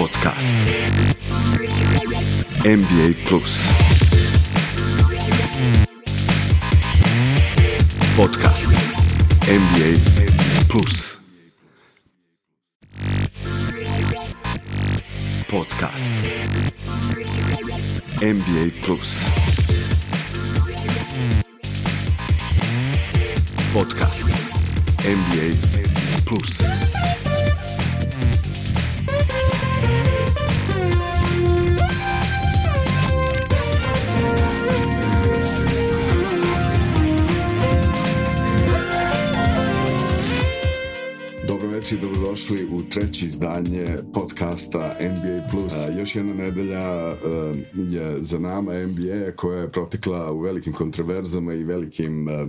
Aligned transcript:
Podcast. 0.00 0.50
NBA 2.64 3.08
Plus. 3.26 3.68
Podcast. 8.16 8.64
NBA 9.58 9.92
Plus. 10.70 11.18
Podcast. 15.48 16.08
NBA 18.22 18.70
Plus. 18.80 19.26
Podcast. 23.74 24.24
NBA 25.04 25.48
Plus. 26.24 27.29
I 41.92 42.00
dobrodošli 42.00 42.68
u 42.72 42.82
treće 42.82 43.26
izdanje 43.26 43.86
podcasta 44.14 44.96
NBA 45.00 45.48
Plus. 45.50 45.72
Još 45.98 46.16
jedna 46.16 46.34
nedelja 46.34 46.80
a, 46.80 47.16
je 47.74 48.16
za 48.20 48.38
nama 48.38 48.72
NBA 48.86 49.32
koja 49.36 49.60
je 49.60 49.72
protekla 49.72 50.32
u 50.32 50.40
velikim 50.40 50.72
kontroverzama 50.72 51.54
i 51.54 51.64
velikim 51.64 52.28
a, 52.28 52.46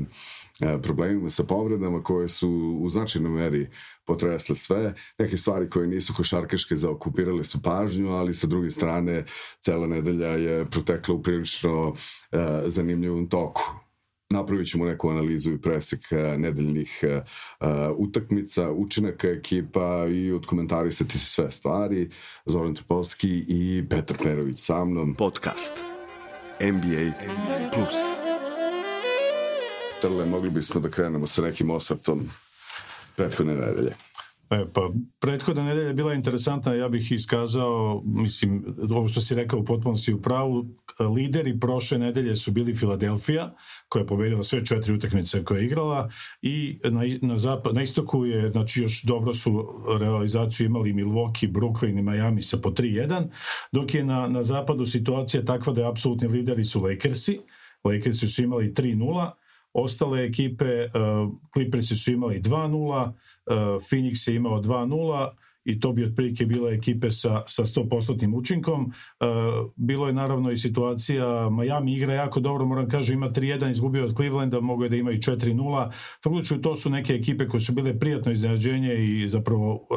problemima 0.83 1.29
sa 1.29 1.43
povredama 1.43 2.03
koje 2.03 2.29
su 2.29 2.79
u 2.81 2.89
značajnoj 2.89 3.31
meri 3.31 3.69
potresle 4.05 4.55
sve. 4.55 4.93
Neke 5.19 5.37
stvari 5.37 5.69
koje 5.69 5.87
nisu 5.87 6.13
košarkaške 6.17 6.77
zaokupirale 6.77 7.43
su 7.43 7.61
pažnju, 7.61 8.09
ali 8.09 8.33
sa 8.33 8.47
druge 8.47 8.71
strane 8.71 9.25
cela 9.59 9.87
nedelja 9.87 10.27
je 10.27 10.65
protekla 10.65 11.15
u 11.15 11.21
prilično 11.21 11.95
zanimljivom 12.67 13.29
toku 13.29 13.63
napravit 14.31 14.67
ćemo 14.67 14.85
neku 14.85 15.09
analizu 15.09 15.51
i 15.51 15.61
presek 15.61 16.07
nedeljnih 16.37 17.03
uh, 17.03 17.67
utakmica, 17.97 18.71
učinaka 18.71 19.27
ekipa 19.27 20.07
i 20.07 20.31
odkomentarisati 20.31 21.19
sve 21.19 21.51
stvari. 21.51 22.09
Zoran 22.45 22.75
Topovski 22.75 23.45
i 23.47 23.83
Petar 23.89 24.17
Perović 24.23 24.59
sa 24.59 24.85
mnom. 24.85 25.15
Podcast 25.15 25.71
NBA 26.61 27.11
Plus. 27.73 27.99
Trle, 30.01 30.25
mogli 30.25 30.49
bismo 30.49 30.81
da 30.81 30.89
krenemo 30.89 31.27
sa 31.27 31.41
nekim 31.41 31.69
osvrtom 31.69 32.29
prethodne 33.15 33.55
nedelje. 33.55 34.10
E, 34.51 34.65
pa, 34.73 34.91
prethodna 35.19 35.63
nedelja 35.63 35.87
je 35.87 35.93
bila 35.93 36.13
interesantna, 36.13 36.73
ja 36.73 36.89
bih 36.89 37.11
iskazao, 37.11 38.01
mislim, 38.05 38.75
ovo 38.89 39.07
što 39.07 39.21
si 39.21 39.35
rekao 39.35 39.63
potpuno 39.63 39.95
si 39.95 40.13
u 40.13 40.21
pravu, 40.21 40.65
lideri 41.15 41.59
prošle 41.59 41.97
nedelje 41.97 42.35
su 42.35 42.51
bili 42.51 42.75
Filadelfija, 42.75 43.55
koja 43.89 44.01
je 44.01 44.07
pobedila 44.07 44.43
sve 44.43 44.65
četiri 44.65 44.93
utakmice 44.93 45.43
koje 45.43 45.59
je 45.59 45.65
igrala 45.65 46.09
i 46.41 46.79
na, 46.83 47.01
na, 47.21 47.37
zapad, 47.37 47.75
na 47.75 47.81
istoku 47.81 48.25
je, 48.25 48.49
znači 48.49 48.81
još 48.81 49.03
dobro 49.03 49.33
su 49.33 49.83
realizaciju 49.99 50.65
imali 50.65 50.93
Milwaukee, 50.93 51.51
Brooklyn 51.51 51.99
i 51.99 52.01
Miami 52.01 52.41
sa 52.41 52.57
po 52.57 52.69
3-1, 52.69 53.27
dok 53.71 53.93
je 53.93 54.03
na, 54.03 54.27
na 54.27 54.43
zapadu 54.43 54.85
situacija 54.85 55.45
takva 55.45 55.73
da 55.73 55.81
je 55.81 55.87
apsolutni 55.87 56.27
lideri 56.27 56.63
su 56.63 56.83
Lakersi, 56.83 57.39
Lakersi 57.83 58.27
su 58.27 58.43
imali 58.43 58.73
3-0, 58.73 59.31
ostale 59.73 60.25
ekipe, 60.25 60.85
uh, 60.85 60.91
Clippersi 61.53 61.95
su 61.95 62.11
imali 62.11 62.41
2-0, 62.41 63.13
Uh, 63.40 63.40
Phoenix 63.89 64.29
je 64.29 64.35
imao 64.35 64.61
2-0 64.61 65.29
i 65.65 65.79
to 65.79 65.93
bi 65.93 66.05
otprilike 66.05 66.45
bila 66.45 66.71
ekipe 66.71 67.11
sa, 67.11 67.43
sa 67.47 67.65
100% 67.65 68.35
učinkom. 68.35 68.85
Uh, 68.85 69.71
bilo 69.75 70.07
je 70.07 70.13
naravno 70.13 70.51
i 70.51 70.57
situacija, 70.57 71.49
Miami 71.49 71.95
igra 71.95 72.13
jako 72.13 72.39
dobro, 72.39 72.65
moram 72.65 72.89
kažem, 72.89 73.17
ima 73.17 73.29
3-1, 73.29 73.71
izgubio 73.71 74.05
od 74.05 74.15
Clevelanda, 74.15 74.59
mogo 74.59 74.83
je 74.83 74.89
da 74.89 74.95
ima 74.95 75.11
i 75.11 75.17
4-0. 75.17 75.91
Faktično, 76.23 76.57
to 76.57 76.75
su 76.75 76.89
neke 76.89 77.13
ekipe 77.13 77.47
koje 77.47 77.61
su 77.61 77.73
bile 77.73 77.99
prijatno 77.99 78.31
iznenađenje 78.31 78.95
i 78.95 79.29
zapravo 79.29 79.87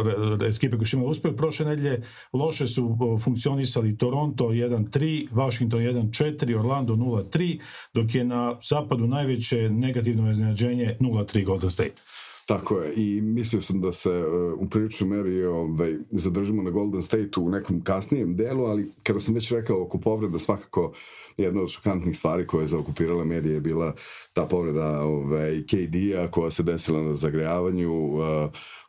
ekipe 0.56 0.76
koje 0.76 0.86
su 0.86 0.96
imali 0.96 1.10
uspeh 1.10 1.32
prošle 1.36 1.66
nedelje. 1.66 2.02
Loše 2.32 2.66
su 2.66 2.98
funkcionisali 3.24 3.98
Toronto 3.98 4.44
1-3, 4.44 5.28
Washington 5.32 5.80
1-4, 5.80 6.58
Orlando 6.58 6.94
0-3, 6.94 7.60
dok 7.94 8.14
je 8.14 8.24
na 8.24 8.58
zapadu 8.68 9.06
najveće 9.06 9.70
negativno 9.70 10.30
iznenađenje 10.30 10.96
0-3 11.00 11.44
Golden 11.44 11.70
State. 11.70 12.02
Tako 12.46 12.78
je, 12.78 12.92
i 12.96 13.20
mislio 13.20 13.62
sam 13.62 13.80
da 13.80 13.92
se 13.92 14.10
uh, 14.10 14.60
u 14.60 14.68
priličnoj 14.68 15.10
meri 15.10 15.44
ovaj, 15.44 15.96
zadržimo 16.10 16.62
na 16.62 16.70
Golden 16.70 17.02
State 17.02 17.40
u 17.40 17.50
nekom 17.50 17.80
kasnijem 17.80 18.36
delu, 18.36 18.64
ali 18.64 18.92
kada 19.02 19.18
sam 19.20 19.34
već 19.34 19.52
rekao 19.52 19.82
oko 19.82 19.98
povreda, 19.98 20.38
svakako 20.38 20.92
jedna 21.36 21.62
od 21.62 21.70
šokantnih 21.70 22.18
stvari 22.18 22.46
koja 22.46 22.60
je 22.62 22.66
zaokupirala 22.66 23.24
medije 23.24 23.54
je 23.54 23.60
bila 23.60 23.94
ta 24.32 24.46
povreda 24.46 25.00
ovaj, 25.00 25.62
KD-a 25.62 26.30
koja 26.30 26.50
se 26.50 26.62
desila 26.62 27.02
na 27.02 27.16
zagrejavanju, 27.16 27.92
uh, 27.92 28.22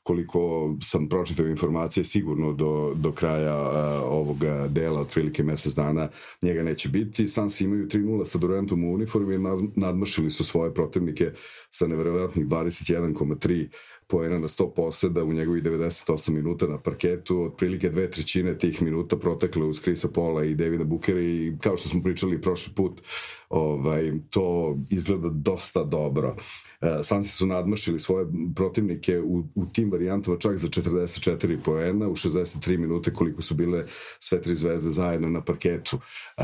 koliko 0.05 0.73
sam 0.81 1.09
pročitao 1.09 1.47
informacije 1.47 2.03
sigurno 2.03 2.53
do, 2.53 2.93
do 2.95 3.11
kraja 3.11 3.61
uh, 3.61 4.11
ovog 4.11 4.37
dela, 4.69 5.01
otprilike 5.01 5.43
mesec 5.43 5.73
dana, 5.73 6.09
njega 6.41 6.63
neće 6.63 6.89
biti. 6.89 7.27
Sansi 7.27 7.63
imaju 7.63 7.87
3-0 7.87 8.25
sa 8.25 8.37
Durantom 8.37 8.83
u 8.83 8.93
uniformi, 8.93 9.37
nad, 9.37 9.59
nadmašili 9.75 10.29
su 10.29 10.43
svoje 10.43 10.73
protivnike 10.73 11.31
sa 11.71 11.87
neverovatnih 11.87 12.45
21,3 12.45 13.67
poena 14.07 14.39
na 14.39 14.47
100 14.47 14.73
poseda 14.75 15.23
u 15.23 15.33
njegovi 15.33 15.61
98 15.61 16.31
minuta 16.31 16.67
na 16.67 16.77
parketu, 16.77 17.41
otprilike 17.41 17.89
dve 17.89 18.11
trećine 18.11 18.57
tih 18.57 18.81
minuta 18.81 19.17
protekle 19.17 19.65
uz 19.65 19.79
Krisa 19.79 20.07
Pola 20.07 20.43
i 20.43 20.55
Davida 20.55 20.83
Bukera 20.83 21.21
i 21.21 21.53
kao 21.61 21.77
što 21.77 21.89
smo 21.89 22.01
pričali 22.01 22.41
prošli 22.41 22.73
put, 22.73 23.01
ovaj, 23.49 24.11
to 24.29 24.77
izgleda 24.91 25.29
dosta 25.29 25.83
dobro. 25.83 26.35
E, 26.81 27.03
Sansi 27.03 27.29
su 27.29 27.47
nadmašili 27.47 27.99
svoje 27.99 28.25
protivnike 28.55 29.19
u, 29.19 29.43
u 29.55 29.65
tim 29.73 29.91
varijantama 29.91 30.37
čak 30.37 30.57
za 30.57 30.67
44 30.67 31.57
poena 31.65 32.07
u 32.07 32.15
63 32.15 32.77
minute 32.77 33.13
koliko 33.13 33.41
su 33.41 33.55
bile 33.55 33.85
sve 34.19 34.41
tri 34.41 34.55
zvezde 34.55 34.89
zajedno 34.91 35.29
na 35.29 35.43
parketu. 35.43 35.97
E, 36.37 36.43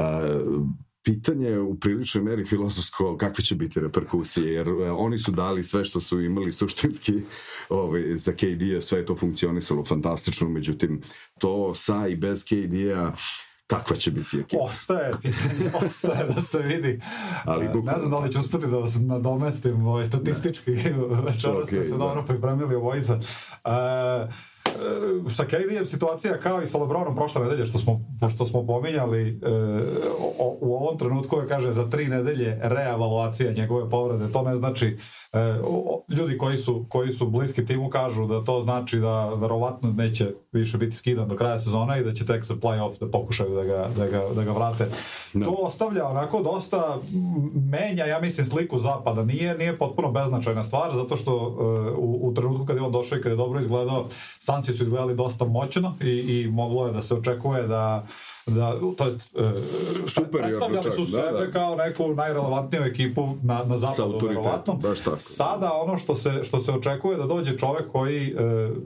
pitanje 1.03 1.47
je 1.47 1.59
u 1.59 1.75
priličnoj 1.75 2.23
meri 2.23 2.45
filozofsko 2.45 3.17
kakve 3.17 3.43
će 3.43 3.55
biti 3.55 3.79
reperkusije, 3.79 4.53
jer 4.53 4.67
e, 4.67 4.91
oni 4.91 5.19
su 5.19 5.31
dali 5.31 5.63
sve 5.63 5.85
što 5.85 6.01
su 6.01 6.21
imali 6.21 6.53
suštinski 6.53 7.13
ovaj, 7.69 8.01
za 8.01 8.31
KD-a, 8.31 8.81
sve 8.81 8.99
je 8.99 9.05
to 9.05 9.15
funkcionisalo 9.15 9.85
fantastično, 9.85 10.49
međutim, 10.49 11.01
to 11.39 11.75
sa 11.75 12.07
i 12.07 12.15
bez 12.15 12.43
KD-a 12.43 13.13
kakva 13.67 13.95
će 13.95 14.11
biti 14.11 14.39
ekipa. 14.39 14.63
Ostaje, 14.63 15.11
ostaje 15.85 16.25
da 16.35 16.41
se 16.41 16.59
vidi. 16.59 16.99
Ali 17.43 17.65
bukvalno... 17.65 17.91
Ne 17.91 17.99
znam 17.99 18.11
da 18.11 18.19
li 18.19 18.33
ću 18.33 18.39
uspeti 18.39 18.67
da 18.67 18.77
vas 18.77 18.97
nadomestim 18.99 19.87
ovaj, 19.87 20.05
statistički. 20.05 20.71
Večeras 21.27 21.55
okay, 21.55 21.65
ste 21.65 21.83
se 21.83 21.91
da. 21.91 21.97
dobro 21.97 22.23
pripremili 22.23 22.75
obojica. 22.75 23.15
Uh, 23.15 24.33
sa 25.29 25.45
KD-em 25.45 25.85
situacija 25.85 26.39
kao 26.39 26.61
i 26.61 26.67
sa 26.67 26.77
Lebronom 26.77 27.15
prošle 27.15 27.43
nedelje 27.43 27.65
što 27.65 27.79
smo, 27.79 27.99
što 28.35 28.45
smo 28.45 28.67
pominjali 28.67 29.29
e, 29.29 29.49
o, 30.39 30.57
u 30.61 30.75
ovom 30.75 30.97
trenutku 30.97 31.37
je 31.37 31.47
kaže 31.47 31.73
za 31.73 31.89
tri 31.89 32.07
nedelje 32.07 32.59
reavaluacija 32.61 33.53
njegove 33.53 33.89
povrede. 33.89 34.31
To 34.31 34.41
ne 34.41 34.55
znači 34.55 34.97
e, 35.33 35.39
o, 35.63 36.05
ljudi 36.09 36.37
koji 36.37 36.57
su, 36.57 36.85
koji 36.89 37.11
su 37.11 37.29
bliski 37.29 37.65
timu 37.65 37.89
kažu 37.89 38.25
da 38.25 38.43
to 38.43 38.61
znači 38.61 38.99
da 38.99 39.29
verovatno 39.29 39.91
neće 39.91 40.33
više 40.51 40.77
biti 40.77 40.95
skidan 40.95 41.27
do 41.27 41.35
kraja 41.35 41.59
sezona 41.59 41.97
i 41.97 42.03
da 42.03 42.13
će 42.13 42.25
tek 42.25 42.43
za 42.43 42.55
playoff 42.55 42.99
da 42.99 43.11
pokušaju 43.11 43.55
da 43.55 43.63
ga, 43.63 43.89
da 43.97 44.07
ga, 44.07 44.21
da 44.35 44.43
ga 44.43 44.51
vrate. 44.51 44.87
No. 45.33 45.45
to 45.45 45.51
ostavlja 45.51 46.07
onako 46.07 46.41
dosta 46.43 46.97
menja 47.53 48.05
ja 48.05 48.19
mislim 48.19 48.45
sliku 48.45 48.79
zapada. 48.79 49.23
Nije, 49.23 49.57
nije 49.57 49.77
potpuno 49.77 50.11
beznačajna 50.11 50.63
stvar 50.63 50.95
zato 50.95 51.17
što 51.17 51.31
e, 51.31 51.91
u, 51.91 52.29
u 52.29 52.33
trenutku 52.33 52.65
kad 52.65 52.75
je 52.75 52.81
on 52.81 52.91
došao 52.91 53.17
i 53.17 53.21
kad 53.21 53.31
je 53.31 53.35
dobro 53.35 53.59
izgledao 53.59 54.07
Sansi 54.61 54.77
su 54.77 54.83
izgledali 54.83 55.15
dosta 55.15 55.45
moćno 55.45 55.93
i, 56.01 56.09
i 56.09 56.47
moglo 56.51 56.87
je 56.87 56.93
da 56.93 57.01
se 57.01 57.15
očekuje 57.15 57.67
da 57.67 58.05
da, 58.45 58.79
to 58.97 59.05
jest, 59.05 59.35
e, 59.35 59.51
predstavljali 60.31 60.91
su 60.95 61.05
sebe 61.05 61.31
da, 61.31 61.45
da. 61.45 61.51
kao 61.51 61.75
neku 61.75 62.13
najrelevantniju 62.15 62.83
ekipu 62.83 63.35
na, 63.41 63.63
na 63.63 63.77
zapadu, 63.77 64.27
verovatno. 64.27 64.79
Sada 65.17 65.73
ono 65.73 65.97
što 65.97 66.15
se, 66.15 66.43
što 66.43 66.59
se 66.59 66.71
očekuje 66.71 67.17
da 67.17 67.25
dođe 67.25 67.57
čovek 67.57 67.91
koji 67.91 68.27
e, 68.27 68.33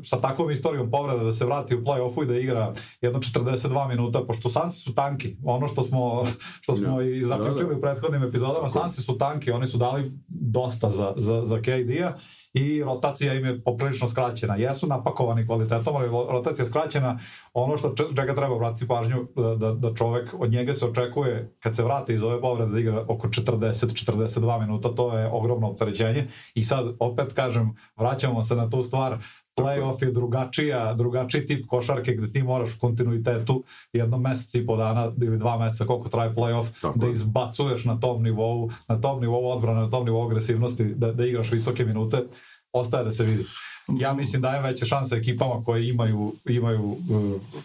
sa 0.04 0.22
takvom 0.22 0.52
istorijom 0.52 0.92
povreda 0.92 1.24
da 1.24 1.34
se 1.34 1.46
vrati 1.46 1.76
u 1.76 1.82
play-offu 1.82 2.24
i 2.24 2.28
da 2.28 2.38
igra 2.38 2.74
jedno 3.02 3.20
42 3.20 3.88
minuta, 3.88 4.24
pošto 4.28 4.50
Sansi 4.50 4.80
su 4.80 4.94
tanki, 4.94 5.38
ono 5.46 5.68
što 5.68 5.84
smo, 5.84 6.26
što 6.62 6.76
smo 6.76 7.02
ja. 7.02 7.10
i 7.10 7.24
zaključili 7.24 7.68
da, 7.68 7.74
da. 7.74 7.78
u 7.78 7.82
prethodnim 7.82 8.24
epizodama, 8.24 8.70
Sansi 8.70 9.02
su 9.02 9.18
tanki, 9.18 9.52
oni 9.52 9.68
su 9.68 9.78
dali 9.78 10.12
dosta 10.28 10.90
za, 10.90 11.14
za, 11.16 11.46
za 11.46 11.62
KD-a 11.62 12.14
i 12.56 12.84
rotacija 12.84 13.34
im 13.34 13.46
je 13.46 13.62
poprilično 13.64 14.08
skraćena. 14.08 14.56
Jesu 14.56 14.88
napakovani 14.88 15.46
kvalitetom, 15.48 15.96
ali 15.96 16.08
rotacija 16.08 16.64
je 16.64 16.70
skraćena. 16.70 17.18
Ono 17.54 17.78
što 17.78 17.94
čega 18.16 18.36
treba 18.36 18.58
vratiti 18.58 18.88
pažnju, 18.88 19.28
da, 19.36 19.56
da, 19.56 19.72
da 19.72 19.94
čovek, 19.94 20.36
od 20.40 20.52
njega 20.52 20.74
se 20.74 20.86
očekuje, 20.86 21.56
kad 21.60 21.76
se 21.76 21.84
vrati 21.84 22.14
iz 22.14 22.24
ove 22.24 22.42
povrede, 22.42 22.72
da 22.72 22.80
igra 22.80 23.06
oko 23.08 23.28
40-42 23.28 24.60
minuta, 24.60 24.96
to 24.96 25.18
je 25.18 25.30
ogromno 25.32 25.70
opterećenje. 25.70 26.28
I 26.54 26.64
sad, 26.64 26.96
opet 27.00 27.34
kažem, 27.34 27.76
vraćamo 27.98 28.44
se 28.44 28.56
na 28.56 28.70
tu 28.70 28.84
stvar, 28.84 29.18
playoff 29.56 30.04
je 30.04 30.12
drugačija, 30.12 30.94
drugačiji 30.94 31.46
tip 31.46 31.66
košarke 31.68 32.14
gde 32.16 32.32
ti 32.32 32.44
moraš 32.44 32.76
u 32.76 32.80
kontinuitetu 32.80 33.64
jedno 33.94 34.18
mesec 34.18 34.56
i 34.56 34.66
po 34.66 34.78
dana 34.78 35.12
ili 35.22 35.38
dva 35.38 35.58
meseca 35.58 35.86
koliko 35.86 36.10
traje 36.10 36.36
playoff 36.36 36.82
Tako 36.82 37.00
da 37.00 37.08
izbacuješ 37.08 37.86
na 37.86 38.00
tom 38.00 38.24
nivou, 38.24 38.70
na 38.88 39.02
tom 39.02 39.22
nivou 39.22 39.46
odbrane, 39.46 39.80
na 39.80 39.90
tom 39.90 40.06
nivou 40.06 40.26
agresivnosti, 40.28 40.84
da, 40.84 41.12
da 41.12 41.26
igraš 41.26 41.52
visoke 41.52 41.86
minute, 41.86 42.24
ostaje 42.74 43.04
da 43.04 43.12
se 43.12 43.24
vidi 43.24 43.46
ja 43.88 44.14
mislim 44.14 44.42
daje 44.42 44.62
veće 44.62 44.86
šanse 44.86 45.16
ekipama 45.16 45.64
koje 45.64 45.90
imaju, 45.90 46.34
imaju 46.46 46.84
uh, 46.84 46.98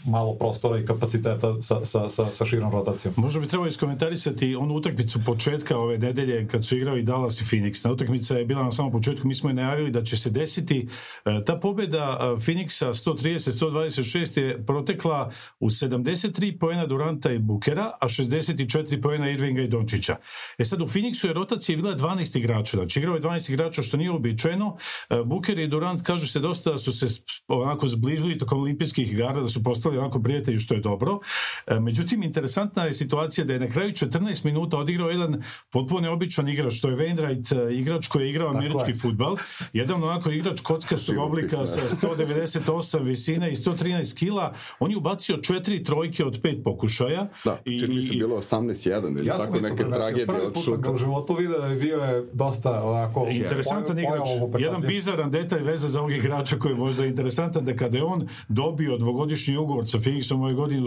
malo 0.06 0.34
prostora 0.34 0.78
i 0.78 0.86
kapaciteta 0.86 1.62
sa, 1.62 1.86
sa, 1.86 2.08
sa, 2.08 2.32
sa 2.32 2.44
širom 2.44 2.72
rotacijom. 2.72 3.14
Možda 3.16 3.40
bi 3.40 3.46
trebalo 3.46 3.68
iskomentarisati 3.68 4.54
onu 4.54 4.74
utakmicu 4.74 5.20
početka 5.26 5.78
ove 5.78 5.98
nedelje 5.98 6.48
kad 6.48 6.66
su 6.66 6.76
igrali 6.76 7.02
Dallas 7.02 7.40
i 7.40 7.44
Phoenix. 7.44 7.84
Na 7.84 7.92
utakmica 7.92 8.38
je 8.38 8.44
bila 8.44 8.62
na 8.62 8.70
samom 8.70 8.92
početku, 8.92 9.28
mi 9.28 9.34
smo 9.34 9.50
je 9.50 9.54
najavili 9.54 9.90
da 9.90 10.04
će 10.04 10.16
se 10.16 10.30
desiti 10.30 10.88
uh, 10.88 11.44
ta 11.44 11.56
pobjeda 11.60 12.32
uh, 12.32 12.42
Phoenixa 12.42 12.88
130-126 12.88 14.40
je 14.40 14.66
protekla 14.66 15.32
u 15.60 15.66
73 15.66 16.58
poena 16.58 16.86
Duranta 16.86 17.32
i 17.32 17.38
Bukera, 17.38 17.92
a 18.00 18.08
64 18.08 19.02
poena 19.02 19.30
Irvinga 19.30 19.62
i 19.62 19.68
Dončića. 19.68 20.16
E 20.58 20.64
sad 20.64 20.80
u 20.80 20.86
Phoenixu 20.86 21.26
je 21.26 21.32
rotacija 21.32 21.76
bila 21.76 21.96
12 21.96 22.38
igrača, 22.38 22.76
znači 22.76 22.98
igrao 22.98 23.14
je 23.14 23.20
12 23.20 23.52
igrača 23.52 23.82
što 23.82 23.96
nije 23.96 24.10
uobičajeno. 24.10 24.76
Buker 25.24 25.58
i 25.58 25.68
Durant 25.68 26.09
kažu 26.10 26.26
se 26.26 26.40
dosta 26.40 26.78
su 26.78 26.92
se 26.92 27.06
onako 27.48 27.88
zbližili 27.88 28.38
tokom 28.38 28.60
olimpijskih 28.60 29.12
igara, 29.12 29.40
da 29.40 29.48
su 29.48 29.62
postali 29.62 29.98
onako 29.98 30.22
prijatelji, 30.22 30.58
što 30.58 30.74
je 30.74 30.80
dobro. 30.80 31.18
E, 31.66 31.80
međutim, 31.80 32.22
interesantna 32.22 32.84
je 32.84 32.94
situacija 32.94 33.44
da 33.44 33.52
je 33.52 33.60
na 33.60 33.68
kraju 33.68 33.92
14 33.92 34.44
minuta 34.44 34.78
odigrao 34.78 35.10
jedan 35.10 35.42
potpuno 35.70 36.00
neobičan 36.00 36.48
igrač, 36.48 36.74
što 36.74 36.88
je 36.88 36.96
Wainwright, 36.96 37.68
e, 37.68 37.74
igrač 37.74 38.06
koji 38.06 38.24
je 38.24 38.30
igrao 38.30 38.50
američki 38.50 38.94
futbal. 39.02 39.36
Jedan 39.72 40.04
onako 40.04 40.30
igrač 40.30 40.60
kockastog 40.60 41.18
oblika 41.18 41.66
sa 41.66 41.80
198 42.02 43.02
visine 43.02 43.52
i 43.52 43.56
113 43.56 44.18
kila. 44.18 44.54
On 44.78 44.90
je 44.90 44.96
ubacio 44.96 45.36
četiri 45.36 45.84
trojke 45.84 46.24
od 46.24 46.38
pet 46.42 46.58
pokušaja. 46.64 47.28
Da, 47.44 47.58
i, 47.64 47.78
čini 47.78 47.94
mi 47.94 48.02
se 48.02 48.14
bilo 48.14 48.36
18-1 48.36 49.18
ili 49.18 49.26
ja 49.26 49.38
tako 49.38 49.60
neke 49.60 49.84
tragedije 49.84 50.24
od 50.24 50.24
šuta. 50.24 50.32
Prvi 50.32 50.52
put 50.52 50.64
sam 50.64 50.80
ga 50.80 50.90
u 50.92 50.98
životu 50.98 51.34
vidio, 51.34 51.58
bio 51.80 51.98
je 52.04 52.26
dosta 52.32 52.82
ovako... 52.82 53.26
Interesantan 53.30 53.98
igrač. 53.98 54.28
Jedan 54.58 54.80
bizaran 54.80 55.30
detalj 55.30 55.62
veze 55.62 55.88
za 55.88 55.99
ovog 56.00 56.12
igrača 56.12 56.58
koji 56.58 56.72
je 56.72 56.76
možda 56.76 57.06
interesantan 57.06 57.64
da 57.64 57.76
kada 57.76 57.98
je 57.98 58.04
on 58.04 58.28
dobio 58.48 58.98
dvogodišnji 58.98 59.56
ugovor 59.56 59.88
sa 59.88 59.98
Phoenixom 59.98 60.42
ove 60.42 60.54
godine 60.54 60.80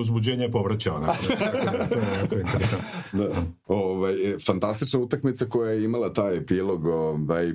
to 1.89 1.95
je 1.95 2.06
jako 2.21 2.36
interesantno. 2.36 2.89
Da. 3.12 3.30
Ovaj, 3.68 4.13
e, 4.13 4.38
fantastična 4.45 5.00
utakmica 5.00 5.45
koja 5.45 5.71
je 5.71 5.83
imala 5.83 6.13
taj 6.13 6.38
epilog. 6.38 6.86
Ovaj, 6.86 7.54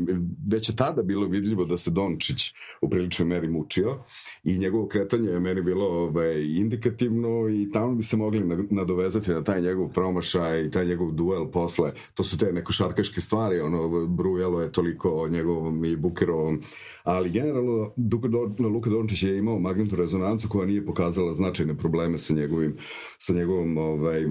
već 0.49 0.69
je 0.69 0.77
tada 0.77 1.03
bilo 1.03 1.27
vidljivo 1.27 1.65
da 1.65 1.79
se 1.79 1.91
Dončić 1.91 2.55
u 2.81 2.91
priličnoj 2.91 3.29
meri 3.29 3.49
mučio 3.49 3.99
i 4.45 4.59
njegovo 4.59 4.89
kretanje 4.89 5.31
je 5.31 5.41
meni 5.41 5.63
bilo 5.63 5.87
ovaj, 5.87 6.43
indikativno 6.43 7.49
i 7.49 7.71
tamo 7.73 7.95
bi 7.95 8.03
se 8.03 8.17
mogli 8.17 8.67
nadovezati 8.71 9.31
na 9.31 9.45
taj 9.45 9.61
njegov 9.61 9.89
promašaj 9.89 10.65
i 10.65 10.71
taj 10.71 10.87
njegov 10.87 11.13
duel 11.13 11.51
posle. 11.51 11.93
To 12.15 12.25
su 12.25 12.39
te 12.39 12.53
neko 12.53 12.73
šarkaške 12.73 13.21
stvari, 13.21 13.61
ono, 13.61 14.07
brujalo 14.07 14.63
je 14.63 14.73
toliko 14.73 15.11
o 15.11 15.29
njegovom 15.29 15.85
i 15.85 15.97
Bukerovom, 15.97 16.61
ali 17.05 17.31
generalno 17.31 17.48
generalno 17.49 18.69
Luka 18.69 18.91
Dončić 18.91 19.23
je 19.23 19.39
imao 19.39 19.59
magnetnu 19.59 19.99
rezonancu 19.99 20.49
koja 20.49 20.67
nije 20.67 20.87
pokazala 20.87 21.35
značajne 21.35 21.79
probleme 21.79 22.19
sa 22.19 22.35
njegovim 22.35 22.77
sa 23.19 23.33
njegovom 23.33 23.79
ovaj 23.79 24.25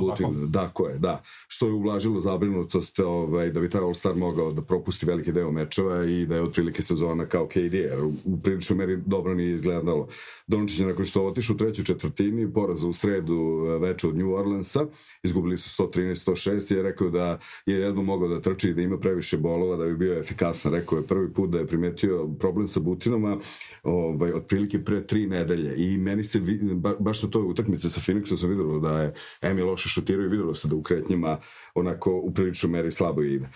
butinu. 0.00 0.46
Da, 0.46 0.68
ko 0.68 0.88
je, 0.88 0.98
da. 0.98 1.22
Što 1.48 1.66
je 1.66 1.72
ublažilo 1.72 2.20
zabrinutost 2.20 2.98
ovaj, 2.98 3.50
da 3.50 3.60
bi 3.60 3.70
taj 3.70 3.80
All-Star 3.80 4.16
mogao 4.16 4.52
da 4.52 4.62
propusti 4.62 5.06
veliki 5.06 5.32
deo 5.32 5.50
mečeva 5.50 6.04
i 6.04 6.26
da 6.26 6.34
je 6.34 6.42
otprilike 6.42 6.82
sezona 6.82 7.26
kao 7.26 7.46
KD, 7.46 7.74
jer 7.74 8.00
u, 8.00 8.12
u 8.24 8.40
priličnoj 8.42 8.76
meri 8.76 9.02
dobro 9.06 9.34
nije 9.34 9.50
izgledalo. 9.50 10.08
Dončić 10.46 10.80
je 10.80 10.86
nakon 10.86 11.04
što 11.04 11.26
otišu 11.26 11.52
u 11.52 11.56
trećoj 11.56 11.84
četvrtini, 11.84 12.52
poraza 12.52 12.86
u 12.86 12.92
sredu 12.92 13.66
eh, 13.66 13.78
veče 13.78 14.08
od 14.08 14.16
New 14.16 14.32
Orleansa, 14.32 14.86
izgubili 15.22 15.58
su 15.58 15.82
113-106 15.82 16.74
i 16.74 16.76
je 16.76 16.82
rekao 16.82 17.10
da 17.10 17.38
je 17.66 17.76
jedno 17.76 18.02
mogao 18.02 18.28
da 18.28 18.40
trči 18.40 18.68
i 18.68 18.74
da 18.74 18.82
ima 18.82 18.98
previše 18.98 19.38
bolova 19.38 19.76
da 19.76 19.84
bi 19.84 19.96
bio 19.96 20.18
efikasan. 20.18 20.72
Rekao 20.72 20.98
je 20.98 21.06
prvi 21.06 21.32
put 21.32 21.50
da 21.50 21.58
je 21.58 21.66
primetio 21.66 22.28
problem 22.38 22.68
sa 22.68 22.80
butinama 22.80 23.38
ovaj, 23.82 24.32
otprilike 24.32 24.84
pre 24.84 25.06
tri 25.06 25.26
nedelje 25.26 25.74
i 25.76 25.98
meni 25.98 26.24
se 26.24 26.40
ba, 26.74 26.94
baš 27.00 27.22
na 27.22 27.30
toj 27.30 27.42
utakmici 27.42 27.90
sa 27.90 28.00
Phoenixom 28.00 28.36
sam 28.36 28.48
vidio 28.48 28.78
da 28.78 29.02
je 29.02 29.14
Emi 29.42 29.62
loše 29.62 29.88
šutirao 29.88 30.24
i 30.24 30.28
videlo 30.28 30.54
se 30.54 30.68
da 30.68 30.76
u 30.76 30.82
kretnjima 30.82 31.38
onako 31.74 32.12
u 32.12 32.34
priličnoj 32.34 32.70
meri 32.70 32.92
slabo 32.92 33.22
ide. 33.22 33.48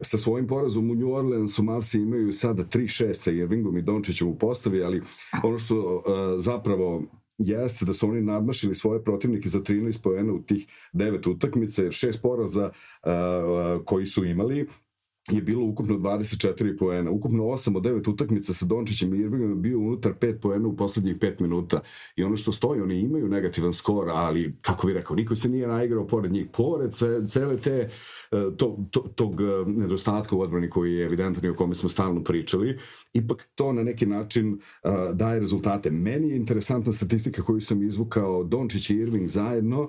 Sa 0.00 0.18
svojim 0.18 0.46
porazom 0.46 0.90
u 0.90 0.94
New 0.94 1.12
Orleansu 1.12 1.62
Mavsi 1.62 1.98
imaju 1.98 2.32
sada 2.32 2.64
3-6 2.64 3.12
sa 3.12 3.30
Irvingom 3.30 3.78
i 3.78 3.82
Dončićem 3.82 4.28
u 4.28 4.38
postavi, 4.38 4.82
ali 4.82 5.02
ono 5.42 5.58
što 5.58 5.96
uh, 5.96 6.02
zapravo 6.38 7.02
jeste 7.38 7.84
da 7.84 7.92
su 7.92 8.08
oni 8.08 8.22
nadmašili 8.22 8.74
svoje 8.74 9.04
protivnike 9.04 9.48
za 9.48 9.60
13 9.60 10.02
poena 10.02 10.32
u 10.32 10.42
tih 10.42 10.66
devet 10.92 11.26
utakmica, 11.26 11.90
šest 11.90 12.22
poraza 12.22 12.70
uh, 12.70 13.84
koji 13.84 14.06
su 14.06 14.24
imali 14.24 14.66
je 15.32 15.42
bilo 15.42 15.66
ukupno 15.66 15.94
24 15.94 16.78
poena. 16.78 17.10
Ukupno 17.10 17.42
8 17.42 17.76
od 17.76 17.82
9 17.82 18.10
utakmica 18.10 18.54
sa 18.54 18.66
Dončićem 18.66 19.14
i 19.14 19.18
Irvingom 19.18 19.50
je 19.50 19.56
bio 19.56 19.78
unutar 19.78 20.12
5 20.12 20.40
poena 20.40 20.68
u 20.68 20.76
poslednjih 20.76 21.16
5 21.16 21.42
minuta. 21.42 21.80
I 22.16 22.24
ono 22.24 22.36
što 22.36 22.52
stoji, 22.52 22.80
oni 22.80 23.00
imaju 23.00 23.28
negativan 23.28 23.74
skor, 23.74 24.08
ali, 24.10 24.56
kako 24.60 24.86
bi 24.86 24.92
rekao, 24.92 25.16
niko 25.16 25.36
se 25.36 25.48
nije 25.48 25.66
naigrao 25.66 26.06
pored 26.06 26.32
njih. 26.32 26.46
Pored 26.52 26.92
cele 27.28 27.56
te 27.56 27.88
E, 28.32 28.56
to, 28.56 28.78
to, 28.90 29.00
tog 29.00 29.40
e, 29.40 29.44
nedostatka 29.66 30.36
u 30.36 30.40
odbrani 30.40 30.70
koji 30.70 30.94
je 30.94 31.06
evidentan 31.06 31.44
i 31.44 31.48
o 31.48 31.54
kome 31.54 31.74
smo 31.74 31.88
stalno 31.88 32.24
pričali, 32.24 32.78
ipak 33.12 33.48
to 33.54 33.72
na 33.72 33.82
neki 33.82 34.06
način 34.06 34.52
uh, 34.52 34.90
daje 35.14 35.40
rezultate. 35.40 35.90
Meni 35.90 36.28
je 36.28 36.36
interesantna 36.36 36.92
statistika 36.92 37.42
koju 37.42 37.60
sam 37.60 37.82
izvukao 37.82 38.44
Dončić 38.44 38.90
i 38.90 38.94
Irving 38.94 39.28
zajedno, 39.28 39.88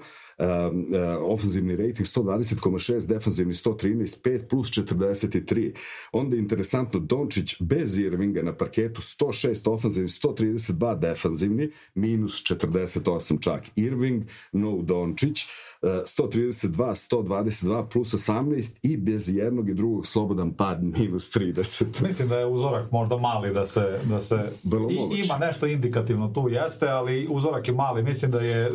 ofenzivni 1.22 1.76
rating 1.76 2.08
120,6, 2.08 3.08
defanzivni 3.08 3.54
113, 3.54 4.22
5 4.22 4.48
plus 4.50 4.68
43. 4.68 5.72
Onda 6.12 6.36
je 6.36 6.40
interesantno 6.40 7.00
Dončić 7.00 7.62
bez 7.62 7.98
Irvinga 7.98 8.42
na 8.42 8.56
parketu 8.56 9.02
106 9.02 9.70
ofenzivni, 9.70 10.10
132 10.10 11.00
defanzivni, 11.00 11.70
minus 11.96 12.44
48 12.44 13.42
čak. 13.42 13.64
Irving, 13.76 14.24
no 14.52 14.82
Dončić, 14.82 15.46
132, 15.82 16.96
122 16.96 17.90
plus 17.90 18.14
18 18.14 18.76
i 18.84 18.98
bez 18.98 19.30
jednog 19.30 19.70
i 19.70 19.74
drugog 19.74 20.08
slobodan 20.08 20.54
pad 20.54 20.84
minus 20.84 21.36
30. 21.36 21.86
Mislim 22.08 22.30
da 22.30 22.40
je 22.40 22.46
uzorak 22.46 22.92
možda 22.92 23.18
mali 23.18 23.54
da 23.54 23.68
se, 23.68 24.00
da 24.04 24.22
se 24.22 24.52
Vrlo 24.64 24.90
i, 24.92 25.22
ima 25.26 25.38
nešto 25.38 25.68
indikativno 25.68 26.28
tu 26.28 26.50
jeste, 26.50 26.90
ali 26.90 27.28
uzorak 27.30 27.68
je 27.68 27.74
mali. 27.74 28.04
Mislim 28.04 28.32
da 28.32 28.40
je 28.40 28.72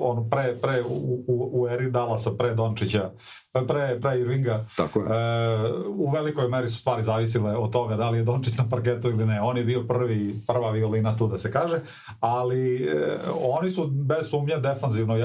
on 0.00 0.30
pre, 0.30 0.54
pre 0.62 0.82
u, 0.82 1.24
u, 1.26 1.50
u 1.52 1.68
eri 1.68 1.90
Dalasa, 1.90 2.30
pre 2.30 2.54
Dončića, 2.54 3.10
pre, 3.52 4.00
pre 4.00 4.20
Irvinga. 4.20 4.64
Tako 4.76 5.00
je. 5.00 5.06
E, 5.06 5.72
u 5.88 6.10
velikoj 6.10 6.48
meri 6.48 6.68
su 6.68 6.78
stvari 6.78 7.02
zavisile 7.02 7.56
od 7.56 7.70
toga 7.72 7.96
da 7.96 8.10
li 8.10 8.18
je 8.18 8.24
Dončić 8.24 8.58
na 8.58 8.64
parketu 8.70 9.10
ili 9.10 9.26
ne. 9.26 9.40
On 9.42 9.56
je 9.56 9.64
bio 9.64 9.82
prvi, 9.82 10.40
prva 10.46 10.70
violina 10.70 11.16
tu 11.16 11.28
da 11.28 11.38
se 11.38 11.52
kaže, 11.52 11.80
ali 12.20 12.84
e, 12.84 13.18
oni 13.42 13.70
su 13.70 13.86
bez 13.86 14.30
sumnje 14.30 14.56
defanzivno, 14.56 15.16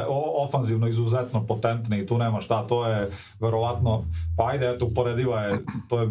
ofanzivno 0.48 0.88
izuzetno 0.88 1.46
potentni 1.46 2.00
i 2.00 2.08
tu 2.08 2.18
nema 2.18 2.42
šta, 2.42 2.68
to 2.68 2.88
je 2.88 3.10
verovatno, 3.40 4.04
pa 4.38 4.48
ajde, 4.48 4.70
eto, 4.70 4.86
uporediva 4.86 5.42
je, 5.42 5.66
to 5.90 6.02
je 6.02 6.10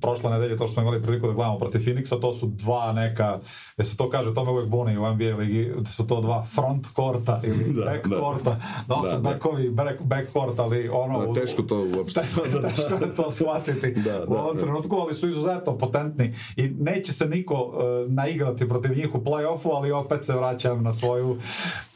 prošle 0.00 0.30
nedelje 0.30 0.56
to 0.56 0.66
što 0.66 0.74
smo 0.74 0.82
imali 0.82 1.02
priliku 1.02 1.26
da 1.26 1.32
gledamo 1.32 1.58
protiv 1.58 1.80
Phoenixa, 1.80 2.20
to 2.20 2.32
su 2.32 2.46
dva 2.46 2.92
neka, 2.92 3.38
da 3.76 3.84
se 3.84 3.96
to 3.96 4.10
kaže, 4.10 4.34
to 4.34 4.44
me 4.44 4.50
uvek 4.50 4.66
buni 4.66 4.98
u 4.98 5.14
NBA 5.14 5.36
ligi, 5.38 5.72
da 5.78 5.90
su 5.90 6.06
to 6.06 6.20
dva 6.20 6.44
front 6.44 6.86
korta 6.86 7.40
ili 7.44 7.71
da, 7.72 7.84
back 7.84 8.08
da. 8.08 8.16
da, 8.44 8.60
da 8.88 9.02
su 9.02 9.10
da, 9.10 9.18
backovi 9.18 9.70
back, 9.70 10.02
back 10.02 10.32
court, 10.32 10.58
ali 10.58 10.88
ono... 10.88 11.26
Da, 11.26 11.40
teško 11.40 11.62
to 11.62 11.88
uopšte. 11.96 12.20
teško 12.20 12.40
je 13.04 13.14
to 13.16 13.30
shvatiti 13.30 13.90
da, 13.90 14.12
da, 14.12 14.24
u 14.28 14.32
ovom 14.32 14.56
da. 14.56 14.62
trenutku, 14.62 14.96
ali 14.96 15.14
su 15.14 15.28
izuzetno 15.28 15.78
potentni 15.78 16.34
i 16.56 16.68
neće 16.68 17.12
se 17.12 17.26
niko 17.28 17.54
uh, 17.54 18.12
naigrati 18.12 18.68
protiv 18.68 18.96
njih 18.96 19.14
u 19.14 19.18
play-offu, 19.18 19.76
ali 19.76 19.92
opet 19.92 20.24
se 20.24 20.34
vraćam 20.34 20.82
na 20.82 20.92
svoju 20.92 21.38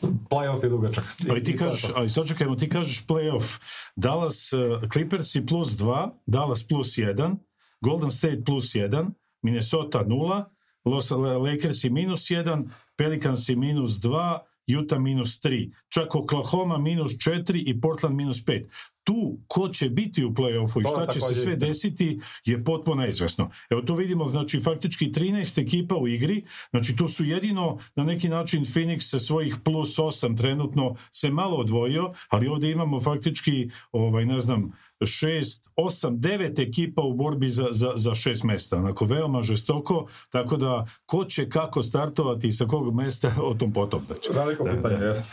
play-off 0.03 0.65
je 0.65 0.69
dugačak. 0.69 1.05
Ali 1.31 1.45
ti 1.45 1.57
kažeš, 1.57 1.93
ali 1.95 2.11
sad 2.11 2.27
čekajmo, 2.27 2.57
ti 2.57 2.69
kažeš 2.69 3.07
play-off. 3.07 3.61
Dallas 3.97 4.53
uh, 4.53 4.91
Clippersi 4.93 5.47
plus 5.47 5.69
2, 5.69 6.11
Dallas 6.27 6.69
plus 6.69 6.89
1, 6.89 7.37
Golden 7.81 8.11
State 8.11 8.43
plus 8.45 8.75
1, 8.75 9.11
Minnesota 9.43 10.05
0, 10.05 10.45
Los 10.85 11.11
Lakersi 11.11 11.91
minus 11.91 12.31
1, 12.31 12.69
Pelicansi 12.97 13.57
minus 13.57 13.93
2, 14.01 14.39
Utah 14.67 15.01
minus 15.01 15.41
3, 15.41 15.73
čak 15.89 16.15
Oklahoma 16.15 16.79
minus 16.79 17.13
4 17.13 17.63
i 17.67 17.81
Portland 17.81 18.17
minus 18.17 18.45
5 18.45 18.67
tu 19.07 19.39
ko 19.47 19.69
će 19.69 19.91
biti 19.91 20.25
u 20.25 20.31
play-offu 20.31 20.81
i 20.81 20.85
šta 20.85 21.07
će 21.07 21.21
se 21.21 21.35
sve 21.35 21.57
desiti 21.57 22.21
je 22.45 22.65
potpuno 22.65 23.03
neizvesno. 23.03 23.51
Evo 23.71 23.83
tu 23.83 23.95
vidimo 23.95 24.29
znači 24.29 24.61
faktički 24.61 25.07
13 25.07 25.63
ekipa 25.63 25.97
u 25.97 26.09
igri, 26.09 26.45
znači 26.71 26.97
tu 26.97 27.09
su 27.09 27.25
jedino 27.25 27.79
na 27.95 28.05
neki 28.05 28.29
način 28.29 28.65
Phoenix 28.65 29.01
sa 29.01 29.19
svojih 29.19 29.57
plus 29.65 29.99
8 29.99 30.37
trenutno 30.37 30.97
se 31.13 31.31
malo 31.31 31.57
odvojio, 31.57 32.13
ali 32.29 32.49
ovde 32.49 32.71
imamo 32.71 33.01
faktički 33.01 33.71
ovaj 33.93 34.27
ne 34.27 34.41
znam 34.41 34.73
šest, 35.05 35.69
osam, 35.77 36.21
devet 36.21 36.59
ekipa 36.59 37.03
u 37.03 37.15
borbi 37.15 37.51
za, 37.51 37.67
za, 37.71 37.93
za 37.97 38.15
šest 38.15 38.45
mesta. 38.45 38.77
Onako, 38.77 39.05
veoma 39.05 39.43
žestoko, 39.43 40.07
tako 40.31 40.57
da 40.57 40.87
ko 41.07 41.25
će 41.25 41.49
kako 41.49 41.83
startovati 41.83 42.49
i 42.49 42.53
sa 42.53 42.65
kog 42.65 42.95
mesta, 42.95 43.33
o 43.43 43.55
tom 43.55 43.73
potom. 43.73 44.03
Znači. 44.07 44.31
Veliko 44.35 44.65
da, 44.65 44.71
pitanje, 44.71 44.97
da. 44.97 45.07
jeste. 45.07 45.25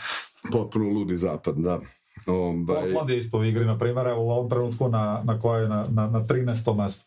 Potpuno 0.52 0.88
ludi 0.88 1.16
zapad, 1.16 1.54
da. 1.56 1.80
Um, 2.26 2.66
Portland 2.66 3.10
je 3.10 3.18
isto 3.18 3.38
u 3.38 3.44
igri, 3.44 3.64
na 3.64 3.78
primjer, 3.78 4.06
u 4.08 4.30
ovom 4.30 4.50
trenutku 4.50 4.88
na, 4.88 5.22
na 5.24 5.38
kojoj 5.38 5.68
na, 5.68 5.86
na, 5.90 6.08
na 6.08 6.24
13. 6.24 6.76
mestu. 6.76 7.04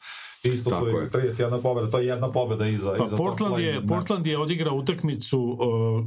Isto 0.53 0.69
su 0.69 0.87
je. 0.87 1.09
31 1.09 1.61
pobeda, 1.61 1.91
to 1.91 1.99
je 1.99 2.07
jedna 2.07 2.31
pobeda 2.31 2.67
iza, 2.67 2.95
pa 2.97 3.05
iza 3.05 3.17
Portland 3.17 3.59
je, 3.59 3.87
Portland 3.87 4.27
je 4.27 4.37
odigrao 4.37 4.75
utakmicu 4.75 5.39
uh, 5.39 5.97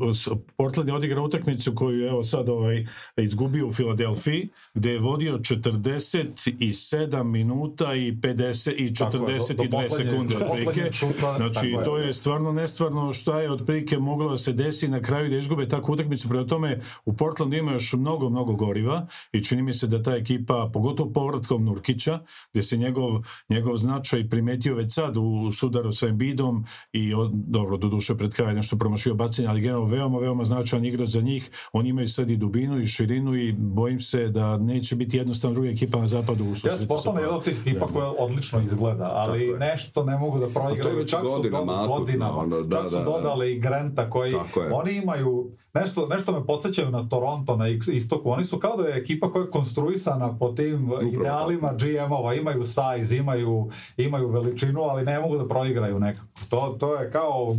Portland 0.57 0.89
je 0.89 0.95
odigrao 0.95 1.25
utakmicu 1.25 1.75
koju 1.75 2.07
evo 2.07 2.25
sad 2.25 2.49
ovaj, 2.49 2.87
izgubio 3.17 3.67
u 3.67 3.73
Filadelfiji, 3.73 4.49
gde 4.75 4.91
je 4.91 4.99
vodio 4.99 5.39
47 5.39 7.23
minuta 7.23 7.95
i 7.95 8.13
50 8.13 8.75
i 8.77 8.91
42 8.91 9.57
do, 9.57 9.65
do 9.65 9.89
sekunde 9.91 10.37
otprilike. 10.37 10.91
Znači, 11.37 11.77
to 11.85 11.99
je 11.99 12.13
stvarno 12.13 12.53
nestvarno 12.53 13.13
šta 13.13 13.41
je 13.41 13.53
otprilike 13.53 13.99
moglo 13.99 14.31
da 14.31 14.39
se 14.39 14.53
desi 14.53 14.89
na 14.89 15.03
kraju 15.03 15.31
da 15.31 15.37
izgube 15.37 15.69
takvu 15.69 15.93
utakmicu. 15.93 16.29
Prema 16.29 16.47
tome, 16.47 16.81
u 17.05 17.13
Portlandu 17.13 17.57
ima 17.57 17.73
još 17.73 17.93
mnogo, 17.93 18.31
mnogo 18.31 18.55
goriva 18.55 19.07
i 19.33 19.45
čini 19.45 19.63
mi 19.63 19.75
se 19.75 19.87
da 19.87 20.03
ta 20.03 20.17
ekipa, 20.17 20.71
pogotovo 20.73 21.13
povratkom 21.13 21.65
Nurkića, 21.65 22.21
gde 22.53 22.63
se 22.63 22.77
njegov, 22.77 23.23
njegov 23.49 23.77
značaj 23.77 24.29
primetio 24.31 24.75
već 24.75 24.95
sad 24.95 25.17
u 25.17 25.53
sudaru 25.53 25.93
sa 25.93 26.09
Embidom 26.09 26.65
i 26.93 27.15
od, 27.15 27.31
dobro, 27.33 27.77
do 27.77 27.89
duše 27.89 28.15
pred 28.15 28.35
kraj 28.35 28.55
nešto 28.55 28.77
promašio 28.77 29.15
bacanje, 29.15 29.49
ali 29.49 29.61
generalno 29.61 29.89
veoma, 29.89 30.19
veoma 30.19 30.45
značajan 30.45 30.85
igrač 30.85 31.09
za 31.09 31.21
njih. 31.21 31.51
Oni 31.73 31.89
imaju 31.89 32.09
sad 32.09 32.31
i 32.31 32.37
dubinu 32.37 32.81
i 32.81 32.87
širinu 32.87 33.37
i 33.37 33.53
bojim 33.53 34.01
se 34.01 34.29
da 34.29 34.59
neće 34.59 34.97
biti 34.97 35.17
jednostavno 35.17 35.55
druga 35.55 35.71
ekipa 35.71 35.99
na 35.99 36.07
zapadu 36.07 36.45
u 36.45 36.55
susretu. 36.55 36.83
Ja 36.83 36.89
postala 36.89 37.21
jedna 37.21 37.37
od 37.37 37.45
tih 37.45 37.57
ekipa 37.67 37.87
koja 37.87 38.13
odlično 38.19 38.61
izgleda, 38.61 39.11
ali 39.15 39.57
nešto 39.59 40.05
ne 40.05 40.19
mogu 40.19 40.39
da 40.39 40.49
proigraju. 40.49 41.07
Čak 41.07 41.21
su 41.21 41.31
godinama, 41.31 41.87
godinama, 41.87 42.39
ono, 42.39 42.61
da, 42.63 42.77
čak 42.77 42.89
su 42.91 42.95
da, 42.95 42.99
da. 42.99 43.05
dodali 43.05 43.47
da. 43.47 43.53
i 43.53 43.59
Granta 43.59 44.11
koji, 44.11 44.35
oni 44.73 44.93
imaju 44.93 45.51
nešto, 45.75 46.07
nešto 46.07 46.33
me 46.33 46.47
podsjećaju 46.47 46.91
na 46.91 47.09
Toronto, 47.09 47.57
na 47.57 47.69
istoku. 47.69 48.31
Oni 48.31 48.45
su 48.45 48.59
kao 48.59 48.77
da 48.77 48.89
je 48.89 48.99
ekipa 48.99 49.33
koja 49.33 49.43
je 49.45 49.51
konstruisana 49.51 50.39
po 50.39 50.49
tim 50.49 50.85
Upravo. 50.85 51.09
idealima 51.09 51.73
GM-ova. 51.73 52.35
Imaju 52.35 52.65
size, 52.67 53.17
imaju, 53.17 53.71
imaju 53.97 54.29
veličinu, 54.29 54.81
ali 54.83 55.05
ne 55.05 55.21
mogu 55.21 55.39
da 55.39 55.49
proigraju 55.49 56.01
nekako. 56.01 56.27
To, 56.51 56.77
to 56.81 56.97
je 56.97 57.11
kao 57.11 57.57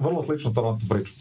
vrlo 0.00 0.22
slično 0.22 0.50
Toronto 0.50 0.86
priča. 0.90 1.12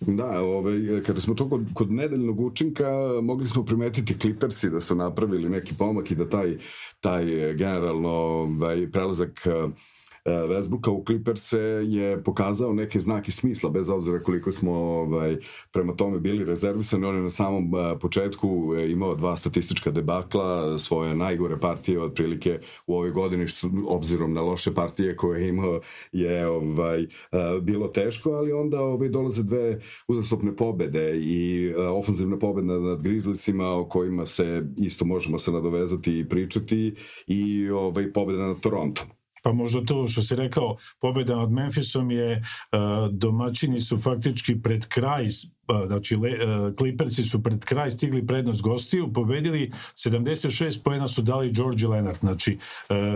Da, 0.00 0.40
ovaj, 0.40 0.74
kada 1.06 1.20
smo 1.20 1.34
to 1.34 1.48
kod, 1.48 1.66
kod 1.74 1.92
nedeljnog 1.92 2.40
učinka, 2.40 2.88
mogli 3.22 3.48
smo 3.48 3.64
primetiti 3.64 4.18
Clippersi 4.18 4.70
da 4.70 4.80
su 4.80 4.94
napravili 4.94 5.48
neki 5.48 5.74
pomak 5.74 6.10
i 6.10 6.14
da 6.14 6.28
taj, 6.28 6.56
taj 7.00 7.24
generalno 7.54 8.10
ovaj, 8.10 8.90
prelazak 8.92 9.46
E, 9.46 9.68
Westbrooka 10.24 10.90
u 10.90 11.04
Clippers 11.06 11.52
je 11.82 12.24
pokazao 12.24 12.74
neke 12.74 13.00
znake 13.00 13.32
smisla, 13.32 13.70
bez 13.70 13.88
obzira 13.88 14.22
koliko 14.22 14.52
smo 14.52 14.72
ovaj, 14.72 15.36
prema 15.72 15.96
tome 15.96 16.18
bili 16.18 16.44
rezervisani. 16.44 17.06
On 17.06 17.16
je 17.16 17.22
na 17.22 17.28
samom 17.28 17.74
e, 17.74 17.98
početku 17.98 18.74
e, 18.76 18.90
imao 18.90 19.14
dva 19.14 19.36
statistička 19.36 19.90
debakla, 19.90 20.78
svoje 20.78 21.14
najgore 21.14 21.60
partije 21.60 22.02
otprilike 22.02 22.60
u 22.86 22.94
ovoj 22.94 23.10
godini, 23.10 23.48
što 23.48 23.70
obzirom 23.86 24.32
na 24.32 24.40
loše 24.40 24.74
partije 24.74 25.16
koje 25.16 25.42
je 25.42 25.48
imao 25.48 25.80
je 26.12 26.48
ovaj, 26.48 27.06
bilo 27.62 27.88
teško, 27.88 28.30
ali 28.30 28.52
onda 28.52 28.80
ovaj, 28.80 29.08
dolaze 29.08 29.42
dve 29.42 29.78
uzastopne 30.08 30.56
pobede 30.56 31.18
i 31.18 31.72
ofenzivna 31.74 32.38
pobeda 32.38 32.78
nad 32.78 33.02
Grizzliesima 33.02 33.70
o 33.70 33.88
kojima 33.88 34.26
se 34.26 34.62
isto 34.78 35.04
možemo 35.04 35.38
se 35.38 35.52
nadovezati 35.52 36.18
i 36.18 36.28
pričati 36.28 36.94
i 37.26 37.70
ovaj, 37.70 38.12
pobeda 38.12 38.46
nad 38.46 38.60
Torontom. 38.60 39.19
Pa 39.42 39.52
možda 39.52 39.84
to 39.84 40.08
što 40.08 40.22
si 40.22 40.36
rekao, 40.36 40.76
pobjeda 41.00 41.36
nad 41.36 41.50
Memphisom 41.50 42.10
je, 42.10 42.36
uh, 42.36 42.78
domaćini 43.10 43.80
su 43.80 43.98
faktički 43.98 44.62
pred 44.62 44.86
kraj 44.86 45.28
Pa, 45.70 45.86
znači 45.86 46.16
uh, 46.16 46.22
Clippersi 46.78 47.24
su 47.24 47.42
pred 47.42 47.64
kraj 47.64 47.90
stigli 47.90 48.26
prednost 48.26 48.62
gostiju, 48.62 49.12
pobedili 49.12 49.72
76 49.94 50.82
poena 50.84 51.08
su 51.08 51.22
dali 51.22 51.52
George 51.52 51.86
Leonard, 51.86 52.18
znači 52.20 52.58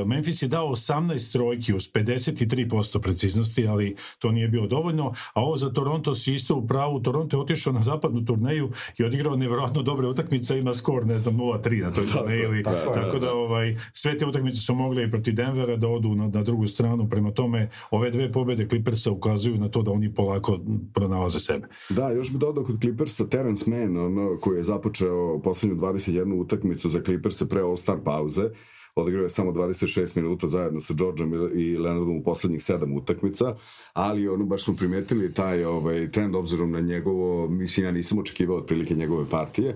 Memphis 0.06 0.42
je 0.42 0.48
dao 0.48 0.68
18 0.68 1.32
trojki 1.32 1.74
uz 1.74 1.92
53% 1.92 3.00
preciznosti, 3.00 3.66
ali 3.66 3.96
to 4.18 4.32
nije 4.32 4.48
bilo 4.48 4.66
dovoljno, 4.66 5.14
a 5.32 5.40
ovo 5.40 5.56
za 5.56 5.72
Toronto 5.72 6.14
si 6.14 6.34
isto 6.34 6.54
u 6.56 6.66
pravu, 6.66 7.02
Toronto 7.02 7.36
je 7.36 7.40
otišao 7.40 7.72
na 7.72 7.82
zapadnu 7.82 8.24
turneju 8.24 8.70
i 8.98 9.04
odigrao 9.04 9.36
nevjerojatno 9.36 9.82
dobre 9.82 10.08
utakmice, 10.08 10.58
ima 10.58 10.74
skor, 10.74 11.06
ne 11.06 11.18
znam, 11.18 11.34
0-3 11.34 11.82
na 11.82 11.92
toj 11.92 12.06
turneji, 12.06 12.62
tako, 12.62 12.94
tako 12.94 13.18
da 13.18 13.32
ovaj, 13.32 13.76
sve 13.92 14.18
te 14.18 14.26
utakmice 14.26 14.56
su 14.56 14.74
mogle 14.74 15.04
i 15.04 15.10
protiv 15.10 15.34
Denvera 15.34 15.76
da 15.76 15.88
odu 15.88 16.13
na, 16.14 16.28
na 16.28 16.42
drugu 16.42 16.66
stranu, 16.66 17.08
prema 17.08 17.30
tome 17.30 17.68
ove 17.90 18.10
dve 18.10 18.32
pobede 18.32 18.68
Clippersa 18.68 19.10
ukazuju 19.10 19.58
na 19.58 19.68
to 19.68 19.82
da 19.82 19.90
oni 19.90 20.14
polako 20.14 20.60
pronalaze 20.94 21.40
sebe. 21.40 21.68
Da, 21.90 22.10
još 22.10 22.32
bi 22.32 22.38
dodao 22.38 22.64
kod 22.64 22.80
Clippersa 22.80 23.26
Terence 23.28 23.70
Mann, 23.70 23.96
ono, 23.96 24.38
koji 24.40 24.56
je 24.56 24.62
započeo 24.62 25.40
poslednju 25.42 25.76
21 25.76 26.40
utakmicu 26.40 26.88
za 26.88 27.02
Clippersa 27.02 27.46
pre 27.46 27.62
All-Star 27.62 27.98
pauze, 28.04 28.50
odigrao 28.94 29.22
je 29.22 29.28
samo 29.28 29.52
26 29.52 30.16
minuta 30.16 30.48
zajedno 30.48 30.80
sa 30.80 30.94
Georgeom 30.94 31.34
i 31.54 31.78
Leonardom 31.78 32.16
u 32.16 32.22
poslednjih 32.22 32.60
7 32.60 32.96
utakmica, 32.96 33.56
ali 33.92 34.28
ono 34.28 34.44
baš 34.44 34.64
smo 34.64 34.74
primetili 34.76 35.34
taj 35.34 35.64
ovaj, 35.64 36.10
trend 36.10 36.34
obzirom 36.34 36.70
na 36.70 36.80
njegovo, 36.80 37.48
mislim 37.48 37.86
ja 37.86 37.92
nisam 37.92 38.18
očekivao 38.18 38.56
otprilike 38.56 38.94
njegove 38.94 39.30
partije, 39.30 39.74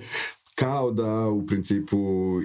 kao 0.58 0.90
da 0.90 1.28
u 1.28 1.46
principu 1.46 1.96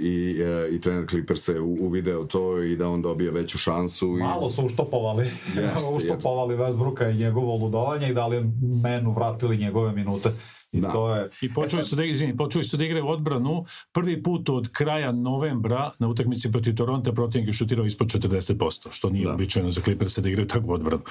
i, 0.01 0.41
e, 0.41 0.70
i 0.72 0.82
trener 0.82 1.10
Clippersa 1.10 1.62
uvideo 1.62 2.25
to 2.25 2.63
i 2.63 2.75
da 2.75 2.89
on 2.89 3.01
dobije 3.01 3.32
veću 3.32 3.58
šansu. 3.58 4.08
Malo 4.08 4.50
su 4.50 4.65
uštopovali, 4.65 5.25
yes, 5.55 5.96
uštopovali 5.98 6.55
Westbrooka 6.55 7.12
i 7.12 7.17
njegovo 7.17 7.55
ludovanje 7.55 8.10
i 8.10 8.13
dali 8.13 8.51
menu 8.84 9.12
vratili 9.12 9.58
njegove 9.58 9.91
minute. 9.91 10.32
I 10.72 10.82
da. 10.82 10.91
to 10.91 11.15
je... 11.15 11.29
I 11.41 11.53
počeli 11.53 11.82
e 11.82 11.84
su 11.84 11.96
da, 11.96 12.03
izvini, 12.03 12.38
počeli 12.38 12.63
su 12.63 12.77
da 12.77 12.86
igraju 12.86 13.08
odbranu 13.08 13.65
prvi 13.91 14.24
put 14.24 14.50
od 14.50 14.72
kraja 14.72 15.12
novembra 15.12 15.91
na 16.00 16.08
utakmici 16.08 16.51
protiv 16.51 16.75
Toronto 16.75 17.13
protivnik 17.13 17.48
je 17.48 17.53
šutirao 17.53 17.86
ispod 17.86 18.08
40%, 18.08 18.88
što 18.91 19.10
nije 19.10 19.25
da. 19.25 19.34
običajno 19.34 19.72
za 19.72 19.82
Clippers 19.82 20.17
da 20.17 20.29
igraju 20.29 20.48
takvu 20.48 20.72
odbranu. 20.72 21.01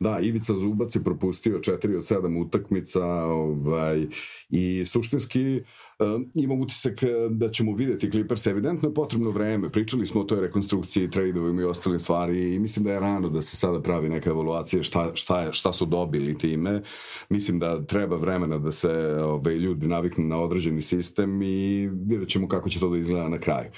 Da, 0.00 0.18
Ivica 0.20 0.54
Zubac 0.54 0.96
je 0.96 1.04
propustio 1.04 1.58
4 1.58 1.96
od 1.96 2.24
7 2.24 2.42
utakmica 2.46 3.04
ovaj, 3.24 4.06
i 4.50 4.84
suštinski 4.86 5.56
uh, 5.56 5.89
imam 6.34 6.60
utisak 6.60 6.94
da 7.30 7.50
ćemo 7.50 7.74
videti 7.74 8.10
Clippers. 8.10 8.46
Evidentno 8.46 8.88
je 8.88 8.94
potrebno 8.94 9.30
vreme. 9.30 9.70
Pričali 9.70 10.06
smo 10.06 10.20
o 10.20 10.24
toj 10.24 10.40
rekonstrukciji, 10.40 11.10
tradeovima 11.10 11.62
i 11.62 11.64
ostalim 11.64 12.00
stvari 12.00 12.54
i 12.54 12.58
mislim 12.58 12.84
da 12.84 12.92
je 12.92 13.00
rano 13.00 13.28
da 13.28 13.42
se 13.42 13.56
sada 13.56 13.80
pravi 13.82 14.08
neka 14.08 14.30
evaluacija 14.30 14.82
šta, 14.82 15.10
šta, 15.14 15.40
je, 15.40 15.52
šta 15.52 15.72
su 15.72 15.86
dobili 15.86 16.38
time. 16.38 16.82
Mislim 17.28 17.58
da 17.58 17.86
treba 17.86 18.16
vremena 18.16 18.58
da 18.58 18.72
se 18.72 18.90
ovaj, 19.24 19.54
ljudi 19.54 19.86
naviknu 19.86 20.24
na 20.24 20.40
određeni 20.40 20.82
sistem 20.82 21.42
i 21.42 21.88
vidjet 21.92 22.28
ćemo 22.28 22.48
kako 22.48 22.68
će 22.68 22.80
to 22.80 22.88
da 22.88 22.98
izgleda 22.98 23.28
na 23.28 23.38
kraju. 23.38 23.68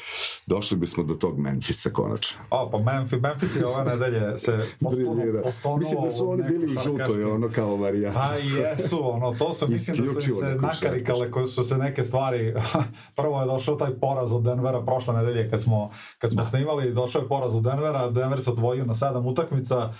Došli 0.46 0.76
bismo 0.76 1.04
do 1.04 1.14
tog 1.14 1.38
Memphisa 1.38 1.90
konačno. 1.90 2.40
O, 2.50 2.70
pa 2.70 2.92
Memphis, 2.92 3.20
Memphis 3.20 3.56
je 3.56 3.66
ove 3.66 3.84
nedelje 3.84 4.38
se 4.38 4.58
potpuno 4.80 5.42
potonuo. 5.42 5.78
Mislim 5.78 6.02
da 6.02 6.10
su 6.10 6.30
oni 6.30 6.42
bili 6.42 6.66
u 6.66 6.80
žutoj, 6.84 7.24
ono 7.24 7.48
kao 7.48 7.76
varijanta. 7.76 8.20
Pa 8.20 8.34
jesu, 8.34 9.10
ono, 9.10 9.34
to 9.34 9.54
su, 9.54 9.68
mislim 9.68 9.96
da 10.06 10.20
su 10.20 10.20
se 10.20 10.54
nakarikale, 10.60 11.30
koje 11.30 11.46
su 11.46 11.64
se 11.64 11.78
neke 11.78 12.04
stvari, 12.12 12.54
prvo 13.18 13.40
je 13.40 13.46
došao 13.46 13.74
taj 13.74 13.94
poraz 14.00 14.32
od 14.32 14.42
Denvera 14.42 14.82
prošle 14.84 15.14
nedelje 15.14 15.50
kad 15.50 15.62
smo, 15.62 15.90
kad 16.18 16.30
smo 16.30 16.42
da. 16.42 16.48
snimali, 16.48 16.92
došao 16.92 17.22
je 17.22 17.28
poraz 17.28 17.56
od 17.56 17.62
Denvera, 17.62 18.10
Denver 18.10 18.42
se 18.42 18.50
odvojio 18.50 18.84
na 18.84 18.94
sedam 18.94 19.26
utakmica, 19.26 19.92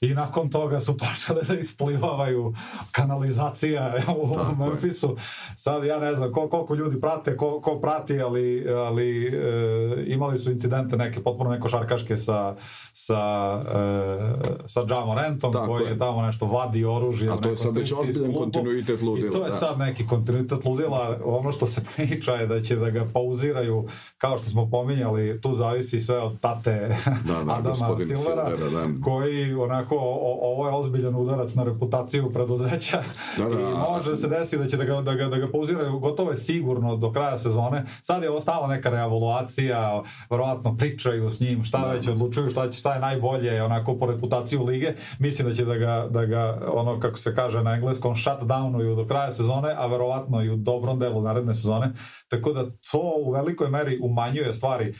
i 0.00 0.14
nakon 0.14 0.50
toga 0.50 0.80
su 0.80 0.96
počele 1.02 1.42
da 1.48 1.54
isplivavaju 1.54 2.54
kanalizacija 2.92 3.94
u 4.22 4.34
Tako 4.34 4.54
Memphisu. 4.54 5.08
Je. 5.08 5.22
Sad 5.56 5.84
ja 5.84 5.98
ne 5.98 6.14
znam 6.14 6.32
ko, 6.32 6.48
koliko 6.48 6.74
ljudi 6.74 7.00
prate, 7.00 7.36
ko, 7.36 7.60
ko 7.60 7.80
prati, 7.80 8.20
ali, 8.20 8.66
ali 8.68 9.26
e, 9.26 10.04
imali 10.06 10.38
su 10.38 10.50
incidente 10.50 10.96
neke 10.96 11.22
potpuno 11.22 11.50
neko 11.50 11.68
šarkaške 11.68 12.16
sa 12.16 12.56
sa, 12.98 13.62
e, 13.74 14.68
sa 14.68 14.80
Jamo 14.88 15.14
Rentom 15.14 15.52
koji 15.66 15.84
je. 15.84 15.90
je 15.90 15.98
tamo 15.98 16.22
nešto 16.22 16.46
vadi 16.46 16.84
oružje. 16.84 17.30
A 17.30 17.36
to 17.36 17.50
je 17.50 17.56
sad 17.56 17.76
već 17.76 17.92
ozbiljan 17.92 18.34
kontinuitet 18.34 19.02
ludila. 19.02 19.28
I 19.28 19.30
to 19.30 19.44
je 19.44 19.50
da. 19.50 19.56
sad 19.56 19.78
neki 19.78 20.06
kontinuitet 20.06 20.64
ludila. 20.64 21.18
Ono 21.24 21.52
što 21.52 21.66
se 21.66 21.82
priča 21.96 22.32
je 22.32 22.46
da 22.46 22.62
će 22.62 22.76
da 22.76 22.90
ga 22.90 23.06
pauziraju, 23.12 23.86
kao 24.18 24.38
što 24.38 24.48
smo 24.48 24.70
pominjali, 24.70 25.40
tu 25.40 25.54
zavisi 25.54 26.00
sve 26.00 26.18
od 26.18 26.40
tate 26.40 26.96
da, 27.24 27.44
da, 27.44 27.54
Adama 27.56 27.74
Silvera, 27.76 28.16
Silvera 28.16 28.50
da. 28.70 28.86
koji 29.04 29.54
onako, 29.54 29.85
o, 29.94 30.38
ovo 30.42 30.68
je 30.68 30.74
ozbiljan 30.74 31.16
udarac 31.16 31.54
na 31.54 31.64
reputaciju 31.64 32.32
preduzeća. 32.32 33.02
Da, 33.38 33.44
da, 33.44 33.60
i 33.60 33.74
može 33.90 34.16
se 34.16 34.28
desiti 34.28 34.58
da 34.58 34.68
će 34.68 34.76
da 34.76 34.84
ga, 34.84 35.00
da 35.00 35.14
ga, 35.14 35.28
da 35.28 35.36
ga 35.36 35.48
pauziraju 35.52 35.98
gotovo 35.98 36.30
je 36.30 36.36
sigurno 36.36 36.96
do 36.96 37.12
kraja 37.12 37.38
sezone. 37.38 37.84
Sad 38.02 38.22
je 38.22 38.30
ostala 38.30 38.66
neka 38.66 38.90
reevaluacija, 38.90 40.02
verovatno 40.30 40.76
pričaju 40.76 41.30
s 41.30 41.40
njim, 41.40 41.64
šta 41.64 41.78
da. 41.78 41.92
već 41.92 42.08
odlučuju, 42.08 42.50
šta 42.50 42.70
će 42.70 42.78
šta 42.78 42.94
je 42.94 43.00
najbolje 43.00 43.62
onako 43.62 43.98
po 43.98 44.06
reputaciju 44.06 44.64
lige, 44.64 44.92
mislim 45.18 45.48
da 45.48 45.54
će 45.54 45.64
da 45.64 45.76
ga, 45.76 46.06
da 46.10 46.24
ga 46.24 46.60
ono 46.72 47.00
kako 47.00 47.18
se 47.18 47.34
kaže 47.34 47.62
na 47.62 47.74
engleskom 47.74 48.14
shutdownuju 48.14 48.96
do 48.96 49.06
kraja 49.06 49.32
sezone, 49.32 49.74
a 49.78 49.86
verovatno 49.86 50.42
i 50.42 50.50
u 50.50 50.56
dobrom 50.56 50.98
delu 50.98 51.22
naredne 51.22 51.54
sezone, 51.54 51.92
tako 52.28 52.52
da 52.52 52.70
to 52.90 53.14
u 53.24 53.30
velikoj 53.30 53.70
meri 53.70 53.98
umanjuje 54.02 54.54
stvari 54.54 54.94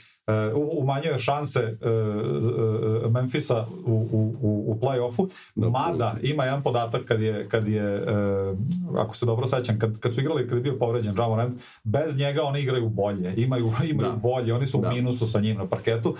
umanjuje 0.55 1.19
šanse 1.19 1.77
Memfisa 3.09 3.65
u, 3.85 3.91
u, 4.11 4.35
u, 4.41 4.71
u 4.71 4.79
play-offu, 4.81 5.29
mada 5.55 6.15
ima 6.21 6.43
jedan 6.43 6.63
podatak 6.63 7.05
kad 7.05 7.21
je, 7.21 7.49
kad 7.49 7.67
je 7.67 8.05
ako 8.97 9.15
se 9.15 9.25
dobro 9.25 9.47
sećam, 9.47 9.79
kad, 9.79 9.99
kad 9.99 10.15
su 10.15 10.21
igrali, 10.21 10.47
kad 10.47 10.57
je 10.57 10.61
bio 10.61 10.77
povređen 10.79 11.15
Jamorant, 11.17 11.61
bez 11.83 12.17
njega 12.17 12.43
oni 12.43 12.61
igraju 12.61 12.89
bolje, 12.89 13.33
imaju, 13.37 13.71
imaju 13.83 14.11
da. 14.11 14.17
bolje, 14.17 14.53
oni 14.53 14.65
su 14.65 14.79
u 14.79 14.81
da. 14.81 14.89
minusu 14.89 15.27
sa 15.27 15.39
njim 15.39 15.57
na 15.57 15.65
parketu, 15.67 16.15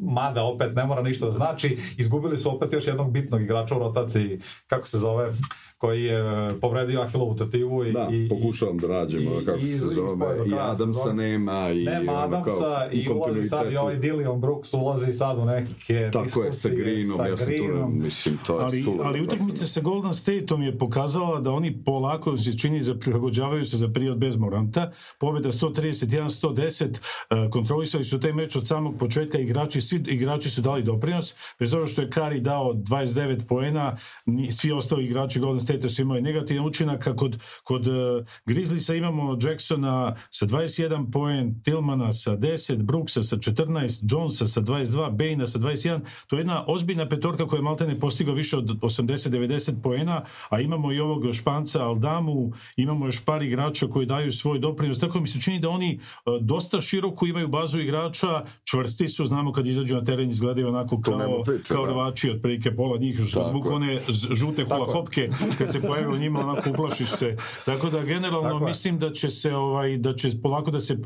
mada 0.00 0.42
opet 0.42 0.74
ne 0.74 0.84
mora 0.84 1.02
ništa 1.02 1.26
da 1.26 1.32
znači, 1.32 1.78
izgubili 1.98 2.38
su 2.38 2.56
opet 2.56 2.72
još 2.72 2.86
jednog 2.86 3.10
bitnog 3.10 3.42
igrača 3.42 3.76
u 3.76 3.78
rotaciji, 3.78 4.40
kako 4.66 4.88
se 4.88 4.98
zove, 4.98 5.32
koji 5.78 6.04
je 6.04 6.18
e, 6.18 6.54
povredio 6.60 7.00
Ahilovu 7.00 7.36
tativu 7.36 7.84
i, 7.84 7.92
da, 7.92 8.08
i, 8.12 8.28
pokušavam 8.28 8.78
da 8.78 8.88
nađemo 8.88 9.30
kako 9.44 9.66
se 9.66 9.76
zove 9.76 10.48
i 10.48 10.54
Adamsa 10.60 11.12
nema 11.12 11.70
i 11.70 11.84
nema 11.84 12.12
Adamsa 12.12 12.88
i 12.92 13.08
ulazi 13.08 13.44
sad 13.44 13.72
i 13.72 13.76
ovaj 13.76 13.96
Dillion 13.96 14.40
Brooks 14.40 14.74
ulazi 14.74 15.12
sad 15.12 15.38
u 15.38 15.44
neke 15.44 16.10
tako 16.12 16.42
je 16.42 16.52
sa 16.52 16.68
Greenom 16.68 17.16
sa 17.16 17.26
ja 17.26 17.36
sam 17.36 17.54
to 17.58 17.88
mislim 17.88 18.38
to 18.46 18.58
je 18.58 18.64
ali, 18.64 18.82
sula, 18.82 19.04
ali 19.04 19.22
utakmica 19.22 19.66
sa 19.66 19.80
Golden 19.80 20.14
Stateom 20.14 20.62
je 20.62 20.78
pokazala 20.78 21.40
da 21.40 21.50
oni 21.50 21.84
polako 21.84 22.36
se 22.36 22.58
čini 22.58 22.82
za 22.82 22.94
prilagođavaju 22.94 23.64
se 23.64 23.76
za 23.76 23.88
period 23.94 24.18
bez 24.18 24.36
Moranta. 24.36 24.92
Pobjeda 25.18 25.52
131-110 25.52 26.84
e, 26.84 27.50
kontrolisali 27.50 28.04
su 28.04 28.20
taj 28.20 28.32
meč 28.32 28.56
od 28.56 28.66
samog 28.66 28.98
početka 28.98 29.38
igrači 29.38 29.80
svi 29.80 30.04
igrači 30.06 30.50
su 30.50 30.60
dali 30.60 30.82
doprinos 30.82 31.34
bez 31.58 31.74
obzira 31.74 31.86
što 31.86 32.02
je 32.02 32.10
Kari 32.10 32.40
dao 32.40 32.74
29 32.74 33.46
poena 33.46 33.98
svi 34.50 34.72
ostali 34.72 35.04
igrači 35.04 35.40
Golden 35.40 35.60
State 35.68 35.88
su 35.88 36.02
imali 36.02 36.22
negativan 36.22 36.66
učinak, 36.66 37.08
kod, 37.16 37.38
kod 37.64 37.86
uh, 37.86 37.94
Grizzliesa 38.46 38.94
imamo 38.94 39.38
Jacksona 39.42 40.16
sa 40.30 40.46
21 40.46 41.10
poen, 41.12 41.62
Tillmana 41.62 42.12
sa 42.12 42.36
10, 42.36 42.82
Brooksa 42.82 43.22
sa 43.22 43.36
14, 43.36 44.04
Jonesa 44.10 44.46
sa 44.46 44.60
22, 44.60 45.10
Baina 45.16 45.46
sa 45.46 45.58
21, 45.58 46.00
to 46.26 46.36
je 46.36 46.40
jedna 46.40 46.64
ozbiljna 46.66 47.08
petorka 47.08 47.46
koja 47.46 47.58
je 47.58 47.62
maltene 47.62 48.00
postigao 48.00 48.34
više 48.34 48.56
od 48.56 48.80
80-90 48.80 49.82
poena, 49.82 50.24
a 50.48 50.60
imamo 50.60 50.92
i 50.92 51.00
ovog 51.00 51.34
Španca 51.34 51.84
Aldamu, 51.84 52.52
imamo 52.76 53.06
još 53.06 53.24
par 53.24 53.42
igrača 53.42 53.86
koji 53.86 54.06
daju 54.06 54.32
svoj 54.32 54.58
doprinos, 54.58 54.98
tako 54.98 55.20
mi 55.20 55.26
se 55.26 55.40
čini 55.40 55.60
da 55.60 55.68
oni 55.68 56.00
uh, 56.00 56.34
dosta 56.40 56.80
široko 56.80 57.26
imaju 57.26 57.48
bazu 57.48 57.80
igrača, 57.80 58.44
čvrsti 58.64 59.08
su, 59.08 59.26
znamo 59.26 59.52
kad 59.52 59.66
izađu 59.66 59.94
na 59.94 60.04
teren 60.04 60.30
izgledaju 60.30 60.68
onako 60.68 61.00
kao, 61.00 61.42
priče, 61.44 61.74
kao 61.74 61.86
da. 61.86 61.92
rvači, 61.92 62.30
otprilike 62.30 62.76
pola 62.76 62.98
njih, 62.98 63.20
bukvalne 63.52 63.98
žute 64.34 64.64
hula 64.64 64.86
hopke 64.92 65.30
kad 65.58 65.72
se 65.72 65.80
pojavi 65.80 66.14
u 66.14 66.18
njima 66.18 66.40
onako 66.40 66.70
uplašiš 66.70 67.08
se. 67.08 67.36
Tako 67.64 67.90
da 67.90 68.02
generalno 68.02 68.48
Tako 68.50 68.64
mislim 68.64 68.98
da 68.98 69.12
će 69.12 69.30
se 69.30 69.54
ovaj 69.54 69.96
da 69.96 70.14
će 70.14 70.30
polako 70.42 70.70
da 70.70 70.80
se 70.80 70.98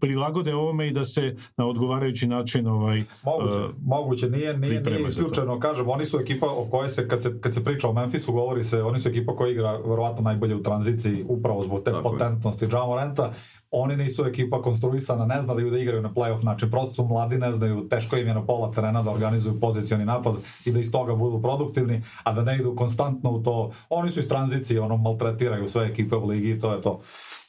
prilagode 0.00 0.54
ovome 0.54 0.88
i 0.88 0.92
da 0.92 1.04
se 1.04 1.36
na 1.56 1.66
odgovarajući 1.66 2.26
način 2.26 2.66
ovaj 2.66 3.02
moguće, 3.22 3.58
uh, 3.58 3.70
moguće. 3.84 4.30
Nije 4.30 4.58
nije 4.58 4.80
nije 4.80 5.02
isključeno. 5.08 5.60
Kažem 5.60 5.88
oni 5.88 6.04
su 6.04 6.20
ekipa 6.20 6.46
o 6.46 6.66
kojoj 6.70 6.90
se 6.90 7.08
kad 7.08 7.22
se 7.22 7.40
kad 7.40 7.54
se 7.54 7.64
priča 7.64 7.88
o 7.88 7.92
Memphisu 7.92 8.32
govori 8.32 8.64
se 8.64 8.82
oni 8.82 8.98
su 8.98 9.08
ekipa 9.08 9.36
koja 9.36 9.50
igra 9.50 9.76
verovatno 9.76 10.22
najbolje 10.22 10.54
u 10.54 10.62
tranziciji 10.62 11.24
upravo 11.28 11.62
zbog 11.62 11.82
te 11.84 11.90
Tako 11.90 12.10
potentnosti 12.10 12.66
Jamorenta 12.72 13.32
oni 13.70 13.96
nisu 13.96 14.24
ekipa 14.24 14.62
konstruisana, 14.62 15.26
ne 15.26 15.42
znaju 15.42 15.70
da 15.70 15.78
igraju 15.78 16.02
na 16.02 16.10
playoff 16.10 16.44
način, 16.44 16.70
prosto 16.70 16.92
su 16.92 17.04
mladi, 17.04 17.38
ne 17.38 17.52
znaju, 17.52 17.88
teško 17.88 18.16
im 18.16 18.28
je 18.28 18.34
na 18.34 18.46
pola 18.46 18.72
terena 18.72 19.02
da 19.02 19.10
organizuju 19.10 19.60
pozicioni 19.60 20.04
napad 20.04 20.34
i 20.64 20.72
da 20.72 20.80
iz 20.80 20.92
toga 20.92 21.14
budu 21.14 21.42
produktivni, 21.42 22.02
a 22.24 22.32
da 22.32 22.42
ne 22.44 22.56
idu 22.56 22.76
konstantno 22.76 23.30
u 23.30 23.42
to. 23.42 23.70
Oni 23.88 24.10
su 24.10 24.20
iz 24.20 24.28
tranzicije, 24.28 24.80
ono, 24.80 24.96
maltretiraju 24.96 25.68
sve 25.68 25.86
ekipe 25.86 26.16
u 26.16 26.26
ligi 26.26 26.50
i 26.50 26.58
to 26.58 26.72
je 26.72 26.82
to. 26.82 27.00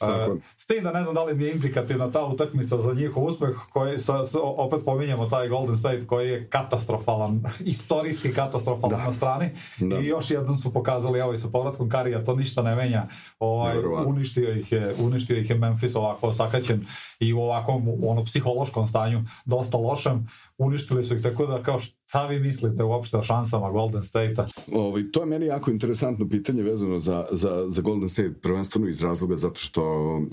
Tako. 0.02 0.38
S 0.58 0.66
tim 0.66 0.84
da 0.84 0.92
ne 0.92 1.04
znam 1.04 1.16
da 1.16 1.24
li 1.24 1.36
mi 1.36 1.44
je 1.44 1.52
indikativna 1.52 2.12
ta 2.12 2.26
utakmica 2.26 2.78
za 2.78 2.94
njihov 2.94 3.24
uspeh, 3.24 3.56
koji 3.70 4.00
sa, 4.00 4.26
sa, 4.26 4.40
opet 4.42 4.80
pominjemo 4.86 5.26
taj 5.26 5.48
Golden 5.48 5.78
State 5.78 6.08
koji 6.08 6.30
je 6.30 6.48
katastrofalan, 6.48 7.44
istorijski 7.66 8.34
katastrofalan 8.34 9.00
da. 9.00 9.06
na 9.06 9.14
strani 9.14 9.50
da. 9.78 10.00
i 10.00 10.06
još 10.06 10.32
jednom 10.32 10.58
su 10.58 10.74
pokazali 10.74 11.22
ovaj 11.22 11.38
sa 11.38 11.48
povratkom 11.48 11.90
Karija, 11.90 12.24
to 12.24 12.36
ništa 12.36 12.62
ne 12.62 12.76
menja. 12.76 13.08
Ovaj, 13.40 13.78
uništio 14.06 14.54
ih 14.54 14.72
je, 14.72 14.96
uništio 15.00 15.38
ih 15.38 15.50
je 15.50 15.56
Memphis 15.56 15.96
ovako 15.96 16.34
sakaćen 16.34 16.86
i 17.20 17.34
u 17.34 17.40
ovakvom 17.40 17.88
ono, 18.04 18.24
psihološkom 18.24 18.88
stanju 18.88 19.24
dosta 19.46 19.78
lošem, 19.78 20.28
uništili 20.58 21.04
su 21.04 21.16
ih 21.16 21.24
tako 21.24 21.46
da 21.46 21.64
kao 21.64 21.80
šta 22.12 22.28
vi 22.28 22.40
mislite 22.40 22.84
uopšte 22.84 23.18
o 23.18 23.24
šansama 23.24 23.72
Golden 23.72 24.04
State-a? 24.04 24.46
Ovaj, 24.72 25.04
to 25.12 25.20
je 25.20 25.26
meni 25.26 25.46
jako 25.46 25.72
interesantno 25.72 26.30
pitanje 26.30 26.64
vezano 26.64 27.00
za, 27.00 27.26
za, 27.32 27.66
za 27.70 27.82
Golden 27.82 28.10
State, 28.10 28.34
prvenstveno 28.42 28.88
iz 28.88 29.04
razloga 29.04 29.38
zato 29.38 29.60
što 29.60 29.82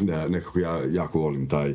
ja, 0.08 0.28
nekako 0.28 0.58
ja 0.58 0.80
jako 0.90 1.18
volim 1.18 1.48
taj 1.48 1.74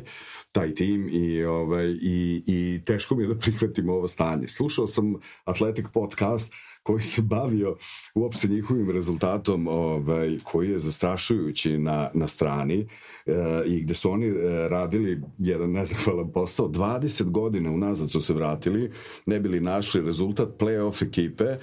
taj 0.52 0.74
tim 0.74 1.08
i, 1.12 1.44
ovaj, 1.44 1.86
i, 2.02 2.42
i 2.46 2.80
teško 2.84 3.14
mi 3.16 3.22
je 3.22 3.28
da 3.28 3.38
prihvatim 3.38 3.88
ovo 3.88 4.08
stanje. 4.08 4.48
Slušao 4.48 4.86
sam 4.86 5.14
Athletic 5.44 5.86
podcast 5.92 6.52
koji 6.84 7.02
se 7.02 7.22
bavio 7.22 7.76
uopšte 8.14 8.48
njihovim 8.48 8.90
rezultatom 8.90 9.68
ovaj, 9.68 10.38
koji 10.44 10.70
je 10.70 10.78
zastrašujući 10.78 11.78
na, 11.78 12.10
na 12.14 12.28
strani 12.28 12.88
e, 13.26 13.32
i 13.66 13.80
gde 13.80 13.94
su 13.94 14.10
oni 14.10 14.26
e, 14.26 14.68
radili 14.68 15.22
jedan 15.38 15.70
nezahvalan 15.70 16.32
posao. 16.32 16.68
20 16.68 17.30
godina 17.30 17.70
unazad 17.70 18.10
su 18.10 18.20
se 18.20 18.34
vratili 18.34 18.92
ne 19.26 19.40
bili 19.40 19.60
našli 19.60 20.02
rezultat 20.02 20.48
playoff 20.58 21.06
ekipe 21.06 21.44
e, 21.44 21.58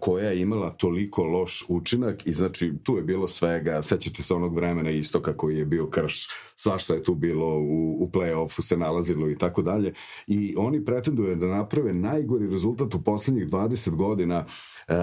koja 0.00 0.30
je 0.30 0.40
imala 0.40 0.70
toliko 0.70 1.24
loš 1.24 1.64
učinak 1.68 2.26
i 2.26 2.32
znači 2.32 2.72
tu 2.82 2.96
je 2.96 3.02
bilo 3.02 3.28
svega. 3.28 3.82
Sećate 3.82 4.22
se 4.22 4.34
onog 4.34 4.56
vremena 4.56 4.90
istoka 4.90 5.36
koji 5.36 5.58
je 5.58 5.66
bio 5.66 5.86
krš 5.86 6.28
svašta 6.62 6.94
je 6.94 7.02
tu 7.02 7.14
bilo 7.14 7.58
u, 7.58 8.04
u 8.04 8.10
play-offu 8.12 8.62
se 8.62 8.76
nalazilo 8.76 9.30
i 9.30 9.38
tako 9.38 9.62
dalje. 9.62 9.92
I 10.26 10.54
oni 10.58 10.84
pretenduju 10.84 11.36
da 11.36 11.46
naprave 11.46 11.92
najgori 11.92 12.46
rezultat 12.46 12.94
u 12.94 13.02
poslednjih 13.02 13.46
20 13.46 13.90
godina 13.90 14.44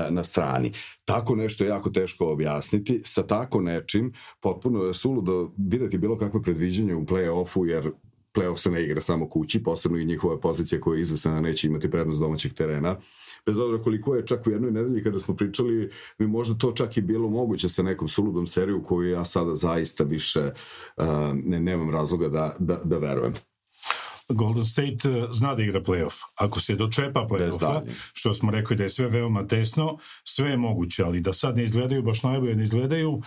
na 0.10 0.24
strani. 0.24 0.74
Tako 1.06 1.36
nešto 1.36 1.64
je 1.64 1.68
jako 1.68 1.90
teško 1.90 2.26
objasniti, 2.26 3.02
sa 3.06 3.28
tako 3.28 3.62
nečim 3.62 4.14
potpuno 4.40 4.84
je 4.84 4.94
suludo 4.94 5.52
birati 5.58 5.98
bilo 5.98 6.18
kakve 6.18 6.42
predviđanje 6.42 6.96
u 6.96 7.06
play-offu 7.06 7.66
jer 7.66 7.92
playoff 8.34 8.58
se 8.58 8.72
ne 8.72 8.84
igra 8.84 9.02
samo 9.02 9.30
kući, 9.30 9.64
posebno 9.64 9.98
i 9.98 10.06
njihova 10.06 10.40
pozicija 10.40 10.82
koja 10.82 10.98
je 10.98 11.02
izvesena 11.02 11.42
neće 11.42 11.68
imati 11.68 11.92
prednost 11.92 12.20
domaćeg 12.20 12.54
terena. 12.54 12.98
Bez 13.46 13.58
obzira 13.58 13.84
koliko 13.84 14.16
je 14.16 14.26
čak 14.26 14.48
u 14.48 14.52
jednoj 14.52 14.72
nedelji 14.72 15.04
kada 15.04 15.20
smo 15.20 15.36
pričali, 15.36 15.90
mi 16.18 16.28
možda 16.28 16.58
to 16.58 16.72
čak 16.72 16.98
i 16.98 17.02
bilo 17.02 17.30
moguće 17.30 17.70
sa 17.70 17.84
nekom 17.84 18.08
suludom 18.08 18.48
seriju 18.48 18.84
koju 18.84 19.10
ja 19.10 19.26
sada 19.26 19.56
zaista 19.56 20.04
više 20.04 20.52
uh, 20.98 21.06
ne, 21.34 21.60
nemam 21.60 21.90
razloga 21.90 22.30
da, 22.30 22.56
da, 22.60 22.82
da 22.84 22.98
verujem. 22.98 23.34
Golden 24.30 24.66
State 24.66 25.10
eh, 25.10 25.28
zna 25.32 25.56
da 25.56 25.64
igra 25.64 25.82
playoff. 25.82 26.24
Ako 26.36 26.60
se 26.60 26.76
dočepa 26.76 27.28
playoffa, 27.30 27.82
što 28.14 28.34
smo 28.34 28.52
rekli 28.52 28.76
da 28.76 28.84
je 28.84 28.90
sve 28.90 29.08
veoma 29.08 29.48
tesno, 29.48 29.98
sve 30.24 30.50
je 30.50 30.58
moguće, 30.58 31.04
ali 31.04 31.22
da 31.22 31.34
sad 31.34 31.58
ne 31.58 31.64
izgledaju, 31.64 32.04
baš 32.04 32.24
najbolje 32.24 32.56
ne 32.56 32.64
izgledaju, 32.64 33.12
uh, 33.12 33.22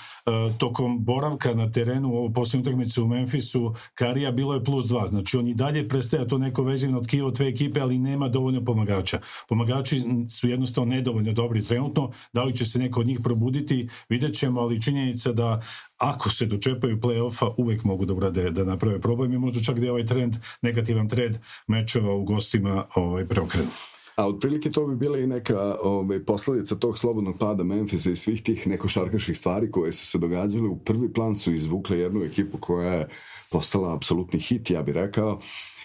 tokom 0.59 1.05
boravka 1.05 1.55
na 1.55 1.73
terenu 1.73 2.09
u 2.09 2.33
posljednju 2.33 2.63
utakmicu 2.63 3.05
u 3.05 3.09
Memphisu, 3.09 3.75
Karija 3.95 4.31
bilo 4.33 4.55
je 4.55 4.65
plus 4.65 4.87
dva. 4.87 5.09
Znači 5.09 5.37
on 5.37 5.49
i 5.49 5.55
dalje 5.55 5.89
prestaje 5.89 6.29
to 6.29 6.39
neko 6.39 6.63
vezivno 6.63 7.01
tkivo 7.01 7.31
dve 7.31 7.49
ekipe, 7.49 7.81
ali 7.81 7.99
nema 7.99 8.29
dovoljno 8.29 8.65
pomagača. 8.65 9.21
Pomagači 9.49 10.03
su 10.29 10.49
jednostavno 10.49 10.95
nedovoljno 10.95 11.33
dobri 11.33 11.65
trenutno, 11.65 12.11
da 12.33 12.45
li 12.45 12.57
će 12.57 12.65
se 12.65 12.79
neko 12.79 13.01
od 13.01 13.07
njih 13.07 13.21
probuditi, 13.23 13.89
vidjet 14.09 14.35
ćemo, 14.35 14.61
ali 14.61 14.83
činjenica 14.83 15.33
da 15.33 15.63
ako 16.03 16.31
se 16.31 16.47
dočepaju 16.47 17.01
play-offa, 17.01 17.55
uvek 17.57 17.85
mogu 17.85 18.05
da 18.05 18.15
urade 18.15 18.51
da 18.51 18.65
naprave 18.65 19.01
problem 19.01 19.33
i 19.33 19.39
možda 19.39 19.61
čak 19.61 19.79
da 19.79 19.87
je 19.87 19.91
ovaj 19.91 20.07
trend, 20.07 20.37
negativan 20.63 21.09
trend 21.09 21.39
mečeva 21.67 22.15
u 22.15 22.25
gostima 22.25 22.87
ovaj, 22.95 23.27
preokrenu. 23.27 23.69
A 24.17 24.29
otprilike 24.29 24.71
to 24.71 24.87
bi 24.87 24.97
bila 24.97 25.19
i 25.19 25.27
neka 25.27 25.77
ovaj, 25.83 26.25
posledica 26.25 26.77
tog 26.77 26.99
slobodnog 26.99 27.39
pada 27.39 27.65
Memfisa 27.65 28.11
i 28.11 28.17
svih 28.17 28.43
tih 28.43 28.67
nekošarkaških 28.67 29.39
stvari 29.39 29.71
koje 29.71 29.93
su 29.93 30.07
se 30.07 30.19
događale. 30.19 30.69
U 30.69 30.79
prvi 30.79 31.13
plan 31.13 31.37
su 31.37 31.53
izvukle 31.53 31.99
jednu 31.99 32.23
ekipu 32.25 32.59
koja 32.59 32.93
je 32.93 33.09
postala 33.51 33.95
apsolutni 33.95 34.41
hit, 34.41 34.71
ja 34.71 34.83
bih 34.83 34.95
rekao 34.95 35.41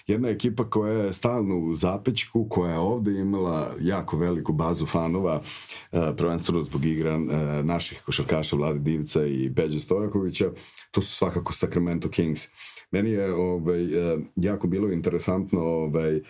jedna 0.08 0.30
ekipa 0.30 0.70
koja 0.70 0.93
je 0.93 1.13
stalno 1.13 1.58
u 1.58 1.76
zapećku, 1.76 2.48
koja 2.50 2.72
je 2.72 2.80
ovde 2.80 3.12
imala 3.12 3.72
jako 3.82 4.17
veliku 4.17 4.54
bazu 4.54 4.86
fanova, 4.86 5.41
e, 5.91 6.15
prvenstveno 6.17 6.62
zbog 6.62 6.86
igra 6.86 7.12
e, 7.12 7.20
naših 7.63 8.02
košarkaša 8.06 8.56
Vlade 8.56 8.80
Divica 8.80 9.26
i 9.26 9.52
Peđe 9.56 9.80
Stojakovića, 9.80 10.52
to 10.91 11.02
su 11.02 11.15
svakako 11.15 11.54
Sacramento 11.54 12.10
Kings. 12.10 12.48
Meni 12.91 13.10
je 13.10 13.34
ovaj, 13.34 13.84
e, 13.84 14.17
jako 14.36 14.67
bilo 14.67 14.91
interesantno 14.91 15.62
ovaj, 15.62 16.22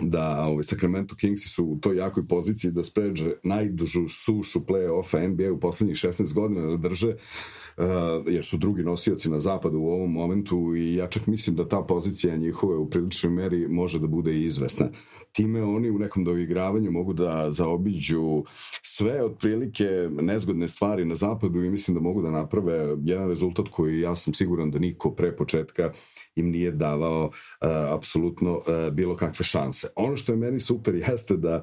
da 0.00 0.44
ovaj, 0.46 0.64
Sacramento 0.64 1.16
Kingsi 1.16 1.48
su 1.48 1.64
u 1.64 1.78
toj 1.80 1.96
jakoj 1.96 2.26
poziciji 2.26 2.70
da 2.70 2.84
spređe 2.84 3.32
najdužu 3.42 4.08
sušu 4.08 4.60
play-offa 4.60 5.28
NBA 5.28 5.52
u 5.52 5.60
poslednjih 5.60 5.96
16 5.96 6.34
godina 6.34 6.66
da 6.66 6.76
drže 6.76 7.08
uh, 7.08 7.84
jer 8.26 8.44
su 8.44 8.56
drugi 8.56 8.82
nosioci 8.82 9.30
na 9.30 9.40
zapadu 9.40 9.78
u 9.78 9.88
ovom 9.88 10.12
momentu 10.12 10.74
i 10.76 10.94
ja 10.94 11.06
čak 11.06 11.26
mislim 11.26 11.56
da 11.56 11.68
ta 11.68 11.82
pozicija 11.82 12.36
njihove 12.36 12.76
u 12.76 12.90
priličnoj 12.90 13.32
meri 13.32 13.68
može 13.68 13.98
da 13.98 14.06
bude 14.06 14.34
i 14.34 14.44
izvesna. 14.44 14.88
Time 15.32 15.62
oni 15.62 15.90
u 15.90 15.98
nekom 15.98 16.24
doigravanju 16.24 16.90
mogu 16.90 17.12
da 17.12 17.52
zaobiđu 17.52 18.44
sve 18.82 19.24
otprilike 19.24 20.08
nezgodne 20.10 20.68
stvari 20.68 21.04
na 21.04 21.16
zapadu 21.16 21.64
i 21.64 21.70
mislim 21.70 21.94
da 21.94 22.00
mogu 22.00 22.22
da 22.22 22.30
naprave 22.30 22.96
jedan 23.04 23.28
rezultat 23.28 23.68
koji 23.68 24.00
ja 24.00 24.16
sam 24.16 24.34
siguran 24.34 24.70
da 24.70 24.78
niko 24.78 25.10
pre 25.10 25.36
početka 25.36 25.92
im 26.38 26.50
nije 26.50 26.72
davao 26.72 27.24
uh, 27.24 27.68
apsolutno 27.94 28.56
uh, 28.56 28.92
bilo 28.92 29.16
kakve 29.16 29.44
šanse. 29.44 29.88
Ono 29.96 30.16
što 30.16 30.32
je 30.32 30.36
meni 30.36 30.60
super 30.60 30.94
jeste 31.08 31.36
da 31.36 31.62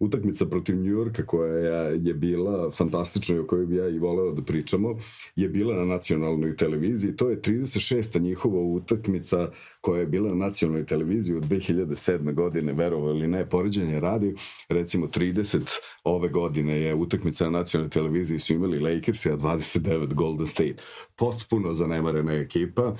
utakmica 0.00 0.46
protiv 0.46 0.76
New 0.76 0.92
Yorka 0.92 1.26
koja 1.26 1.82
je 1.82 2.14
bila 2.14 2.70
fantastična 2.70 3.36
i 3.36 3.38
o 3.38 3.46
kojoj 3.46 3.66
bi 3.66 3.76
ja 3.76 3.88
i 3.88 3.98
voleo 3.98 4.32
da 4.32 4.42
pričamo, 4.42 4.96
je 5.36 5.48
bila 5.48 5.76
na 5.76 5.84
nacionalnoj 5.84 6.56
televiziji. 6.56 7.16
To 7.16 7.30
je 7.30 7.40
36. 7.40 8.20
njihova 8.20 8.60
utakmica 8.60 9.50
koja 9.80 10.00
je 10.00 10.06
bila 10.06 10.28
na 10.28 10.46
nacionalnoj 10.46 10.86
televiziji 10.86 11.36
od 11.36 11.44
2007. 11.44 12.34
godine, 12.34 12.72
verovo 12.72 13.10
ili 13.10 13.28
ne, 13.28 13.48
poređenje 13.48 14.00
radi, 14.00 14.34
recimo 14.68 15.06
30 15.06 15.78
ove 16.04 16.28
godine 16.28 16.80
je 16.80 16.94
utakmica 16.94 17.44
na 17.44 17.50
nacionalnoj 17.50 17.90
televiziji 17.90 18.38
su 18.38 18.54
imali 18.54 18.78
Lakers, 18.78 19.26
a 19.26 19.36
29 19.36 20.14
Golden 20.14 20.46
State. 20.46 20.76
Potpuno 21.16 21.74
zanemarena 21.74 22.32
ekipa, 22.32 22.94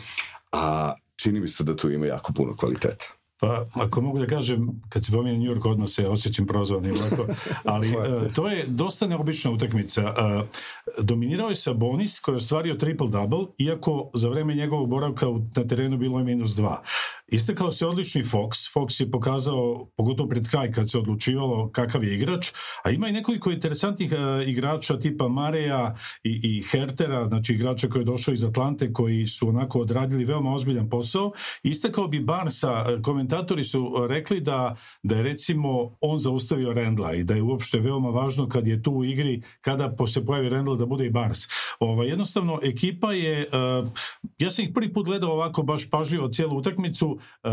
a 0.53 0.95
čini 1.23 1.41
mi 1.41 1.49
se 1.49 1.65
da 1.65 1.77
tu 1.77 1.91
ima 1.91 2.07
jako 2.07 2.33
puno 2.33 2.57
kvaliteta. 2.57 3.20
Pa, 3.41 3.65
ako 3.75 4.01
mogu 4.01 4.19
da 4.19 4.27
kažem, 4.27 4.69
kad 4.89 5.05
se 5.05 5.13
pominje 5.13 5.39
New 5.39 5.55
York, 5.55 5.69
odmah 5.69 5.89
se 5.89 6.09
osjećam 6.09 6.47
prozvanim, 6.47 6.95
lako, 6.95 7.27
ali 7.65 7.89
uh, 7.97 8.35
to 8.35 8.49
je 8.49 8.65
dosta 8.67 9.07
neobična 9.07 9.51
utakmica. 9.51 10.03
Uh, 10.03 10.47
dominirao 11.05 11.49
je 11.49 11.57
Sabonis 11.57 12.21
koji 12.21 12.33
je 12.33 12.37
ostvario 12.37 12.75
triple-double, 12.75 13.47
iako 13.59 14.11
za 14.15 14.29
vreme 14.29 14.55
njegovog 14.55 14.89
boravka 14.89 15.27
na 15.57 15.65
terenu 15.69 15.99
bilo 15.99 16.19
je 16.19 16.25
minus 16.25 16.51
dva. 16.51 16.83
Istekao 17.29 17.73
se 17.73 17.87
odlični 17.87 18.23
Fox. 18.23 18.75
Fox 18.75 19.01
je 19.01 19.11
pokazao, 19.11 19.89
pogotovo 19.97 20.29
pred 20.29 20.49
kraj 20.49 20.73
kad 20.73 20.91
se 20.91 20.99
odlučivalo 20.99 21.71
kakav 21.73 22.05
je 22.05 22.15
igrač, 22.15 22.49
a 22.83 22.91
ima 22.91 23.09
i 23.09 23.13
nekoliko 23.13 23.51
interesantnih 23.51 24.13
uh, 24.13 24.49
igrača 24.49 24.99
tipa 24.99 25.29
Mareja 25.29 25.97
i, 26.25 26.41
i 26.43 26.63
Hertera, 26.63 27.29
znači 27.29 27.53
igrača 27.53 27.89
koji 27.89 28.01
je 28.01 28.05
došao 28.05 28.35
iz 28.35 28.45
Atlante, 28.45 28.93
koji 28.93 29.27
su 29.27 29.49
onako 29.49 29.81
odradili 29.81 30.25
veoma 30.25 30.53
ozbiljan 30.53 30.91
posao. 30.91 31.33
Istekao 31.63 32.09
bi 32.09 32.21
Barsa, 32.21 32.85
komentatori 33.31 33.65
su 33.65 34.07
rekli 34.09 34.41
da, 34.41 34.77
da 35.03 35.17
je 35.17 35.23
recimo 35.23 35.97
on 36.01 36.19
zaustavio 36.19 36.73
Rendla 36.73 37.15
i 37.15 37.25
da 37.25 37.35
je 37.35 37.43
uopšte 37.43 37.81
veoma 37.81 38.11
važno 38.11 38.49
kad 38.49 38.67
je 38.67 38.83
tu 38.83 38.93
u 38.93 39.05
igri, 39.05 39.43
kada 39.61 39.95
se 40.07 40.25
pojavi 40.27 40.49
Rendla 40.49 40.77
da 40.77 40.87
bude 40.87 41.07
i 41.07 41.11
Bars. 41.11 41.39
Ova, 41.81 42.05
jednostavno, 42.05 42.59
ekipa 42.63 43.13
je, 43.13 43.49
uh, 43.53 43.89
ja 44.39 44.51
sam 44.51 44.65
ih 44.65 44.71
prvi 44.75 44.93
put 44.93 45.07
gledao 45.07 45.33
ovako 45.33 45.63
baš 45.63 45.91
pažljivo 45.91 46.29
cijelu 46.29 46.57
utakmicu, 46.57 47.09
uh, 47.09 47.51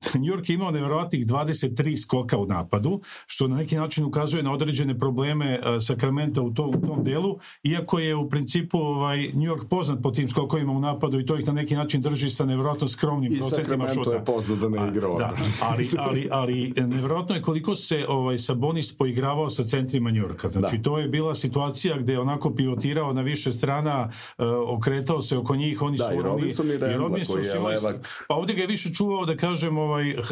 New 0.14 0.34
York 0.34 0.50
je 0.50 0.54
imao 0.54 0.70
nevjerojatnih 0.70 1.26
23 1.26 2.02
skoka 2.02 2.38
u 2.38 2.46
napadu, 2.46 3.00
što 3.26 3.48
na 3.48 3.56
neki 3.56 3.76
način 3.76 4.04
ukazuje 4.04 4.42
na 4.42 4.52
određene 4.52 4.98
probleme 4.98 5.58
uh, 5.58 5.82
Sakramenta 5.82 6.42
u 6.42 6.54
tom, 6.54 6.68
u 6.68 6.86
tom 6.86 7.04
delu, 7.04 7.38
iako 7.62 7.98
je 7.98 8.14
u 8.14 8.28
principu 8.28 8.78
ovaj, 8.78 9.18
New 9.18 9.54
York 9.54 9.68
poznat 9.68 9.98
po 10.02 10.10
tim 10.10 10.28
skokovima 10.28 10.72
u 10.72 10.80
napadu 10.80 11.20
i 11.20 11.26
to 11.26 11.38
ih 11.38 11.46
na 11.46 11.52
neki 11.52 11.74
način 11.74 12.02
drži 12.02 12.30
sa 12.30 12.44
nevjerojatno 12.44 12.88
skromnim 12.88 13.32
I 13.32 13.38
procentima 13.38 13.88
šuta. 13.88 14.10
I 14.10 14.14
je 14.14 14.24
poznat 14.24 14.58
da 14.58 14.68
ne 14.68 14.88
igra 14.88 15.08
da, 15.18 15.32
ali, 15.68 15.88
ali, 15.98 16.28
ali 16.30 16.72
nevjerojatno 16.76 17.34
je 17.34 17.42
koliko 17.42 17.76
se 17.76 18.04
ovaj, 18.08 18.38
Sabonis 18.38 18.96
poigravao 18.96 19.50
sa 19.50 19.64
centrima 19.64 20.10
New 20.10 20.22
Yorka. 20.22 20.48
Znači, 20.48 20.76
da. 20.76 20.82
to 20.82 20.98
je 20.98 21.08
bila 21.08 21.34
situacija 21.34 21.98
gde 21.98 22.12
je 22.12 22.20
onako 22.20 22.54
pivotirao 22.54 23.12
na 23.12 23.22
više 23.22 23.52
strana, 23.52 24.10
uh, 24.38 24.46
okretao 24.66 25.22
se 25.22 25.38
oko 25.38 25.56
njih, 25.56 25.82
oni 25.82 25.98
da, 25.98 26.04
su... 26.04 26.14
i 26.14 26.22
Robinson 26.22 26.66
i 26.66 26.76
Rendla, 26.76 27.08
koji 27.26 27.44
je 27.44 27.58
levak. 27.58 28.24
Pa 28.28 28.34
ovdje 28.34 28.54
ga 28.54 28.60
je 28.60 28.66
više 28.66 28.94
čuvao, 28.94 29.26
da 29.26 29.36
kažem, 29.36 29.78
ovaj, 29.86 30.10
uh, 30.10 30.24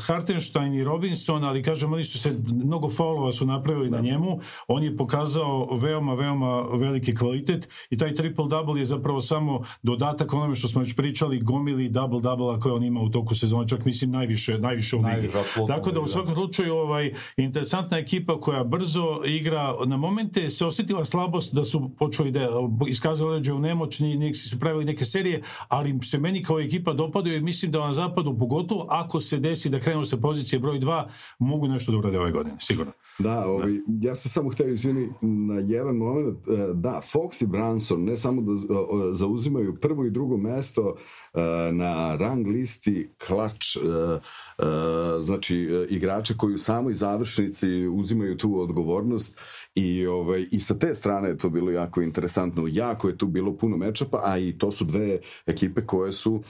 Hartenstein 0.00 0.74
i 0.74 0.84
Robinson, 0.84 1.44
ali 1.44 1.62
kažem, 1.62 1.92
oni 1.92 2.04
su 2.04 2.18
se, 2.18 2.38
mnogo 2.48 2.90
faulova 2.90 3.32
su 3.32 3.46
napravili 3.46 3.90
da. 3.90 3.96
na 3.96 4.02
njemu, 4.02 4.40
on 4.68 4.82
je 4.82 4.96
pokazao 4.96 5.76
veoma, 5.76 6.14
veoma 6.14 6.62
veliki 6.62 7.14
kvalitet 7.14 7.68
i 7.90 7.98
taj 7.98 8.14
triple-double 8.14 8.78
je 8.78 8.84
zapravo 8.84 9.20
samo 9.20 9.62
dodatak 9.82 10.34
onome 10.34 10.56
što 10.56 10.68
smo 10.68 10.80
već 10.80 10.96
pričali, 10.96 11.40
gomili 11.40 11.90
double-double 11.90 12.60
koje 12.60 12.74
on 12.74 12.84
ima 12.84 13.00
u 13.00 13.08
toku 13.08 13.34
sezona, 13.34 13.66
čak 13.66 13.84
mislim 13.84 14.10
najviše, 14.10 14.58
najviše 14.58 14.96
u 14.96 14.98
ligi. 14.98 15.32
Tako 15.66 15.90
da 15.90 16.00
u 16.00 16.06
svakom 16.06 16.34
slučaju 16.34 16.74
ovaj, 16.74 17.12
interesantna 17.36 17.98
ekipa 17.98 18.40
koja 18.40 18.64
brzo 18.64 19.20
igra, 19.26 19.74
na 19.86 19.96
momente 19.96 20.50
se 20.50 20.66
osjetila 20.66 21.04
slabost 21.04 21.54
da 21.54 21.64
su 21.64 21.90
počeli 21.98 22.30
da 22.30 22.48
iskazali 22.88 23.30
određaju 23.30 23.58
nemoćni, 23.58 24.16
neki 24.16 24.38
su 24.38 24.58
pravili 24.58 24.84
neke 24.84 25.04
serije, 25.04 25.42
ali 25.68 25.98
se 26.02 26.18
meni 26.18 26.42
kao 26.42 26.60
ekipa 26.60 26.92
dopadaju 26.92 27.36
i 27.36 27.40
mislim 27.40 27.72
da 27.72 27.86
na 27.86 27.92
zapadu, 27.92 28.38
pogotovo 28.38 28.86
ako 28.90 29.20
se 29.20 29.38
desi 29.38 29.70
da 29.70 29.80
krenu 29.80 30.04
sa 30.04 30.16
pozicije 30.16 30.58
broj 30.58 30.78
2, 30.78 31.08
mogu 31.38 31.68
nešto 31.68 31.92
da 31.92 31.98
urade 31.98 32.18
ove 32.18 32.32
godine, 32.32 32.56
sigurno. 32.58 32.92
Da, 33.18 33.46
ovi, 33.46 33.82
ja 34.02 34.14
sam 34.14 34.30
samo 34.30 34.50
hteo 34.50 34.68
izvini 34.68 35.08
na 35.20 35.54
jedan 35.54 35.96
moment, 35.96 36.38
e, 36.48 36.72
da, 36.74 37.00
Fox 37.12 37.42
i 37.42 37.46
Branson 37.46 38.04
ne 38.04 38.16
samo 38.16 38.42
da 38.42 38.52
zauzimaju 39.12 39.76
prvo 39.80 40.04
i 40.04 40.10
drugo 40.10 40.36
mesto 40.36 40.94
e, 41.34 41.40
na 41.72 42.16
rang 42.16 42.46
listi 42.46 43.10
klač, 43.26 43.76
e, 43.76 43.80
znači 45.20 45.86
igrače 45.90 46.36
koji 46.36 46.54
u 46.54 46.58
samoj 46.58 46.94
završnici 46.94 47.86
uzimaju 47.86 48.36
tu 48.36 48.60
odgovornost 48.60 49.40
I, 49.74 50.06
ovaj, 50.06 50.46
I 50.50 50.60
sa 50.60 50.74
te 50.78 50.94
strane 50.94 51.28
je 51.28 51.38
to 51.38 51.50
bilo 51.50 51.70
jako 51.70 52.02
interesantno. 52.02 52.66
Jako 52.66 53.08
je 53.08 53.18
tu 53.18 53.26
bilo 53.26 53.56
puno 53.56 53.76
mečapa, 53.76 54.20
a 54.24 54.38
i 54.38 54.58
to 54.58 54.70
su 54.70 54.84
dve 54.84 55.18
ekipe 55.46 55.86
koje 55.86 56.12
su 56.12 56.42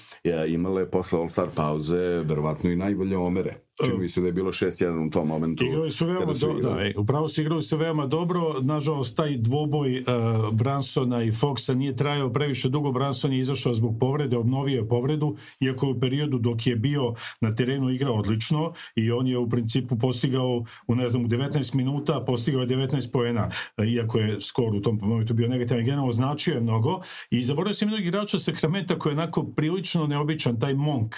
imale 0.49 0.91
posle 0.91 1.19
All-Star 1.19 1.49
pauze 1.55 2.25
verovatno 2.31 2.71
i 2.71 2.77
najbolje 2.77 3.19
omere. 3.19 3.55
Čini 3.85 3.99
mi 3.99 4.09
se 4.09 4.21
da 4.21 4.27
je 4.27 4.33
bilo 4.33 4.53
6-1 4.53 5.07
u 5.07 5.11
tom 5.11 5.29
momentu. 5.29 5.65
Igrali 5.65 5.91
su 5.91 6.07
veoma 6.07 6.35
su 6.35 6.47
dobro, 6.47 6.63
da, 6.63 7.01
upravo 7.01 7.29
su 7.29 7.41
igrali 7.41 7.63
su 7.63 7.77
veoma 7.77 8.07
dobro. 8.07 8.55
Nažalost, 8.63 9.17
taj 9.17 9.37
dvoboj 9.37 10.01
uh, 10.01 10.07
Bransona 10.55 11.23
i 11.23 11.33
Foxa 11.33 11.75
nije 11.75 11.97
trajao 11.97 12.33
previše 12.33 12.69
dugo. 12.69 12.93
Branson 12.93 13.33
je 13.33 13.39
izašao 13.39 13.75
zbog 13.75 13.97
povrede, 14.01 14.37
obnovio 14.37 14.77
je 14.77 14.89
povredu, 14.89 15.37
iako 15.61 15.87
je 15.87 15.93
u 15.93 16.01
periodu 16.01 16.39
dok 16.39 16.67
je 16.67 16.77
bio 16.77 17.15
na 17.41 17.55
terenu 17.55 17.91
igrao 17.91 18.15
odlično 18.15 18.73
i 18.95 19.13
on 19.13 19.27
je 19.27 19.39
u 19.39 19.49
principu 19.49 19.99
postigao 19.99 20.65
u, 20.87 20.95
ne 20.95 21.09
znam, 21.09 21.25
u 21.25 21.29
19 21.29 21.75
minuta 21.75 22.25
postigao 22.27 22.61
je 22.61 22.69
19 22.69 23.13
poena, 23.13 23.51
iako 23.87 24.19
je 24.19 24.41
skor 24.41 24.75
u 24.75 24.81
tom 24.81 24.99
momentu 25.03 25.35
bio 25.35 25.49
negativan. 25.49 25.85
Generalno 25.85 26.13
značio 26.13 26.55
je 26.55 26.61
mnogo 26.61 27.01
i 27.31 27.45
zaboravio 27.45 27.75
sam 27.75 27.89
jednog 27.89 28.07
igrača 28.07 28.39
Sakramenta 28.39 28.99
koji 28.99 29.11
je 29.11 29.19
onako 29.19 29.45
prilično 29.57 30.07
neobičan, 30.07 30.61
taj 30.61 30.75
Monk. 30.75 31.15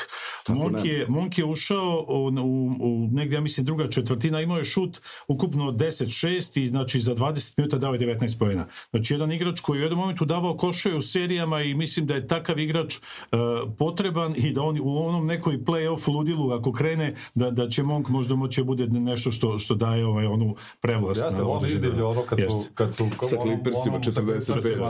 Monk 0.48 0.84
je, 0.84 1.06
Monk 1.08 1.38
je 1.38 1.44
ušao 1.44 2.06
u, 2.08 2.26
u 2.26 2.51
u, 2.80 3.08
negdje, 3.12 3.36
ja 3.36 3.40
mislim, 3.40 3.66
druga 3.66 3.88
četvrtina 3.88 4.40
imao 4.40 4.58
je 4.58 4.64
šut 4.64 5.00
ukupno 5.28 5.72
10-6 5.72 6.60
i 6.60 6.66
znači 6.66 7.00
za 7.00 7.14
20 7.14 7.54
minuta 7.56 7.78
dao 7.78 7.94
je 7.94 8.00
19 8.00 8.38
pojena. 8.38 8.66
Znači 8.90 9.14
jedan 9.14 9.32
igrač 9.32 9.60
koji 9.60 9.80
u 9.80 9.82
jednom 9.82 10.00
momentu 10.00 10.24
davao 10.24 10.56
košoje 10.56 10.96
u 10.96 11.02
serijama 11.02 11.62
i 11.62 11.74
mislim 11.74 12.06
da 12.06 12.14
je 12.14 12.26
takav 12.28 12.58
igrač 12.58 12.96
uh, 12.96 13.38
potreban 13.78 14.34
i 14.36 14.52
da 14.52 14.62
on 14.62 14.78
u 14.82 15.06
onom 15.06 15.26
nekoj 15.26 15.58
play-off 15.64 16.08
ludilu 16.08 16.50
ako 16.50 16.72
krene 16.72 17.14
da, 17.34 17.50
da 17.50 17.68
će 17.68 17.82
Monk 17.82 18.08
možda 18.08 18.34
moći 18.34 18.60
da 18.60 18.64
bude 18.64 18.86
nešto 18.86 19.32
što, 19.32 19.58
što 19.58 19.74
daje 19.74 20.06
ovaj, 20.06 20.26
onu 20.26 20.54
prevlast. 20.80 21.24
Jeste, 21.24 21.42
on 21.42 21.66
izdivlja 21.66 22.06
ono 22.06 22.22
kad 22.22 22.38
su... 22.38 22.64
Kad 22.74 22.94
su 22.94 23.08
sa 23.22 23.36
Clippersima 23.42 23.98
45 23.98 24.40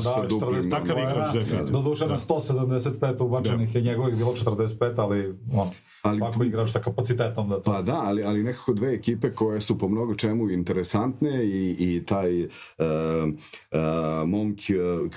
sa 0.03 0.27
duplim. 0.27 0.71
Takav 0.71 0.99
igrač, 0.99 1.33
definitivno. 1.33 1.83
Doduše 1.83 2.07
na 2.07 2.17
175 2.17 3.23
ubačenih 3.25 3.75
je 3.75 3.83
njegovih 3.83 4.17
bilo 4.17 4.35
45, 4.35 4.93
ali 4.97 5.35
on, 5.53 5.69
ali, 6.03 6.19
svako 6.19 6.45
igrač 6.45 6.71
sa 6.71 6.81
kapacitetom 6.81 7.42
da 7.49 7.61
Pa 7.61 7.83
da, 7.83 8.01
ali, 8.05 8.25
ali 8.25 8.43
nekako 8.43 8.73
dve 8.73 8.95
ekipe 8.95 9.33
koje 9.33 9.61
su 9.61 9.79
po 9.79 9.89
mnogo 9.89 10.15
čemu 10.15 10.51
interesantne 10.51 11.45
i, 11.45 11.77
i 11.79 12.05
taj 12.07 12.45
uh, 12.45 12.49
uh, 12.79 14.29
Monk 14.29 14.59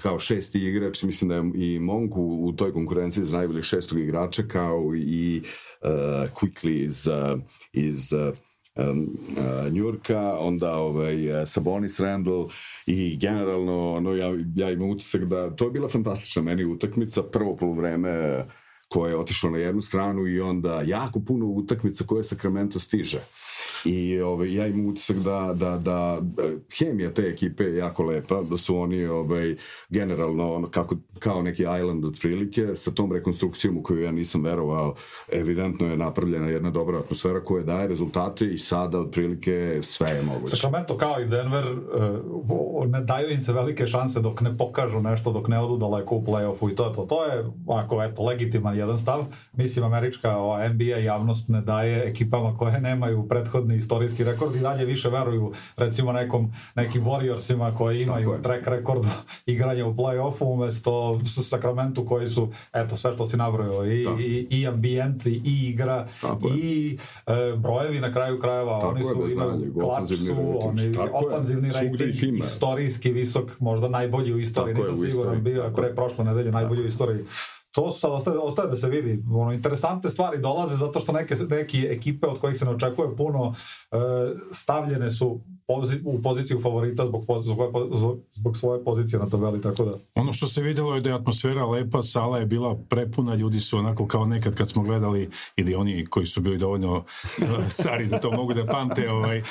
kao 0.01 0.19
šesti 0.19 0.59
igrač, 0.59 1.03
mislim 1.03 1.29
da 1.29 1.35
je 1.35 1.51
i 1.55 1.79
Monk 1.79 2.17
u, 2.17 2.45
u 2.45 2.51
toj 2.51 2.73
konkurenciji 2.73 3.25
za 3.25 3.38
najbolji 3.38 3.63
šestog 3.63 3.99
igrača 3.99 4.43
kao 4.47 4.95
i 4.95 5.41
uh, 5.81 5.89
Quickly 6.33 6.85
iz, 6.85 7.07
iz 7.73 8.13
um, 8.13 9.17
uh, 9.38 9.73
Njurka, 9.73 10.38
onda 10.39 10.75
ovaj, 10.75 11.15
Sabonis 11.45 11.99
Randall 11.99 12.49
i 12.85 13.17
generalno 13.17 13.93
ono, 13.93 14.15
ja, 14.15 14.27
ja 14.55 14.71
imam 14.71 14.89
utisak 14.89 15.25
da 15.25 15.55
to 15.55 15.65
je 15.65 15.71
bila 15.71 15.89
fantastična 15.89 16.41
meni 16.41 16.65
utakmica, 16.65 17.23
prvo 17.23 17.55
polovreme 17.55 18.38
uh, 18.38 18.45
koje 18.95 19.12
je 19.12 19.17
otišlo 19.17 19.49
na 19.49 19.58
jednu 19.58 19.81
stranu 19.81 20.27
i 20.27 20.41
onda 20.41 20.81
jako 20.86 21.19
puno 21.19 21.45
utakmica 21.45 22.03
koje 22.03 22.23
Sacramento 22.23 22.79
stiže. 22.79 23.19
I 23.86 24.19
ovaj, 24.19 24.56
ja 24.56 24.67
imam 24.67 24.86
utisak 24.86 25.17
da, 25.17 25.54
da, 25.56 25.78
da 25.78 26.21
hemija 26.80 27.13
te 27.13 27.21
ekipe 27.21 27.63
je 27.63 27.78
jako 27.78 28.04
lepa, 28.04 28.41
da 28.41 28.58
su 28.58 28.78
oni 28.78 29.06
ovaj, 29.06 29.56
generalno 29.89 30.54
ono, 30.54 30.69
kako, 30.69 30.95
kao 31.19 31.41
neki 31.41 31.62
island 31.62 32.06
otprilike, 32.06 32.75
sa 32.75 32.91
tom 32.91 33.12
rekonstrukcijom 33.12 33.78
u 33.78 33.84
koju 33.84 34.01
ja 34.01 34.12
nisam 34.12 34.43
verovao, 34.43 34.95
evidentno 35.32 35.88
je 35.88 35.97
napravljena 35.97 36.47
jedna 36.47 36.69
dobra 36.69 36.99
atmosfera 36.99 37.43
koja 37.43 37.63
daje 37.63 37.88
rezultate 37.88 38.54
i 38.54 38.58
sada 38.58 38.99
otprilike 38.99 39.80
sve 39.82 40.10
je 40.10 40.21
moguće. 40.21 40.56
Sacramento 40.56 40.97
kao 40.97 41.21
i 41.21 41.25
Denver 41.25 41.65
uh, 41.65 42.88
ne 42.88 43.01
daju 43.01 43.30
im 43.32 43.39
se 43.39 43.54
velike 43.54 43.88
šanse 43.88 44.19
dok 44.19 44.41
ne 44.41 44.58
pokažu 44.58 45.01
nešto, 45.01 45.32
dok 45.32 45.47
ne 45.47 45.60
odu 45.60 45.78
daleko 45.78 46.15
u 46.15 46.23
play-offu 46.23 46.71
i 46.71 46.75
to 46.75 46.88
je 46.88 46.93
to. 46.93 47.06
To 47.06 47.25
je, 47.25 47.45
ako 47.67 48.04
eto, 48.04 48.23
legitiman 48.23 48.78
jedan 48.78 48.99
stav. 48.99 49.25
Mislim, 49.54 49.86
američka 49.86 50.36
NBA 50.73 50.97
javnost 50.97 51.49
ne 51.49 51.62
daje 51.62 52.10
ekipama 52.10 52.58
koje 52.58 52.82
nemaju 52.82 53.28
prethodni 53.55 53.75
istorijski 53.75 54.23
rekord 54.23 54.55
i 54.55 54.59
dalje 54.59 54.85
više 54.85 55.09
veruju 55.09 55.51
recimo 55.77 56.11
nekom, 56.11 56.51
nekim 56.75 57.03
Warriorsima 57.03 57.75
koji 57.75 58.01
imaju 58.01 58.39
track 58.43 58.67
rekord 58.67 59.05
igranja 59.45 59.85
u 59.85 59.93
play-offu 59.93 60.53
umesto 60.53 61.21
Sacramento 61.43 62.05
koji 62.05 62.27
su, 62.27 62.51
eto, 62.73 62.97
sve 62.97 63.13
što 63.13 63.25
si 63.25 63.37
nabrojao, 63.37 63.85
i, 63.85 64.03
da. 64.03 64.15
i, 64.19 64.47
i 64.49 64.67
ambijent, 64.67 65.25
i 65.25 65.41
igra, 65.45 66.07
Tako 66.21 66.47
i 66.47 66.97
e, 67.27 67.55
brojevi 67.57 67.99
na 67.99 68.11
kraju 68.11 68.39
krajeva, 68.39 68.79
Tako 68.79 68.89
oni 68.89 69.03
su, 69.03 69.31
imaju 69.31 69.73
klač 69.79 70.13
su, 70.13 70.59
oni, 70.59 70.97
ofanzivni 71.13 71.71
rating, 71.71 72.37
istorijski 72.37 73.11
visok, 73.11 73.59
možda 73.59 73.87
najbolji 73.87 74.33
u 74.33 74.39
istoriji, 74.39 74.75
Tako 74.75 74.91
nisam 74.91 75.11
siguran 75.11 75.43
bio, 75.43 75.71
pre 75.75 75.95
prošle 75.95 76.25
nedelje 76.25 76.51
najbolji 76.51 76.81
u 76.81 76.87
istoriji 76.87 77.25
to 77.75 77.91
sad 77.91 78.11
ostaje, 78.11 78.38
ostaje 78.38 78.69
da 78.69 78.75
se 78.75 78.89
vidi. 78.89 79.23
Ono, 79.31 79.53
interesantne 79.53 80.09
stvari 80.09 80.41
dolaze 80.41 80.75
zato 80.75 80.99
što 80.99 81.11
neke, 81.11 81.35
neke 81.49 81.77
ekipe 81.77 82.27
od 82.27 82.39
kojih 82.39 82.57
se 82.57 82.65
ne 82.65 82.71
očekuje 82.71 83.15
puno 83.15 83.53
e, 83.91 83.97
stavljene 84.51 85.11
su 85.11 85.41
pozi, 85.67 85.97
u 86.04 86.21
poziciju 86.21 86.60
favorita 86.60 87.06
zbog, 87.06 87.25
zbog, 87.43 88.17
zbog 88.32 88.58
svoje 88.58 88.84
pozicije 88.84 89.19
na 89.19 89.25
tabeli, 89.25 89.62
tako 89.62 89.86
da... 89.86 89.93
Ono 90.15 90.34
što 90.34 90.47
se 90.47 90.62
videlo 90.62 90.95
je 90.95 91.01
da 91.01 91.10
je 91.10 91.15
atmosfera 91.15 91.65
lepa, 91.65 92.04
sala 92.04 92.39
je 92.39 92.45
bila 92.45 92.75
prepuna, 92.89 93.36
ljudi 93.36 93.60
su 93.60 93.78
onako 93.78 94.08
kao 94.08 94.25
nekad 94.25 94.56
kad 94.56 94.69
smo 94.69 94.84
gledali, 94.84 95.30
ili 95.56 95.75
oni 95.75 96.06
koji 96.06 96.25
su 96.25 96.41
bili 96.41 96.58
dovoljno 96.58 97.04
stari 97.80 98.08
da 98.08 98.19
to 98.19 98.32
mogu 98.32 98.54
da 98.54 98.65
pamte, 98.65 99.12
ovaj, 99.12 99.41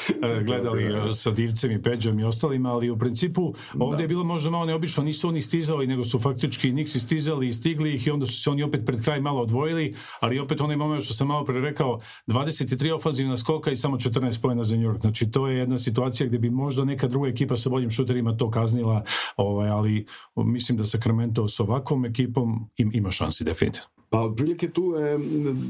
gledali 0.45 0.85
e, 0.85 1.13
sa 1.13 1.31
Divcem 1.31 1.71
i 1.71 1.83
Peđom 1.83 2.19
i 2.19 2.25
ostalima, 2.25 2.73
ali 2.73 2.91
u 2.91 2.99
principu 2.99 3.55
ovde 3.79 3.97
da. 3.97 4.03
je 4.03 4.09
bilo 4.09 4.25
možda 4.25 4.51
malo 4.51 4.67
neobično, 4.67 5.05
nisu 5.05 5.29
oni 5.29 5.43
stizali, 5.43 5.87
nego 5.87 6.05
su 6.05 6.19
faktički 6.19 6.73
Nixi 6.73 6.99
stizali 6.99 7.49
i 7.49 7.53
stigli 7.53 7.95
ih 7.95 8.07
i 8.07 8.11
onda 8.11 8.27
su 8.27 8.43
se 8.43 8.51
oni 8.51 8.63
opet 8.63 8.87
pred 8.87 9.05
kraj 9.05 9.21
malo 9.21 9.41
odvojili, 9.43 9.95
ali 10.21 10.39
opet 10.39 10.61
onaj 10.61 10.77
moment 10.77 11.05
što 11.05 11.15
sam 11.15 11.29
malo 11.29 11.45
pre 11.45 11.61
rekao, 11.61 12.01
23 12.27 12.95
ofanzivna 12.95 13.37
skoka 13.37 13.71
i 13.71 13.77
samo 13.77 13.97
14 13.97 14.41
pojena 14.43 14.65
za 14.65 14.77
New 14.77 14.85
York. 14.85 15.01
Znači 15.01 15.31
to 15.31 15.49
je 15.49 15.59
jedna 15.59 15.79
situacija 15.79 16.04
gde 16.27 16.39
bi 16.39 16.51
možda 16.51 16.85
neka 16.85 17.09
druga 17.09 17.29
ekipa 17.29 17.57
sa 17.57 17.71
boljim 17.71 17.91
šuterima 17.91 18.37
to 18.37 18.51
kaznila, 18.51 19.05
ovaj, 19.37 19.69
ali 19.69 20.07
mislim 20.37 20.79
da 20.79 20.85
Sacramento 20.85 21.49
s 21.49 21.61
ovakvom 21.61 22.05
ekipom 22.05 22.71
im, 22.77 22.91
ima 22.95 23.11
šansi 23.11 23.45
definitivno. 23.45 23.89
Pa 24.11 24.21
otprilike 24.21 24.71
tu 24.71 24.95
je, 24.95 25.19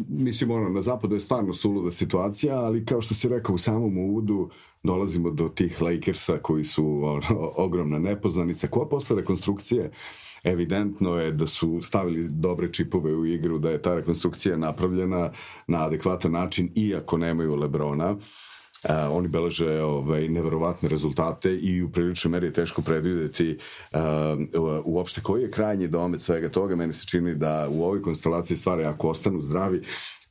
mislim 0.09 0.51
ono, 0.51 0.69
na 0.69 0.83
zapadu 0.83 1.15
je 1.15 1.21
stvarno 1.21 1.55
suluda 1.55 1.91
situacija, 1.91 2.61
ali 2.61 2.85
kao 2.85 3.01
što 3.01 3.15
si 3.15 3.29
rekao 3.29 3.55
u 3.55 3.59
samom 3.59 3.99
uvodu, 3.99 4.51
dolazimo 4.83 5.31
do 5.31 5.49
tih 5.49 5.83
Lakersa 5.83 6.39
koji 6.43 6.65
su 6.65 7.01
ono, 7.05 7.53
ogromna 7.57 7.99
nepoznanica, 7.99 8.67
koja 8.67 8.87
posle 8.87 9.17
rekonstrukcije 9.17 9.91
evidentno 10.45 11.17
je 11.17 11.33
da 11.33 11.47
su 11.47 11.81
stavili 11.83 12.29
dobre 12.31 12.73
čipove 12.73 13.17
u 13.17 13.27
igru, 13.27 13.59
da 13.59 13.71
je 13.71 13.83
ta 13.83 13.95
rekonstrukcija 13.95 14.57
napravljena 14.57 15.31
na 15.67 15.85
adekvatan 15.85 16.33
način, 16.33 16.73
iako 16.77 17.19
nemaju 17.19 17.55
Lebrona. 17.55 18.11
Uh, 18.11 18.19
oni 19.11 19.29
beleže 19.29 19.83
ovaj, 19.83 20.29
neverovatne 20.29 20.89
rezultate 20.89 21.57
i 21.57 21.83
u 21.83 21.91
priličnoj 21.91 22.31
meri 22.31 22.47
je 22.47 22.53
teško 22.53 22.83
predvideti 22.83 23.59
uh, 23.93 24.01
uopšte 24.85 25.21
koji 25.21 25.43
je 25.43 25.51
krajnji 25.51 25.89
domet 25.89 26.21
svega 26.21 26.49
toga. 26.49 26.77
Meni 26.77 26.93
se 26.93 27.07
čini 27.07 27.35
da 27.35 27.69
u 27.71 27.83
ovoj 27.85 28.03
konstelaciji 28.03 28.57
stvari, 28.57 28.85
ako 28.85 29.09
ostanu 29.09 29.43
zdravi, 29.43 29.83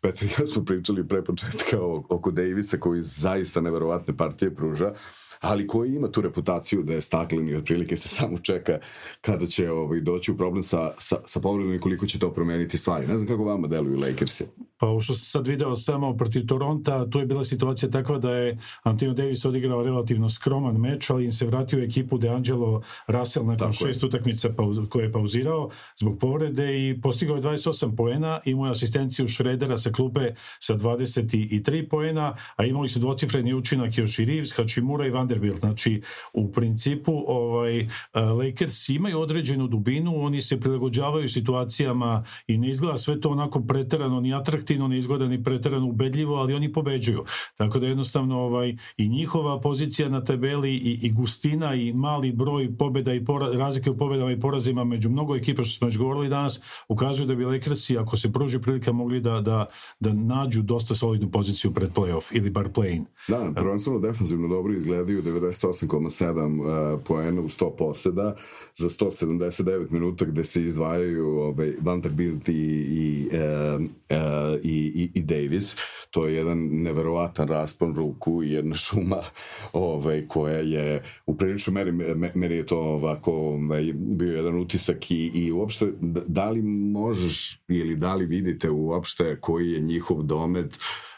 Petar 0.03 0.27
ja 0.39 0.47
smo 0.47 0.65
pričali 0.65 1.07
pre 1.07 1.23
početka 1.23 1.77
oko 2.09 2.31
Davisa 2.31 2.77
koji 2.77 3.01
zaista 3.03 3.61
neverovatne 3.61 4.17
partije 4.17 4.55
pruža. 4.55 4.93
Ali 5.39 5.67
koji 5.67 5.95
ima 5.95 6.11
tu 6.11 6.21
reputaciju 6.21 6.83
da 6.83 6.93
je 6.93 7.01
staklen 7.01 7.49
i 7.49 7.55
otprilike 7.55 7.97
se 7.97 8.09
samo 8.09 8.37
čeka 8.37 8.79
kada 9.21 9.47
će 9.47 9.71
ovaj, 9.71 9.99
doći 9.99 10.31
u 10.31 10.37
problem 10.37 10.63
sa, 10.63 10.91
sa, 10.97 11.17
sa 11.25 11.39
povredom 11.39 11.73
i 11.73 11.79
koliko 11.79 12.05
će 12.05 12.19
to 12.19 12.33
promeniti 12.33 12.77
stvari. 12.77 13.07
Ne 13.07 13.17
znam 13.17 13.27
kako 13.27 13.43
vama 13.43 13.67
deluju 13.67 13.99
Lakersi. 13.99 14.45
Pa 14.83 14.87
ovo 14.89 15.01
što 15.01 15.13
sam 15.13 15.25
sad 15.25 15.47
video 15.47 15.75
samo 15.75 16.17
protiv 16.17 16.45
Toronta, 16.45 17.09
tu 17.09 17.19
je 17.19 17.25
bila 17.25 17.43
situacija 17.43 17.89
takva 17.89 18.17
da 18.19 18.31
je 18.31 18.57
Antonio 18.83 19.13
Davis 19.13 19.45
odigrao 19.45 19.83
relativno 19.83 20.29
skroman 20.29 20.77
meč, 20.77 21.09
ali 21.09 21.25
im 21.25 21.31
se 21.31 21.45
vratio 21.45 21.79
u 21.79 21.81
ekipu 21.81 22.17
De 22.17 22.29
Angelo 22.29 22.81
Russell 23.07 23.45
nakon 23.45 23.73
šest 23.73 24.03
utakmica 24.03 24.49
pauz, 24.57 24.77
koje 24.89 25.03
je 25.03 25.11
pauzirao 25.11 25.69
zbog 25.97 26.19
povrede 26.19 26.89
i 26.89 27.01
postigao 27.01 27.35
je 27.35 27.41
28 27.41 27.95
poena, 27.95 28.39
imao 28.45 28.65
je 28.65 28.71
asistenciju 28.71 29.27
Šredera 29.27 29.77
sa 29.77 29.91
klupe 29.91 30.31
sa 30.59 30.75
23 30.75 31.89
poena, 31.89 32.35
a 32.55 32.65
imali 32.65 32.87
su 32.87 32.99
dvocifreni 32.99 33.53
učinak 33.53 33.97
još 33.97 34.19
i 34.19 34.25
Reeves, 34.25 34.57
Hachimura 34.57 35.07
i 35.07 35.11
Vanderbilt. 35.11 35.59
Znači, 35.59 36.01
u 36.33 36.51
principu 36.51 37.23
ovaj, 37.27 37.87
Lakers 38.13 38.89
imaju 38.89 39.19
određenu 39.19 39.67
dubinu, 39.67 40.23
oni 40.23 40.41
se 40.41 40.59
prilagođavaju 40.59 41.29
situacijama 41.29 42.25
i 42.47 42.57
ne 42.57 42.69
izgleda 42.69 42.97
sve 42.97 43.21
to 43.21 43.29
onako 43.29 43.61
preterano 43.61 44.19
ni 44.21 44.33
atraktivno 44.33 44.72
atraktivno, 44.73 44.87
ne 44.87 44.97
izgleda 44.97 45.27
ni 45.27 45.43
preterano 45.43 45.87
ubedljivo, 45.87 46.35
ali 46.35 46.53
oni 46.53 46.71
pobeđuju. 46.71 47.23
Tako 47.57 47.79
da 47.79 47.87
jednostavno 47.87 48.39
ovaj, 48.39 48.75
i 48.97 49.09
njihova 49.09 49.59
pozicija 49.61 50.09
na 50.09 50.23
tabeli 50.23 50.71
i, 50.71 50.99
i 51.01 51.11
gustina 51.11 51.75
i 51.75 51.93
mali 51.93 52.31
broj 52.31 52.77
pobeda 52.77 53.13
i 53.13 53.25
pora, 53.25 53.47
razlike 53.47 53.89
u 53.89 53.97
pobedama 53.97 54.31
i 54.31 54.39
porazima 54.39 54.83
među 54.83 55.09
mnogo 55.09 55.35
ekipa 55.35 55.63
što 55.63 55.77
smo 55.77 55.87
već 55.87 55.97
govorili 55.97 56.29
danas 56.29 56.61
ukazuju 56.89 57.27
da 57.27 57.35
bi 57.35 57.45
Lakersi 57.45 57.97
ako 57.97 58.17
se 58.17 58.31
pruži 58.31 58.59
prilika 58.59 58.91
mogli 58.91 59.21
da, 59.21 59.41
da, 59.41 59.65
da 59.99 60.13
nađu 60.13 60.61
dosta 60.61 60.95
solidnu 60.95 61.31
poziciju 61.31 61.71
pred 61.73 61.89
playoff 61.93 62.31
ili 62.31 62.49
bar 62.49 62.69
play-in. 62.69 63.05
Da, 63.27 63.51
prvenstveno 63.55 63.99
defensivno 63.99 64.47
dobro 64.47 64.73
izgledaju 64.73 65.23
98,7 65.23 66.93
uh, 66.95 67.01
poena 67.07 67.41
u 67.41 67.49
100 67.49 67.75
poseda 67.77 68.35
za 68.75 68.89
179 68.89 69.91
minuta 69.91 70.25
gde 70.25 70.43
se 70.43 70.61
izdvajaju 70.61 71.27
ovaj, 71.27 71.73
Vanderbilt 71.81 72.49
i, 72.49 72.53
i 72.53 73.27
uh, 73.27 73.81
uh, 73.81 74.62
i, 74.63 74.91
i, 74.95 75.19
i 75.19 75.21
Davis. 75.21 75.75
To 76.09 76.27
je 76.27 76.35
jedan 76.35 76.69
neverovatan 76.71 77.47
raspon 77.47 77.95
ruku 77.95 78.43
i 78.43 78.51
jedna 78.51 78.75
šuma 78.75 79.23
ovaj, 79.73 80.27
koja 80.27 80.59
je 80.59 81.03
u 81.25 81.37
priličnoj 81.37 81.73
meri, 81.73 81.91
meri 82.35 82.55
je 82.55 82.65
to 82.65 82.79
ovako 82.79 83.31
ovaj, 83.31 83.93
bio 83.93 84.35
jedan 84.35 84.59
utisak 84.59 85.11
i, 85.11 85.31
i 85.33 85.51
uopšte 85.51 85.85
da 86.27 86.49
li 86.49 86.61
možeš 86.61 87.59
ili 87.67 87.95
da 87.95 88.15
li 88.15 88.25
vidite 88.25 88.69
uopšte 88.69 89.37
koji 89.39 89.71
je 89.71 89.79
njihov 89.79 90.23
domet 90.23 90.75
Uh, 90.75 91.12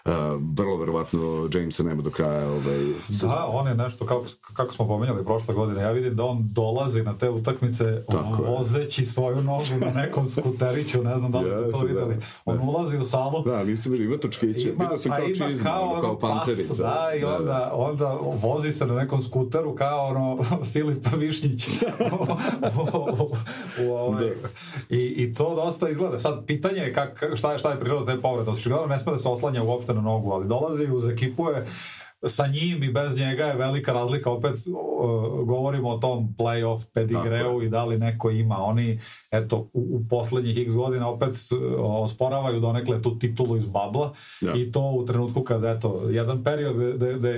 vrlo 0.55 0.77
verovatno 0.77 1.49
Jamesa 1.53 1.83
nema 1.83 2.01
do 2.01 2.09
kraja 2.09 2.49
ovaj, 2.49 2.79
Da, 3.21 3.45
on 3.49 3.67
je 3.67 3.75
nešto 3.75 4.05
kako, 4.05 4.25
kako 4.53 4.73
smo 4.73 4.87
pomenjali 4.87 5.25
prošle 5.25 5.53
godine 5.53 5.81
ja 5.81 5.91
vidim 5.91 6.15
da 6.15 6.23
on 6.23 6.47
dolazi 6.51 7.03
na 7.03 7.17
te 7.17 7.29
utakmice 7.29 8.03
on 8.07 8.45
vozeći 8.47 9.05
svoju 9.05 9.41
nogu 9.41 9.85
na 9.85 10.01
nekom 10.01 10.27
skuteriću 10.27 11.03
ne 11.03 11.17
znam 11.17 11.31
da 11.31 11.39
li 11.39 11.51
ste 11.51 11.71
to 11.71 11.79
da. 11.79 11.85
videli 11.85 12.15
da. 12.15 12.21
on 12.45 12.59
ulazi 12.69 12.97
u 12.97 13.05
salu 13.05 13.43
da, 13.43 13.63
nisam 13.63 13.91
vidio, 13.91 14.05
ima 14.05 14.17
točkiće 14.17 14.69
ima, 14.69 14.83
vidio 14.83 14.97
sam 14.97 15.11
kao 15.11 15.49
čizma, 15.49 15.69
kao, 15.69 16.01
kao 16.01 16.19
pancerica 16.19 16.67
pas, 16.69 16.77
da, 16.77 17.11
i 17.19 17.23
onda, 17.23 17.37
da, 17.37 17.53
da. 17.53 17.71
onda 17.73 18.17
vozi 18.41 18.73
se 18.73 18.85
na 18.85 18.95
nekom 18.95 19.23
skuteru 19.23 19.75
kao 19.75 20.05
ono 20.05 20.43
Filip 20.73 21.05
Višnjić 21.17 21.67
u, 23.85 23.91
ovaj, 23.91 24.25
da. 24.25 24.49
I, 24.89 24.99
i 24.99 25.33
to 25.33 25.55
dosta 25.55 25.89
izgleda 25.89 26.19
sad 26.19 26.45
pitanje 26.45 26.79
je 26.79 26.93
kak, 26.93 27.23
šta 27.35 27.51
je, 27.51 27.59
šta 27.59 27.71
je 27.71 27.79
priroda 27.79 28.13
te 28.13 28.21
povrede 28.21 28.51
očigledno 28.51 28.87
ne 28.87 28.99
sme 28.99 29.11
da 29.11 29.17
se 29.17 29.29
oslanja 29.29 29.63
uopšte 29.63 29.94
na 29.95 30.01
nogu, 30.01 30.33
ali 30.33 30.47
dolazi 30.47 30.87
uz 30.91 31.09
ekipu 31.09 31.49
je 31.49 31.65
sa 32.25 32.47
njim 32.47 32.83
i 32.83 32.91
bez 32.91 33.17
njega 33.17 33.45
je 33.45 33.55
velika 33.55 33.93
razlika, 33.93 34.31
opet 34.31 34.53
uh, 34.53 35.45
govorimo 35.45 35.89
o 35.89 35.97
tom 35.97 36.35
playoff 36.37 36.85
pedigreu 36.93 37.61
i 37.61 37.69
da 37.69 37.85
li 37.85 37.97
neko 37.97 38.29
ima, 38.29 38.57
oni 38.57 38.99
eto, 39.31 39.57
u, 39.57 39.69
u 39.73 40.01
poslednjih 40.09 40.57
x 40.57 40.73
godina 40.73 41.09
opet 41.09 41.35
osporavaju 41.77 42.59
donekle 42.59 43.01
tu 43.01 43.19
titulu 43.19 43.57
iz 43.57 43.65
babla. 43.65 44.13
Ja. 44.41 44.53
i 44.55 44.71
to 44.71 44.91
u 44.91 45.05
trenutku 45.05 45.41
kad 45.41 45.63
eto, 45.63 46.01
jedan 46.09 46.43
period 46.43 46.75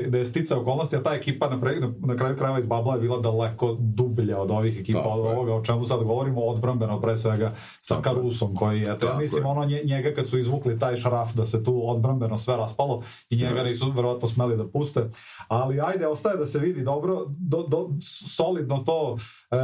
da 0.08 0.18
je 0.18 0.26
stica 0.26 0.58
okolnosti, 0.58 0.96
a 0.96 1.04
ta 1.04 1.14
ekipa 1.14 1.50
na, 1.50 1.62
pre, 1.62 1.80
na, 1.80 1.94
na 2.00 2.16
kraju 2.16 2.38
krajeva 2.38 2.60
iz 2.60 2.66
babla 2.66 2.94
je 2.94 3.02
bila 3.02 3.20
daleko 3.20 3.78
dublja 3.80 4.42
od 4.42 4.52
ovih 4.52 4.80
ekipa, 4.80 5.00
Tako 5.00 5.12
od 5.12 5.26
ovoga 5.26 5.54
o 5.54 5.64
čemu 5.64 5.86
sad 5.86 6.04
govorimo, 6.04 6.42
odbrambeno 6.42 7.02
pre 7.02 7.18
svega 7.18 7.54
sa 7.82 7.96
Tako 7.96 8.16
Karusom 8.16 8.56
koji, 8.56 8.84
eto, 8.84 9.06
ja 9.06 9.18
mislim, 9.18 9.44
je. 9.44 9.50
ono 9.50 9.66
njega 9.66 10.14
kad 10.16 10.28
su 10.28 10.40
izvukli 10.40 10.80
taj 10.80 10.98
šraf 10.98 11.34
da 11.34 11.46
se 11.46 11.64
tu 11.64 11.90
odbrambeno 11.90 12.38
sve 12.38 12.58
raspalo 12.58 13.02
i 13.30 13.36
njega 13.36 13.64
nisu 13.64 13.92
verovatno 13.92 14.28
smeli 14.28 14.58
da 14.58 14.68
puste, 14.78 15.10
ali 15.48 15.82
ajde, 15.82 16.08
ostaje 16.08 16.38
da 16.38 16.46
se 16.46 16.60
vidi. 16.60 16.84
Dobro, 16.84 17.26
do, 17.28 17.64
do, 17.68 17.90
solidno 18.36 18.78
to 18.78 19.18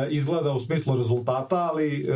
izgleda 0.10 0.54
u 0.54 0.60
smislu 0.60 0.98
rezultata, 0.98 1.58
ali 1.58 2.08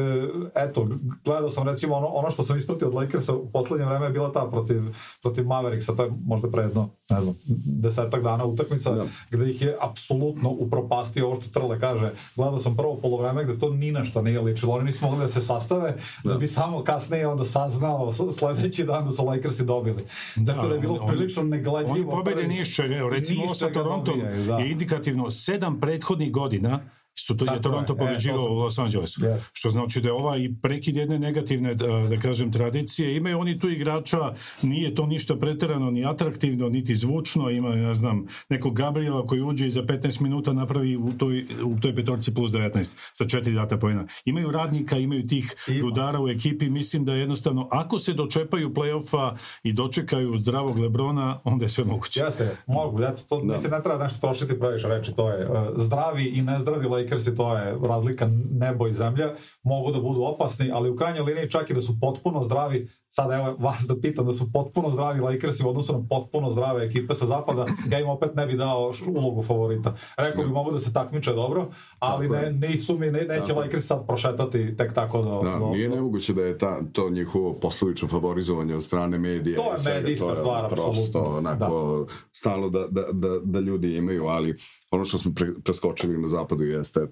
eto, 0.56 0.88
gledao 1.26 1.50
sam 1.50 1.68
recimo 1.68 1.96
ono, 1.96 2.08
ono 2.08 2.32
što 2.32 2.44
sam 2.44 2.58
ispratio 2.58 2.88
od 2.88 2.94
Lakersa 2.94 3.34
u 3.34 3.52
poslednje 3.52 3.86
vreme 3.86 4.06
je 4.06 4.12
bila 4.12 4.32
ta 4.32 4.48
protiv, 4.52 4.82
protiv 5.22 5.48
Mavericksa, 5.48 5.96
to 5.96 6.04
je 6.04 6.12
možda 6.26 6.52
pre 6.52 6.64
jedno, 6.64 6.90
ne 7.10 7.22
znam, 7.22 7.36
desetak 7.66 8.24
dana 8.24 8.46
utakmica, 8.46 8.92
da. 8.92 9.06
gde 9.32 9.50
ih 9.50 9.62
je 9.62 9.76
apsolutno 9.82 10.50
upropastio 10.50 11.26
ovo 11.28 11.42
što 11.42 11.60
Trle 11.60 11.80
kaže. 11.80 12.12
Gledao 12.36 12.60
sam 12.60 12.76
prvo 12.76 12.98
polovreme 13.02 13.44
gde 13.44 13.60
to 13.60 13.70
ni 13.70 13.92
na 13.92 14.06
šta 14.06 14.22
nije 14.22 14.42
ličilo, 14.42 14.74
oni 14.74 14.86
nisu 14.86 15.06
mogli 15.06 15.20
da 15.20 15.28
se 15.28 15.42
sastave, 15.42 15.96
da, 16.24 16.32
da 16.32 16.38
bi 16.38 16.48
samo 16.48 16.84
kasnije 16.84 17.28
onda 17.28 17.46
saznao 17.46 18.12
sledeći 18.12 18.84
dan 18.84 19.06
da 19.06 19.12
su 19.12 19.26
Lakersi 19.26 19.66
dobili. 19.66 20.04
Da, 20.36 20.54
Tako 20.54 20.68
da 20.68 20.74
je 20.74 20.80
bilo 20.80 20.96
on, 20.96 21.08
prilično 21.08 21.44
negledljivo. 21.44 21.92
Oni 21.92 22.06
pobede 22.06 22.48
nišće, 22.48 22.84
recimo 23.12 23.44
ovo 23.44 23.54
sa 23.54 23.70
Torontom 23.74 24.20
da. 24.48 24.58
je 24.58 24.72
indikativno 24.72 25.32
sedam 25.32 25.80
prethodnih 25.80 26.32
godina 26.32 26.80
su 27.20 27.38
to 27.38 27.54
je 27.54 27.62
Toronto 27.62 27.94
je, 27.94 27.98
pobeđivao 27.98 28.46
e, 28.46 28.50
u 28.50 28.54
Los 28.54 28.80
Angelesu. 28.80 29.22
Yes. 29.22 29.50
Što 29.54 29.70
znači 29.70 30.02
da 30.02 30.08
je 30.08 30.14
ova 30.14 30.38
i 30.38 30.54
prekid 30.62 30.98
jedne 30.98 31.20
negativne, 31.20 31.76
da, 31.76 31.88
da 31.88 32.18
kažem, 32.18 32.52
tradicije. 32.52 33.16
Imaju 33.16 33.40
oni 33.40 33.60
tu 33.60 33.70
igrača, 33.70 34.34
nije 34.62 34.96
to 34.96 35.06
ništa 35.06 35.36
preterano, 35.36 35.92
ni 35.92 36.06
atraktivno, 36.06 36.70
niti 36.70 36.96
zvučno. 36.96 37.50
Ima, 37.50 37.76
ja 37.76 37.94
znam, 37.96 38.26
nekog 38.50 38.76
Gabriela 38.76 39.28
koji 39.28 39.42
uđe 39.42 39.68
i 39.68 39.72
za 39.72 39.84
15 39.84 40.22
minuta 40.22 40.54
napravi 40.54 40.98
u 40.98 41.12
toj, 41.18 41.46
u 41.64 41.80
toj 41.80 41.96
petorci 41.96 42.34
plus 42.34 42.52
19 42.52 42.94
sa 43.14 43.28
četiri 43.28 43.54
data 43.54 43.78
pojena. 43.78 44.08
Imaju 44.26 44.52
radnika, 44.52 44.98
imaju 44.98 45.28
tih 45.28 45.56
Ima. 45.68 45.82
rudara 45.82 46.22
u 46.22 46.28
ekipi. 46.28 46.70
Mislim 46.70 47.06
da 47.06 47.14
jednostavno, 47.14 47.68
ako 47.72 48.00
se 48.00 48.14
dočepaju 48.14 48.74
play-offa 48.74 49.36
i 49.64 49.74
dočekaju 49.74 50.38
zdravog 50.38 50.80
Lebrona, 50.80 51.40
onda 51.44 51.66
je 51.66 51.70
sve 51.70 51.84
moguće. 51.84 52.20
Jeste, 52.20 52.44
jeste. 52.44 52.64
Mogu. 52.68 53.04
Eto, 53.04 53.22
to, 53.30 53.42
da. 53.42 53.54
Mislim, 53.54 53.72
ne 53.72 53.84
treba 53.84 54.04
nešto 54.04 54.28
trošiti 54.28 54.60
previše 54.60 54.88
reči. 54.88 55.12
To 55.16 55.30
je 55.32 55.50
uh, 55.50 55.58
zdravi 55.76 56.26
i 56.26 56.42
nezdravi 56.42 56.88
Lakersi, 57.08 57.36
to 57.36 57.58
je 57.58 57.78
razlika 57.88 58.28
nebo 58.52 58.88
i 58.88 58.94
zemlja, 58.94 59.34
mogu 59.64 59.92
da 59.92 60.02
budu 60.02 60.22
opasni, 60.24 60.72
ali 60.74 60.90
u 60.90 60.96
krajnjoj 60.96 61.26
liniji 61.26 61.50
čak 61.50 61.70
i 61.70 61.74
da 61.74 61.82
su 61.82 62.00
potpuno 62.02 62.44
zdravi, 62.44 62.88
sad 63.10 63.32
evo 63.32 63.56
vas 63.60 63.84
da 63.88 63.96
pitam 64.02 64.26
da 64.26 64.34
su 64.34 64.52
potpuno 64.52 64.92
zdravi 64.92 65.20
Lakersi 65.20 65.64
u 65.64 65.70
odnosu 65.70 65.94
na 65.94 66.08
potpuno 66.10 66.52
zdrave 66.52 66.86
ekipe 66.86 67.16
sa 67.16 67.26
zapada, 67.26 67.66
ja 67.92 68.00
im 68.00 68.10
opet 68.10 68.36
ne 68.36 68.46
bi 68.46 68.54
dao 68.58 68.94
ulogu 69.08 69.44
favorita. 69.44 69.94
Rekao 70.18 70.44
bi 70.44 70.50
mogu 70.50 70.72
da 70.72 70.80
se 70.80 70.94
takmiče 70.94 71.34
dobro, 71.34 71.68
ali 72.00 72.30
ne, 72.30 72.52
nisu 72.52 72.98
mi, 72.98 73.12
ne, 73.12 73.22
neće 73.22 73.54
Lakers 73.54 73.86
sad 73.86 74.08
prošetati 74.08 74.76
tek 74.78 74.94
tako 74.94 75.22
do... 75.22 75.42
Da, 75.44 75.60
do, 75.60 75.70
nije 75.70 75.90
nemoguće 75.90 76.34
da 76.34 76.42
je 76.42 76.58
ta, 76.58 76.80
to 76.92 77.10
njihovo 77.10 77.54
poslovično 77.54 78.08
favorizovanje 78.08 78.76
od 78.76 78.84
strane 78.84 79.18
medija. 79.18 79.58
To 79.58 79.90
je 79.90 79.96
medijska 79.96 80.36
stvar, 80.36 80.66
apsolutno. 80.66 80.94
Prosto, 80.94 81.20
onako, 81.20 82.06
da. 82.08 82.14
stalo 82.32 82.70
da, 82.70 82.88
da, 82.88 83.02
da, 83.12 83.40
da 83.44 83.60
ljudi 83.60 83.96
imaju, 83.96 84.26
ali 84.26 84.56
ono 84.92 85.06
što 85.06 85.18
smo 85.18 85.34
pre, 85.34 85.48
preskočili 85.64 86.18
na 86.18 86.28
zapadu 86.28 86.64
jeste 86.64 87.08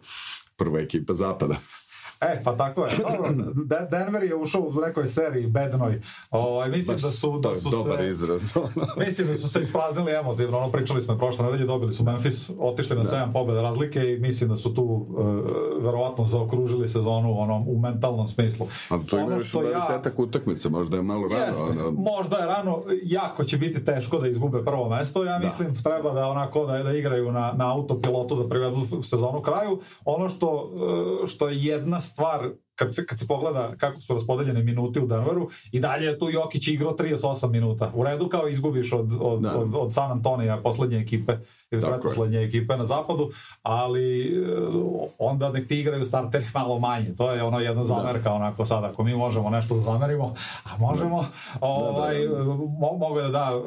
prva 0.56 0.80
ekipa 0.80 1.14
zapada. 1.14 1.56
E, 2.34 2.44
pa 2.44 2.58
tako 2.58 2.86
je. 2.86 2.92
Dobro, 2.98 3.30
Denver 3.92 4.24
je 4.24 4.36
ušao 4.36 4.62
u 4.62 4.82
nekoj 4.82 5.08
seriji 5.08 5.48
bednoj. 5.48 6.02
Ovaj 6.32 6.70
mislim 6.70 6.96
Baš, 6.96 7.02
da 7.02 7.10
su 7.10 7.40
da 7.40 7.56
su 7.56 7.70
dobar 7.70 7.98
se 7.98 8.08
izraz. 8.08 8.54
mislim 9.08 9.28
da 9.28 9.38
su 9.38 9.50
se 9.50 9.62
ispraznili 9.62 10.12
emotivno. 10.12 10.58
Ono 10.58 10.72
pričali 10.72 11.02
smo 11.02 11.18
prošle 11.18 11.46
nedelje, 11.46 11.66
dobili 11.66 11.94
su 11.94 12.04
Memphis, 12.04 12.50
otišli 12.60 12.96
na 12.96 13.04
da. 13.04 13.10
7 13.10 13.34
pobeda 13.34 13.62
razlike 13.62 14.14
i 14.14 14.20
mislim 14.20 14.50
da 14.50 14.58
su 14.58 14.74
tu 14.74 14.84
uh, 14.84 15.84
verovatno 15.84 16.26
zaokružili 16.26 16.88
sezonu 16.88 17.40
onom 17.40 17.68
u 17.68 17.80
mentalnom 17.80 18.28
smislu. 18.28 18.68
A 18.90 18.98
to 19.10 19.20
ima 19.20 19.36
još 19.36 19.54
ja, 19.54 19.62
desetak 19.80 20.20
utakmica, 20.20 20.70
možda 20.70 20.98
je 20.98 21.04
malo 21.04 21.28
rano. 21.28 21.46
Jeste, 21.46 21.88
ono... 21.88 21.92
možda 21.92 22.38
je 22.38 22.46
rano, 22.46 22.84
jako 23.04 23.44
će 23.44 23.58
biti 23.58 23.86
teško 23.86 24.18
da 24.18 24.28
izgube 24.28 24.64
prvo 24.66 24.90
mesto. 24.90 25.24
Ja 25.24 25.40
da. 25.40 25.46
mislim 25.46 25.74
da. 25.74 25.82
treba 25.82 26.14
da 26.14 26.28
onako 26.28 26.66
da, 26.66 26.84
da 26.84 26.94
igraju 26.94 27.32
na, 27.32 27.54
na 27.58 27.74
autopilotu 27.74 28.36
da 28.36 28.50
privedu 28.50 29.02
sezonu 29.02 29.42
kraju. 29.42 29.80
Ono 30.06 30.30
što, 30.30 30.72
što 31.28 31.50
je 31.50 31.64
jedna 31.64 32.02
stvar 32.16 32.54
kad 32.76 32.96
se, 32.96 33.06
kad 33.06 33.20
se 33.20 33.28
pogleda 33.28 33.72
kako 33.78 34.02
su 34.02 34.14
raspodeljene 34.14 34.64
minuti 34.64 35.00
u 35.00 35.08
Denveru 35.08 35.50
i 35.72 35.80
dalje 35.80 36.06
je 36.06 36.20
tu 36.20 36.30
Jokić 36.30 36.68
igrao 36.68 36.96
38 36.98 37.50
minuta. 37.50 37.92
U 37.96 38.04
redu 38.04 38.30
kao 38.30 38.48
izgubiš 38.48 38.94
od, 38.94 39.14
od, 39.20 39.42
da. 39.42 39.58
od, 39.58 39.76
od 39.76 39.94
San 39.94 40.12
Antonija, 40.12 40.58
poslednje 40.58 40.98
ekipe 40.98 41.38
ili 41.72 41.82
pretposlednje 41.82 42.40
ekipe 42.40 42.78
na 42.78 42.86
zapadu, 42.86 43.30
ali 43.64 44.28
eh, 44.28 44.58
onda 45.18 45.52
nek 45.52 45.68
ti 45.68 45.80
igraju 45.80 46.06
starteri 46.06 46.46
malo 46.54 46.80
manje. 46.80 47.16
To 47.16 47.32
je 47.32 47.44
ono 47.44 47.60
jedna 47.60 47.82
da. 47.82 47.88
zamerka 47.88 48.30
da. 48.30 48.34
onako 48.34 48.66
sad, 48.66 48.84
ako 48.84 49.04
mi 49.04 49.16
možemo 49.16 49.50
nešto 49.50 49.76
da 49.76 49.82
zamerimo, 49.82 50.34
a 50.64 50.78
možemo, 50.80 51.22
da. 51.22 51.60
ovaj, 51.62 52.28
da, 52.28 52.36
da, 52.36 52.44
da. 52.44 52.54
Mo, 52.54 52.98
mogu 53.00 53.22
da 53.22 53.30
da 53.30 53.58
uh, 53.58 53.64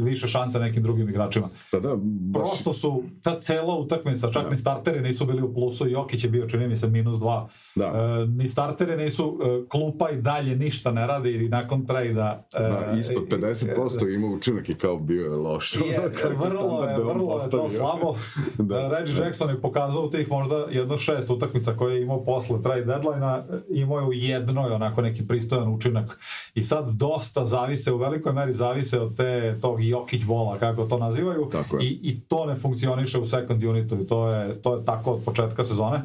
više 0.00 0.28
šanse 0.28 0.58
nekim 0.58 0.82
drugim 0.82 1.08
igračima. 1.08 1.48
Da, 1.72 1.80
da, 1.80 1.96
baš... 1.96 2.42
Prosto 2.42 2.72
su 2.72 3.02
ta 3.22 3.40
cela 3.40 3.76
utakmica, 3.76 4.30
čak 4.32 4.44
da. 4.44 4.50
ni 4.50 4.56
starteri 4.56 5.00
nisu 5.00 5.26
bili 5.26 5.42
u 5.42 5.54
plusu, 5.54 5.88
Jokić 5.88 6.24
je 6.24 6.30
bio 6.30 6.46
čini 6.46 6.68
mi 6.68 6.76
se 6.76 6.88
minus 6.88 7.18
dva. 7.18 7.48
Da 7.74 7.97
E, 7.97 7.97
ni 8.26 8.48
startere 8.48 8.96
nisu, 8.96 9.38
e, 9.42 9.68
klupa 9.68 10.10
i 10.10 10.16
dalje 10.16 10.56
ništa 10.56 10.92
ne 10.92 11.06
radi 11.06 11.30
i 11.30 11.48
nakon 11.48 11.86
trejda... 11.86 12.46
E, 12.54 12.62
da, 12.62 12.98
ispod 13.00 13.24
50% 13.28 14.14
ima 14.14 14.26
učinak 14.26 14.68
i 14.68 14.74
kao 14.74 14.98
bio 14.98 15.22
je 15.22 15.36
loš. 15.36 15.76
Je, 15.76 16.00
vrlo 16.44 16.84
je, 16.84 16.98
vrlo 16.98 17.40
je 17.42 17.50
to 17.50 17.70
slabo. 17.70 18.14
da, 18.58 18.88
Reggie 18.98 19.14
da. 19.14 19.24
Jackson 19.24 19.50
je 19.50 19.60
pokazao 19.60 20.08
tih 20.08 20.30
možda 20.30 20.66
jedno 20.70 20.98
šest 20.98 21.30
utakmica 21.30 21.72
koje 21.72 21.94
je 21.94 22.02
imao 22.02 22.24
posle 22.24 22.62
trade 22.62 22.84
deadline-a, 22.84 23.44
imao 23.68 23.98
je 23.98 24.06
u 24.06 24.12
jednoj 24.12 24.70
onako 24.72 25.02
neki 25.02 25.26
pristojan 25.26 25.74
učinak. 25.74 26.18
I 26.54 26.62
sad 26.62 26.90
dosta 26.90 27.46
zavise, 27.46 27.92
u 27.92 27.98
velikoj 27.98 28.32
meri 28.32 28.54
zavise 28.54 29.00
od 29.00 29.16
te, 29.16 29.58
tog 29.60 29.84
Jokić 29.84 30.24
bola, 30.24 30.58
kako 30.58 30.84
to 30.84 30.98
nazivaju, 30.98 31.50
I, 31.80 32.00
i 32.02 32.20
to 32.20 32.46
ne 32.46 32.54
funkcioniše 32.54 33.18
u 33.18 33.26
second 33.26 33.64
unitu 33.64 34.00
i 34.00 34.06
to 34.06 34.28
je, 34.28 34.62
to 34.62 34.76
je 34.76 34.84
tako 34.84 35.10
od 35.10 35.24
početka 35.24 35.64
sezone 35.64 36.02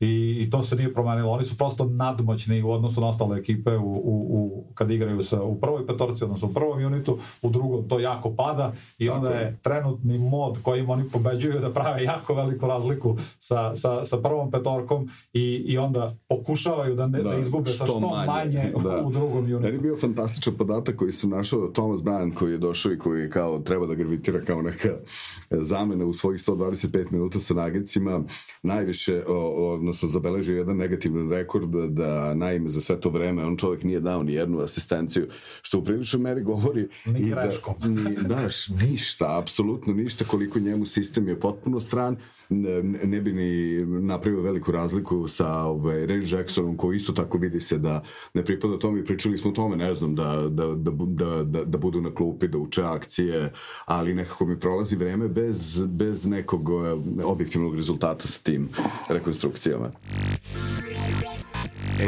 i, 0.00 0.36
i 0.40 0.50
to 0.50 0.62
se 0.64 0.76
nije 0.76 0.94
promenilo. 0.94 1.32
Oni 1.32 1.44
su 1.44 1.56
prosto 1.56 1.84
nadmoćni 1.84 2.62
u 2.62 2.70
odnosu 2.70 3.00
na 3.00 3.08
ostale 3.08 3.38
ekipe 3.38 3.76
u, 3.76 3.92
u, 3.92 4.26
u, 4.30 4.64
kad 4.74 4.90
igraju 4.90 5.22
sa, 5.22 5.42
u 5.42 5.60
prvoj 5.60 5.86
petorci, 5.86 6.24
odnosno 6.24 6.48
u 6.48 6.52
prvom 6.52 6.84
unitu, 6.84 7.18
u 7.42 7.50
drugom 7.50 7.88
to 7.88 8.00
jako 8.00 8.34
pada 8.34 8.72
i 8.98 9.06
Tako 9.06 9.18
onda 9.18 9.30
je 9.30 9.58
trenutni 9.62 10.18
mod 10.18 10.62
kojim 10.62 10.90
oni 10.90 11.08
pobeđuju 11.08 11.60
da 11.60 11.72
prave 11.72 12.04
jako 12.04 12.34
veliku 12.34 12.66
razliku 12.66 13.16
sa, 13.38 13.76
sa, 13.76 14.04
sa 14.04 14.18
prvom 14.18 14.50
petorkom 14.50 15.08
i, 15.32 15.64
i 15.66 15.78
onda 15.78 16.16
pokušavaju 16.28 16.94
da 16.94 17.06
ne 17.06 17.22
da, 17.22 17.30
da 17.30 17.36
izgube 17.36 17.70
što 17.70 17.78
sa 17.78 17.86
što 17.86 18.00
manje, 18.00 18.26
manje 18.26 18.72
da. 18.84 19.02
u 19.04 19.10
drugom 19.10 19.38
unitu. 19.38 19.60
Meni 19.60 19.76
je 19.76 19.80
bio 19.80 19.96
fantastičan 19.96 20.54
podatak 20.54 20.96
koji 20.96 21.12
sam 21.12 21.30
našao 21.30 21.68
Thomas 21.68 22.00
Bryant 22.00 22.34
koji 22.34 22.52
je 22.52 22.58
došao 22.58 22.92
i 22.92 22.98
koji 22.98 23.30
kao 23.30 23.58
treba 23.58 23.86
da 23.86 23.94
gravitira 23.94 24.40
kao 24.40 24.62
neka 24.62 24.88
zamena 25.50 26.04
u 26.04 26.14
svojih 26.14 26.40
125 26.40 27.12
minuta 27.12 27.40
sa 27.40 27.54
nagicima 27.54 28.22
najviše 28.62 29.22
o, 29.28 29.34
o, 29.34 29.89
odnosno 29.90 30.08
zabeležio 30.08 30.56
jedan 30.56 30.76
negativan 30.76 31.30
rekord 31.30 31.70
da, 31.70 31.86
da 31.86 32.34
naime 32.34 32.70
za 32.70 32.80
sve 32.80 33.00
to 33.00 33.10
vreme 33.10 33.44
on 33.44 33.56
čovjek 33.56 33.84
nije 33.84 34.00
dao 34.00 34.22
ni 34.22 34.32
jednu 34.32 34.60
asistenciju, 34.60 35.26
što 35.62 35.78
u 35.78 35.84
priličnoj 35.84 36.22
meri 36.22 36.42
govori 36.42 36.88
ni 37.06 37.20
i 37.20 37.30
greškom. 37.30 37.74
Da, 37.78 37.88
ni, 37.88 38.16
daš, 38.28 38.68
ništa, 38.68 39.38
apsolutno 39.38 39.94
ništa, 39.94 40.24
koliko 40.24 40.58
njemu 40.58 40.86
sistem 40.86 41.28
je 41.28 41.40
potpuno 41.40 41.80
stran, 41.80 42.16
ne, 42.48 42.82
ne 42.82 43.20
bi 43.20 43.32
ni 43.32 43.84
napravio 43.86 44.42
veliku 44.42 44.72
razliku 44.72 45.28
sa 45.28 45.62
ovaj, 45.62 46.06
Ray 46.06 46.36
Jacksonom, 46.36 46.76
koji 46.76 46.96
isto 46.96 47.12
tako 47.12 47.38
vidi 47.38 47.60
se 47.60 47.78
da 47.78 48.02
ne 48.34 48.44
pripada 48.44 48.78
tome 48.78 49.00
i 49.00 49.04
pričali 49.04 49.38
smo 49.38 49.50
o 49.50 49.54
tome, 49.54 49.76
ne 49.76 49.94
znam, 49.94 50.14
da, 50.14 50.48
da, 50.48 50.66
da, 50.66 50.90
da, 50.90 51.44
da, 51.44 51.64
da 51.64 51.78
budu 51.78 52.00
na 52.00 52.14
klupi, 52.14 52.48
da 52.48 52.58
uče 52.58 52.82
akcije, 52.82 53.52
ali 53.86 54.14
nekako 54.14 54.46
mi 54.46 54.60
prolazi 54.60 54.96
vreme 54.96 55.28
bez, 55.28 55.82
bez 55.86 56.26
nekog 56.26 56.70
eh, 56.70 57.24
objektivnog 57.24 57.76
rezultata 57.76 58.28
sa 58.28 58.42
tim 58.42 58.68
rekonstrukcijama 59.08 59.79
programa. 59.80 60.00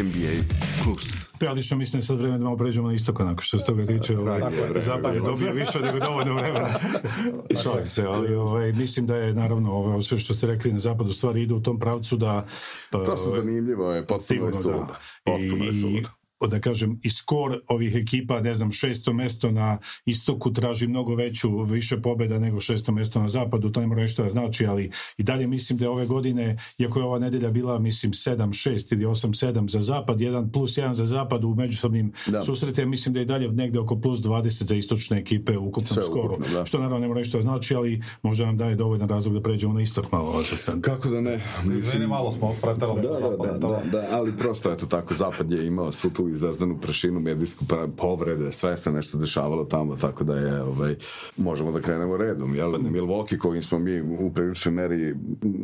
NBA 0.02 0.54
Plus. 0.84 1.32
Prilično 1.38 1.76
mislim 1.76 2.02
sad 2.02 2.18
vreme 2.20 2.38
da 2.38 2.44
malo 2.44 2.56
pređemo 2.56 2.88
na 2.88 2.94
istok 2.94 3.20
onako 3.20 3.42
što 3.42 3.58
se 3.58 3.64
toga 3.64 3.86
tiče. 3.86 4.18
Ovaj, 4.18 4.40
zapad 4.80 5.14
je 5.14 5.20
dobio 5.20 5.52
više 5.52 5.80
nego 5.80 5.98
dovoljno 5.98 6.34
vremena. 6.34 6.68
Šalim 7.62 7.86
se, 7.86 8.04
ali 8.04 8.34
ovaj, 8.34 8.72
mislim 8.72 9.06
da 9.06 9.16
je 9.16 9.34
naravno 9.34 9.72
ovo 9.72 10.02
sve 10.02 10.18
što 10.18 10.34
ste 10.34 10.46
rekli 10.46 10.72
na 10.72 10.78
zapadu 10.78 11.12
stvari 11.12 11.42
ide 11.42 11.54
u 11.54 11.62
tom 11.62 11.78
pravcu 11.78 12.16
da... 12.16 12.46
Prosto 12.90 13.30
zanimljivo 13.30 13.92
je, 13.92 14.06
potpuno 14.06 14.46
je 14.46 14.54
sud. 14.54 14.72
Da. 14.72 14.98
Potpuno 15.24 15.64
je 15.64 15.72
sud 15.72 16.21
da 16.46 16.60
kažem, 16.60 17.00
i 17.02 17.10
skor 17.10 17.60
ovih 17.68 17.94
ekipa, 17.94 18.40
ne 18.40 18.54
znam, 18.54 18.72
šesto 18.72 19.12
mesto 19.12 19.50
na 19.50 19.78
istoku 20.04 20.52
traži 20.52 20.86
mnogo 20.86 21.14
veću, 21.14 21.62
više 21.62 22.02
pobeda 22.02 22.38
nego 22.38 22.60
šesto 22.60 22.92
mesto 22.92 23.20
na 23.20 23.28
zapadu, 23.28 23.70
to 23.70 23.80
ne 23.80 23.86
mora 23.86 24.02
nešto 24.02 24.22
da 24.22 24.28
znači, 24.28 24.66
ali 24.66 24.90
i 25.16 25.22
dalje 25.22 25.46
mislim 25.46 25.78
da 25.78 25.84
je 25.84 25.88
ove 25.88 26.06
godine, 26.06 26.56
iako 26.78 26.98
je 26.98 27.04
ova 27.04 27.18
nedelja 27.18 27.50
bila, 27.50 27.78
mislim, 27.78 28.12
7-6 28.12 28.92
ili 28.92 29.04
8-7 29.04 29.70
za 29.70 29.80
zapad, 29.80 30.18
1 30.18 30.52
plus 30.52 30.70
1 30.78 30.92
za 30.92 31.06
zapad 31.06 31.44
u 31.44 31.54
međusobnim 31.54 32.12
da. 32.26 32.42
susretima, 32.42 32.90
mislim 32.90 33.14
da 33.14 33.20
je 33.20 33.26
dalje 33.26 33.48
negde 33.48 33.78
oko 33.78 34.00
plus 34.00 34.20
20 34.20 34.64
za 34.64 34.76
istočne 34.76 35.18
ekipe 35.18 35.58
u 35.58 35.68
ukupnom 35.68 35.94
Sve 35.94 36.02
skoru, 36.02 36.34
ukupno, 36.34 36.52
da. 36.52 36.66
što 36.66 36.78
naravno 36.78 36.98
ne 36.98 37.08
mora 37.08 37.18
nešto 37.18 37.38
da 37.38 37.42
znači, 37.42 37.74
ali 37.74 38.02
možda 38.22 38.46
nam 38.46 38.56
daje 38.56 38.76
dovoljan 38.76 39.08
razlog 39.08 39.34
da 39.34 39.42
pređemo 39.42 39.74
na 39.74 39.82
istok 39.82 40.12
malo. 40.12 40.42
Kako 40.80 41.08
da 41.08 41.20
ne? 41.20 41.40
Mislim, 41.64 42.08
malo 42.08 42.32
smo 42.32 42.54
pretarali 42.62 43.02
da, 43.02 43.08
da, 43.08 43.36
da, 43.36 43.58
da, 43.58 43.82
da, 43.92 44.06
ali 44.10 44.36
prosto 44.36 44.72
eto 44.72 44.86
tako, 44.86 45.14
zapad 45.14 45.50
je 45.50 45.66
imao 45.66 45.92
su 45.92 46.10
tu 46.10 46.28
i 46.32 46.36
Zvezdanu 46.36 46.78
prašinu, 46.80 47.20
medijsku 47.20 47.64
povrede, 47.96 48.52
sve 48.52 48.76
se 48.76 48.92
nešto 48.92 49.18
dešavalo 49.18 49.64
tamo, 49.64 49.96
tako 49.96 50.24
da 50.24 50.36
je, 50.36 50.62
ovaj, 50.62 50.94
možemo 51.36 51.72
da 51.72 51.80
krenemo 51.80 52.16
redom, 52.16 52.54
jel? 52.54 52.70
Milwaukee, 52.70 53.38
kojim 53.38 53.62
smo 53.62 53.78
mi 53.78 54.00
u 54.00 54.32
priličnoj 54.34 54.74
meri 54.74 55.14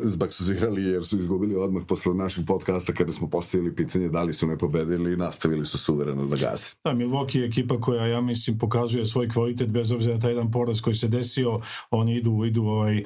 zbaksuzirali 0.03 0.83
jer 0.83 1.05
su 1.05 1.19
izgubili 1.19 1.57
odmah 1.57 1.83
posle 1.89 2.15
našeg 2.15 2.47
podcasta 2.47 2.93
kada 2.93 3.13
smo 3.13 3.29
postavili 3.29 3.75
pitanje 3.75 4.09
da 4.09 4.23
li 4.23 4.33
su 4.33 4.47
ne 4.47 4.59
pobedili 4.59 5.13
i 5.13 5.17
nastavili 5.17 5.67
su 5.67 5.79
suvereno 5.79 6.27
da 6.27 6.37
gaze. 6.37 6.67
Da, 6.85 6.91
Milwaukee 6.91 7.39
je 7.39 7.47
ekipa 7.47 7.81
koja, 7.81 8.07
ja 8.07 8.21
mislim, 8.21 8.59
pokazuje 8.59 9.07
svoj 9.07 9.29
kvalitet 9.29 9.69
bez 9.69 9.93
obzira 9.93 10.15
na 10.15 10.21
taj 10.21 10.31
jedan 10.31 10.51
poraz 10.51 10.81
koji 10.81 10.95
se 10.95 11.09
desio, 11.09 11.61
oni 11.91 12.17
idu, 12.17 12.45
idu 12.45 12.63
ovaj, 12.63 13.05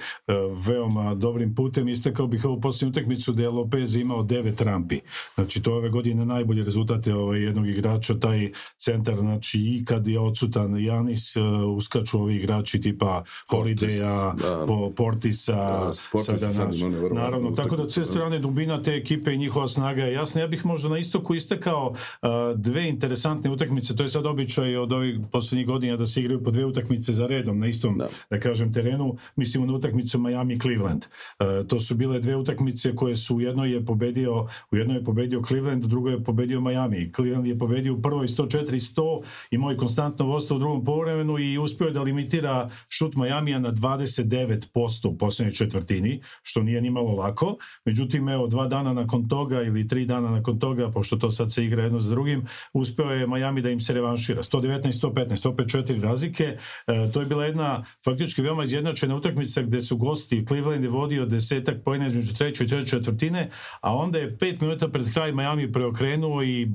veoma 0.66 1.14
dobrim 1.14 1.54
putem. 1.54 1.88
Istakao 1.88 2.26
bih 2.26 2.44
ovu 2.44 2.60
posljednju 2.60 2.90
utakmicu 2.90 3.32
da 3.32 3.42
je 3.42 3.48
Lopez 3.48 3.96
imao 3.96 4.22
devet 4.22 4.60
rampi. 4.60 5.00
Znači, 5.34 5.62
to 5.62 5.70
je 5.70 5.76
ove 5.76 5.88
godine 5.90 6.26
najbolji 6.26 6.64
rezultat 6.64 7.06
je 7.06 7.14
ovaj, 7.14 7.51
jednog 7.52 7.68
igrača, 7.68 8.18
taj 8.18 8.52
centar, 8.78 9.16
znači, 9.16 9.58
i 9.60 9.84
kad 9.84 10.08
je 10.08 10.20
odsutan 10.20 10.84
Janis, 10.84 11.36
uh, 11.36 11.44
uskaču 11.76 12.18
ovi 12.18 12.36
igrači 12.36 12.80
tipa 12.80 13.24
Holidaya, 13.50 14.34
da. 14.34 14.64
po, 14.66 14.90
Portisa, 14.96 15.92
da, 16.12 16.22
sada, 16.22 16.38
znači, 16.38 16.84
naravno, 17.12 17.50
tako 17.50 17.76
da 17.76 17.90
sve 17.90 18.04
strane 18.04 18.38
dubina 18.38 18.82
te 18.82 18.94
ekipe 18.94 19.34
i 19.34 19.38
njihova 19.38 19.68
snaga 19.68 20.02
je 20.02 20.12
jasna. 20.12 20.40
Ja 20.40 20.46
bih 20.46 20.66
možda 20.66 20.88
na 20.88 20.98
istoku 20.98 21.34
istakao 21.34 21.92
uh, 21.92 22.28
dve 22.56 22.88
interesantne 22.88 23.50
utakmice, 23.50 23.96
to 23.96 24.02
je 24.02 24.08
sad 24.08 24.26
običaj 24.26 24.76
od 24.76 24.92
ovih 24.92 25.18
poslednjih 25.32 25.66
godina 25.66 25.96
da 25.96 26.06
se 26.06 26.20
igraju 26.20 26.44
po 26.44 26.50
dve 26.50 26.64
utakmice 26.64 27.12
za 27.12 27.26
redom 27.26 27.58
na 27.58 27.66
istom, 27.66 27.98
da, 27.98 28.08
da 28.30 28.40
kažem, 28.40 28.72
terenu. 28.72 29.16
Mislimo 29.36 29.66
na 29.66 29.74
utakmicu 29.74 30.18
Miami-Cleveland. 30.18 31.04
Uh, 31.04 31.66
to 31.66 31.80
su 31.80 31.94
bile 31.94 32.20
dve 32.20 32.36
utakmice 32.36 32.96
koje 32.96 33.16
su 33.16 33.36
u 33.36 33.40
jednoj 33.40 33.72
je 33.72 33.84
pobedio, 33.84 34.46
u 34.70 34.76
jednoj 34.76 34.96
je 34.96 35.04
pobedio 35.04 35.42
Cleveland, 35.46 35.84
u 35.84 35.88
drugoj 35.88 36.12
je 36.12 36.24
pobedio 36.24 36.60
Miami. 36.60 37.12
Cleveland 37.16 37.41
je 37.46 37.58
pobedio 37.58 37.94
u 37.94 38.02
prvoj 38.02 38.26
104-100, 38.26 39.22
imao 39.50 39.70
je 39.70 39.76
konstantno 39.76 40.26
vostvo 40.26 40.56
u 40.56 40.58
drugom 40.58 40.84
povremenu 40.84 41.38
i 41.38 41.58
uspio 41.58 41.86
je 41.86 41.92
da 41.92 42.02
limitira 42.02 42.70
šut 42.88 43.16
Majamija 43.16 43.58
na 43.58 43.72
29% 43.72 45.08
u 45.08 45.18
poslednjoj 45.18 45.54
četvrtini, 45.54 46.22
što 46.42 46.62
nije 46.62 46.80
ni 46.80 46.90
malo 46.90 47.12
lako. 47.12 47.56
Međutim, 47.84 48.28
evo, 48.28 48.46
dva 48.46 48.68
dana 48.68 48.92
nakon 48.92 49.28
toga 49.28 49.62
ili 49.62 49.88
tri 49.88 50.06
dana 50.06 50.30
nakon 50.30 50.58
toga, 50.58 50.90
pošto 50.90 51.16
to 51.16 51.30
sad 51.30 51.52
se 51.52 51.64
igra 51.64 51.82
jedno 51.82 52.00
za 52.00 52.10
drugim, 52.10 52.46
uspeo 52.72 53.10
je 53.10 53.26
Miami 53.26 53.62
da 53.62 53.70
im 53.70 53.80
se 53.80 53.92
revanšira. 53.92 54.42
119-115, 54.42 55.48
opet 55.48 55.70
četiri 55.70 56.00
razlike. 56.00 56.44
E, 56.86 57.10
to 57.12 57.20
je 57.20 57.26
bila 57.26 57.44
jedna 57.44 57.84
faktički 58.04 58.42
veoma 58.42 58.64
izjednačena 58.64 59.16
utakmica 59.16 59.62
gde 59.62 59.80
su 59.80 59.96
gosti 59.96 60.44
Cleveland 60.46 60.84
je 60.84 60.90
vodio 60.90 61.26
desetak 61.26 61.84
pojena 61.84 62.06
između 62.06 62.34
treće 62.34 62.64
i 62.64 62.86
četvrtine, 62.86 63.50
a 63.80 63.96
onda 63.96 64.18
je 64.18 64.38
pet 64.38 64.60
minuta 64.60 64.88
pred 64.88 65.12
kraj 65.12 65.32
Miami 65.32 65.72
preokrenuo 65.72 66.42
i 66.42 66.66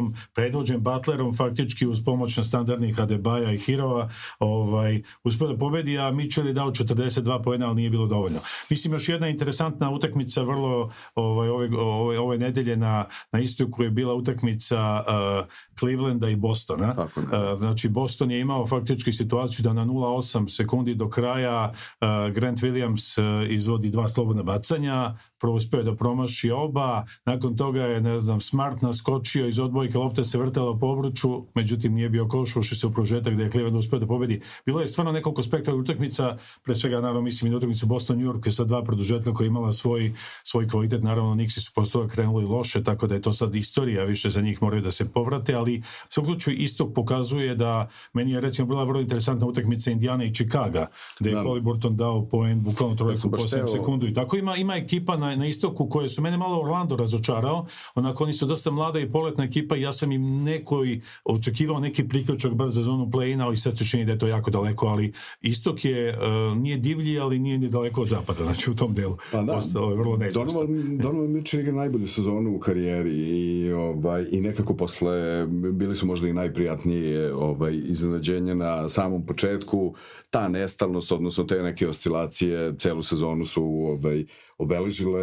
Butlerom, 0.00 0.14
predvođen 0.34 0.80
Butlerom 0.80 1.36
faktički 1.36 1.86
uz 1.86 2.04
pomoć 2.04 2.36
na 2.36 2.44
standardnih 2.44 3.00
Adebaja 3.00 3.52
i 3.52 3.58
Hirova, 3.58 4.08
ovaj, 4.38 5.02
uspio 5.24 5.48
da 5.48 5.58
pobedi, 5.58 5.98
a 5.98 6.10
Mitchell 6.10 6.46
je 6.46 6.52
dao 6.52 6.70
42 6.70 7.42
pojena, 7.44 7.66
ali 7.66 7.76
nije 7.76 7.90
bilo 7.90 8.06
dovoljno. 8.06 8.40
Mislim, 8.70 8.92
još 8.92 9.08
jedna 9.08 9.28
interesantna 9.28 9.90
utakmica 9.90 10.42
vrlo 10.42 10.90
ovaj, 11.14 11.48
ove, 11.48 11.68
ove, 11.78 12.18
ove 12.18 12.38
nedelje 12.38 12.76
na, 12.76 13.06
na 13.32 13.40
istoku 13.40 13.82
je 13.82 13.90
bila 13.90 14.14
utakmica 14.14 15.00
uh, 15.00 15.46
Clevelanda 15.78 16.28
i 16.28 16.36
Bostona. 16.36 16.94
Tako, 16.94 17.20
uh, 17.20 17.58
znači, 17.58 17.88
Boston 17.88 18.30
je 18.30 18.40
imao 18.40 18.66
faktički 18.66 19.12
situaciju 19.12 19.62
da 19.62 19.72
na 19.72 19.84
0,8 19.84 20.48
sekundi 20.56 20.94
do 20.94 21.08
kraja 21.08 21.72
uh, 21.72 22.34
Grant 22.34 22.60
Williams 22.60 23.20
uh, 23.20 23.50
izvodi 23.50 23.90
dva 23.90 24.08
slobodna 24.08 24.42
bacanja, 24.42 25.16
uspeo 25.48 25.82
da 25.82 25.94
promaši 25.94 26.50
oba, 26.50 27.06
nakon 27.24 27.56
toga 27.56 27.82
je, 27.82 28.00
ne 28.00 28.18
znam, 28.18 28.40
Smart 28.40 28.82
naskočio 28.82 29.46
iz 29.48 29.58
odbojke, 29.58 29.98
lopta 29.98 30.24
se 30.24 30.38
vrtala 30.38 30.78
po 30.78 30.86
obruču, 30.86 31.44
međutim 31.54 31.94
nije 31.94 32.08
bio 32.08 32.28
koš, 32.28 32.56
ušli 32.56 32.76
se 32.76 32.86
u 32.86 32.92
prožetak 32.92 33.34
da 33.34 33.42
je 33.42 33.50
Cleveland 33.50 33.76
uspeo 33.76 33.98
da 33.98 34.06
pobedi. 34.06 34.40
Bilo 34.66 34.80
je 34.80 34.86
stvarno 34.86 35.12
nekoliko 35.12 35.42
spektakla 35.42 35.80
utakmica, 35.80 36.36
pre 36.62 36.74
svega, 36.74 37.00
naravno, 37.00 37.20
mislim 37.20 37.48
i 37.48 37.50
na 37.50 37.56
utakmicu 37.56 37.86
Boston 37.86 38.18
New 38.18 38.32
York 38.32 38.50
sa 38.50 38.64
dva 38.64 38.84
produžetka 38.84 39.32
koja 39.32 39.44
je 39.44 39.48
imala 39.48 39.72
svoj, 39.72 40.12
svoj 40.42 40.68
kvalitet, 40.68 41.02
naravno, 41.02 41.34
Nixi 41.34 41.60
su 41.60 41.72
posto 41.74 42.08
krenuli 42.08 42.44
loše, 42.44 42.84
tako 42.84 43.06
da 43.06 43.14
je 43.14 43.22
to 43.22 43.32
sad 43.32 43.54
istorija, 43.54 44.04
više 44.04 44.30
za 44.30 44.40
njih 44.40 44.62
moraju 44.62 44.82
da 44.82 44.90
se 44.90 45.08
povrate, 45.08 45.54
ali 45.54 45.78
u 45.78 45.82
slučaju 46.30 46.56
istok 46.56 46.94
pokazuje 46.94 47.54
da 47.54 47.88
meni 48.12 48.30
je 48.30 48.40
recimo 48.40 48.68
bila 48.68 48.84
vrlo 48.84 49.00
interesantna 49.00 49.46
utakmica 49.46 49.90
Indiana 49.90 50.24
i 50.24 50.34
Chicaga, 50.34 50.86
gde 51.20 51.30
je 51.30 51.34
da. 51.34 51.60
Burton 51.62 51.96
dao 51.96 52.28
poen, 52.28 52.62
bukvalno 52.62 52.96
trojku 52.96 53.28
u 53.28 53.30
posljednjem 53.30 53.68
sekundu 53.68 54.06
i 54.06 54.14
tako 54.14 54.36
ima, 54.36 54.56
ima 54.56 54.76
ekipa 54.76 55.16
na, 55.16 55.29
na 55.36 55.46
istoku 55.46 55.88
koje 55.88 56.08
su 56.08 56.22
mene 56.22 56.36
malo 56.36 56.60
Orlando 56.60 56.96
razočarao, 56.96 57.66
onako 57.94 58.24
oni 58.24 58.32
su 58.32 58.46
dosta 58.46 58.70
mlada 58.70 59.00
i 59.00 59.10
poletna 59.12 59.44
ekipa 59.44 59.76
i 59.76 59.82
ja 59.82 59.92
sam 59.92 60.12
im 60.12 60.44
nekoj 60.44 61.00
očekivao 61.24 61.80
neki 61.80 62.08
priključak 62.08 62.54
bar 62.54 62.68
za 62.68 62.82
zonu 62.82 63.06
play-ina, 63.06 63.44
ali 63.44 63.56
sad 63.56 63.78
se 63.78 63.84
čini 63.84 64.04
da 64.04 64.12
je 64.12 64.18
to 64.18 64.26
jako 64.26 64.50
daleko, 64.50 64.86
ali 64.86 65.12
istok 65.40 65.84
je, 65.84 66.18
uh, 66.18 66.56
nije 66.56 66.76
divlji, 66.76 67.18
ali 67.18 67.38
nije 67.38 67.58
ni 67.58 67.68
daleko 67.68 68.02
od 68.02 68.08
zapada, 68.08 68.44
znači 68.44 68.70
u 68.70 68.74
tom 68.74 68.94
delu. 68.94 69.16
Pa 69.32 69.42
da, 69.42 69.52
Postao 69.52 69.90
je 69.90 69.96
vrlo 69.96 70.16
neizvestan. 70.16 70.66
Donovan, 70.66 70.98
Donovan 70.98 71.30
Mitchell 71.30 71.60
igra 71.60 71.74
najbolju 71.74 72.08
sezonu 72.08 72.56
u 72.56 72.58
karijeri 72.58 73.16
i, 73.16 73.72
ovaj, 73.72 74.26
i 74.30 74.40
nekako 74.40 74.74
posle 74.74 75.46
bili 75.72 75.96
su 75.96 76.06
možda 76.06 76.28
i 76.28 76.32
najprijatnije 76.32 77.34
ovaj, 77.34 77.74
iznenađenja 77.74 78.54
na 78.54 78.88
samom 78.88 79.26
početku, 79.26 79.94
ta 80.30 80.48
nestalnost, 80.48 81.12
odnosno 81.12 81.44
te 81.44 81.62
neke 81.62 81.88
oscilacije, 81.88 82.74
celu 82.78 83.02
sezonu 83.02 83.44
su 83.44 83.64
ovaj, 83.64 84.24
obeležile. 84.58 85.19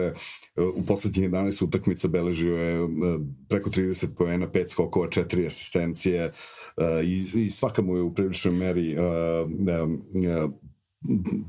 U 0.78 0.86
poslednjih 0.88 1.30
11 1.30 1.64
utakmica 1.64 2.08
beležio 2.08 2.58
je 2.58 2.84
e, 2.84 2.88
preko 3.50 3.70
30 3.70 4.16
poena, 4.18 4.48
5 4.48 4.68
skokova, 4.68 5.08
4 5.08 5.48
asistencije 5.48 6.24
e, 6.24 6.32
i, 7.04 7.28
i 7.36 7.52
svaka 7.52 7.82
mu 7.82 7.96
je 7.96 8.02
u 8.02 8.14
priličnoj 8.14 8.54
meri 8.54 8.92
e, 8.92 8.98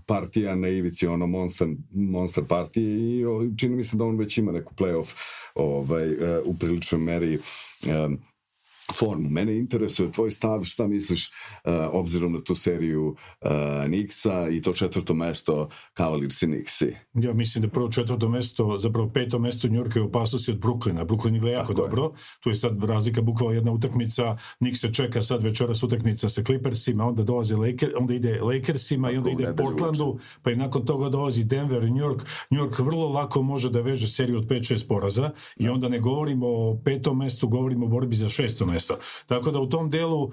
partija 0.07 0.55
na 0.55 0.68
ivici, 0.68 1.07
ono 1.07 1.26
monster, 1.26 1.68
monster 1.90 2.44
partije 2.49 3.20
i 3.20 3.24
čini 3.59 3.76
mi 3.76 3.84
se 3.84 3.96
da 3.96 4.05
on 4.05 4.18
već 4.18 4.38
ima 4.38 4.53
neku 4.53 4.74
playoff 4.74 5.14
ovaj, 5.55 6.12
u 6.44 6.55
priličnoj 6.55 7.01
meri 7.01 7.38
formu. 8.93 9.28
Mene 9.30 9.59
interesuje 9.59 10.12
tvoj 10.12 10.30
stav, 10.30 10.62
šta 10.62 10.86
misliš 10.86 11.28
uh, 11.28 11.72
obzirom 11.93 12.32
na 12.32 12.41
tu 12.41 12.55
seriju 12.55 13.07
uh, 13.07 13.51
Nixa 13.89 14.57
i 14.57 14.62
to 14.62 14.72
četvrto 14.72 15.14
mesto 15.14 15.68
Cavaliers 15.97 16.43
i 16.43 16.47
Nixi? 16.47 16.95
Ja 17.14 17.32
mislim 17.32 17.62
da 17.62 17.68
prvo 17.68 17.89
četvrto 17.89 18.28
mesto, 18.28 18.78
zapravo 18.78 19.11
peto 19.11 19.39
mesto 19.39 19.68
New 19.68 19.84
Yorka 19.84 19.99
je 19.99 20.03
opasnosti 20.03 20.51
od 20.51 20.59
Brooklyna. 20.59 21.07
Brooklyn 21.07 21.36
igra 21.36 21.51
jako 21.51 21.74
Tako 21.74 21.80
dobro. 21.80 22.03
Je. 22.03 22.11
Tu 22.41 22.51
je 22.51 22.55
sad 22.55 22.84
razlika 22.84 23.22
bukvalno 23.22 23.55
jedna 23.55 23.72
utakmica. 23.72 24.36
Knicks 24.59 24.80
se 24.80 24.93
čeka 24.93 25.22
sad 25.22 25.43
večeras 25.43 25.82
utakmica 25.82 26.28
sa 26.28 26.43
Clippersima, 26.43 27.07
onda 27.07 27.22
dolazi 27.22 27.55
Laker, 27.55 27.93
onda 27.97 28.14
ide 28.14 28.41
Lakersima 28.43 29.09
Tako, 29.09 29.14
i 29.14 29.18
onda 29.18 29.30
ide 29.30 29.57
Portlandu, 29.57 30.18
pa 30.43 30.51
i 30.51 30.57
nakon 30.57 30.84
toga 30.84 31.09
dolazi 31.09 31.45
Denver 31.45 31.84
i 31.84 31.91
New 31.91 32.05
York. 32.05 32.26
New 32.51 32.61
York 32.61 32.84
vrlo 32.84 33.09
lako 33.09 33.43
može 33.43 33.70
da 33.70 33.80
veže 33.80 34.09
seriju 34.09 34.39
od 34.39 34.47
5-6 34.47 34.89
poraza 34.89 35.30
i 35.57 35.68
onda 35.68 35.89
ne 35.89 35.99
govorimo 35.99 36.47
o 36.47 36.80
petom 36.84 37.18
mestu, 37.18 37.49
govorimo 37.49 37.86
o 37.86 37.89
borbi 37.89 38.16
za 38.16 38.28
šesto 38.28 38.66
mesto 38.66 38.78
mesto. 38.79 38.99
Tako 39.26 39.51
da 39.51 39.61
u 39.61 39.68
tom 39.68 39.91
delu 39.91 40.22
uh, 40.24 40.33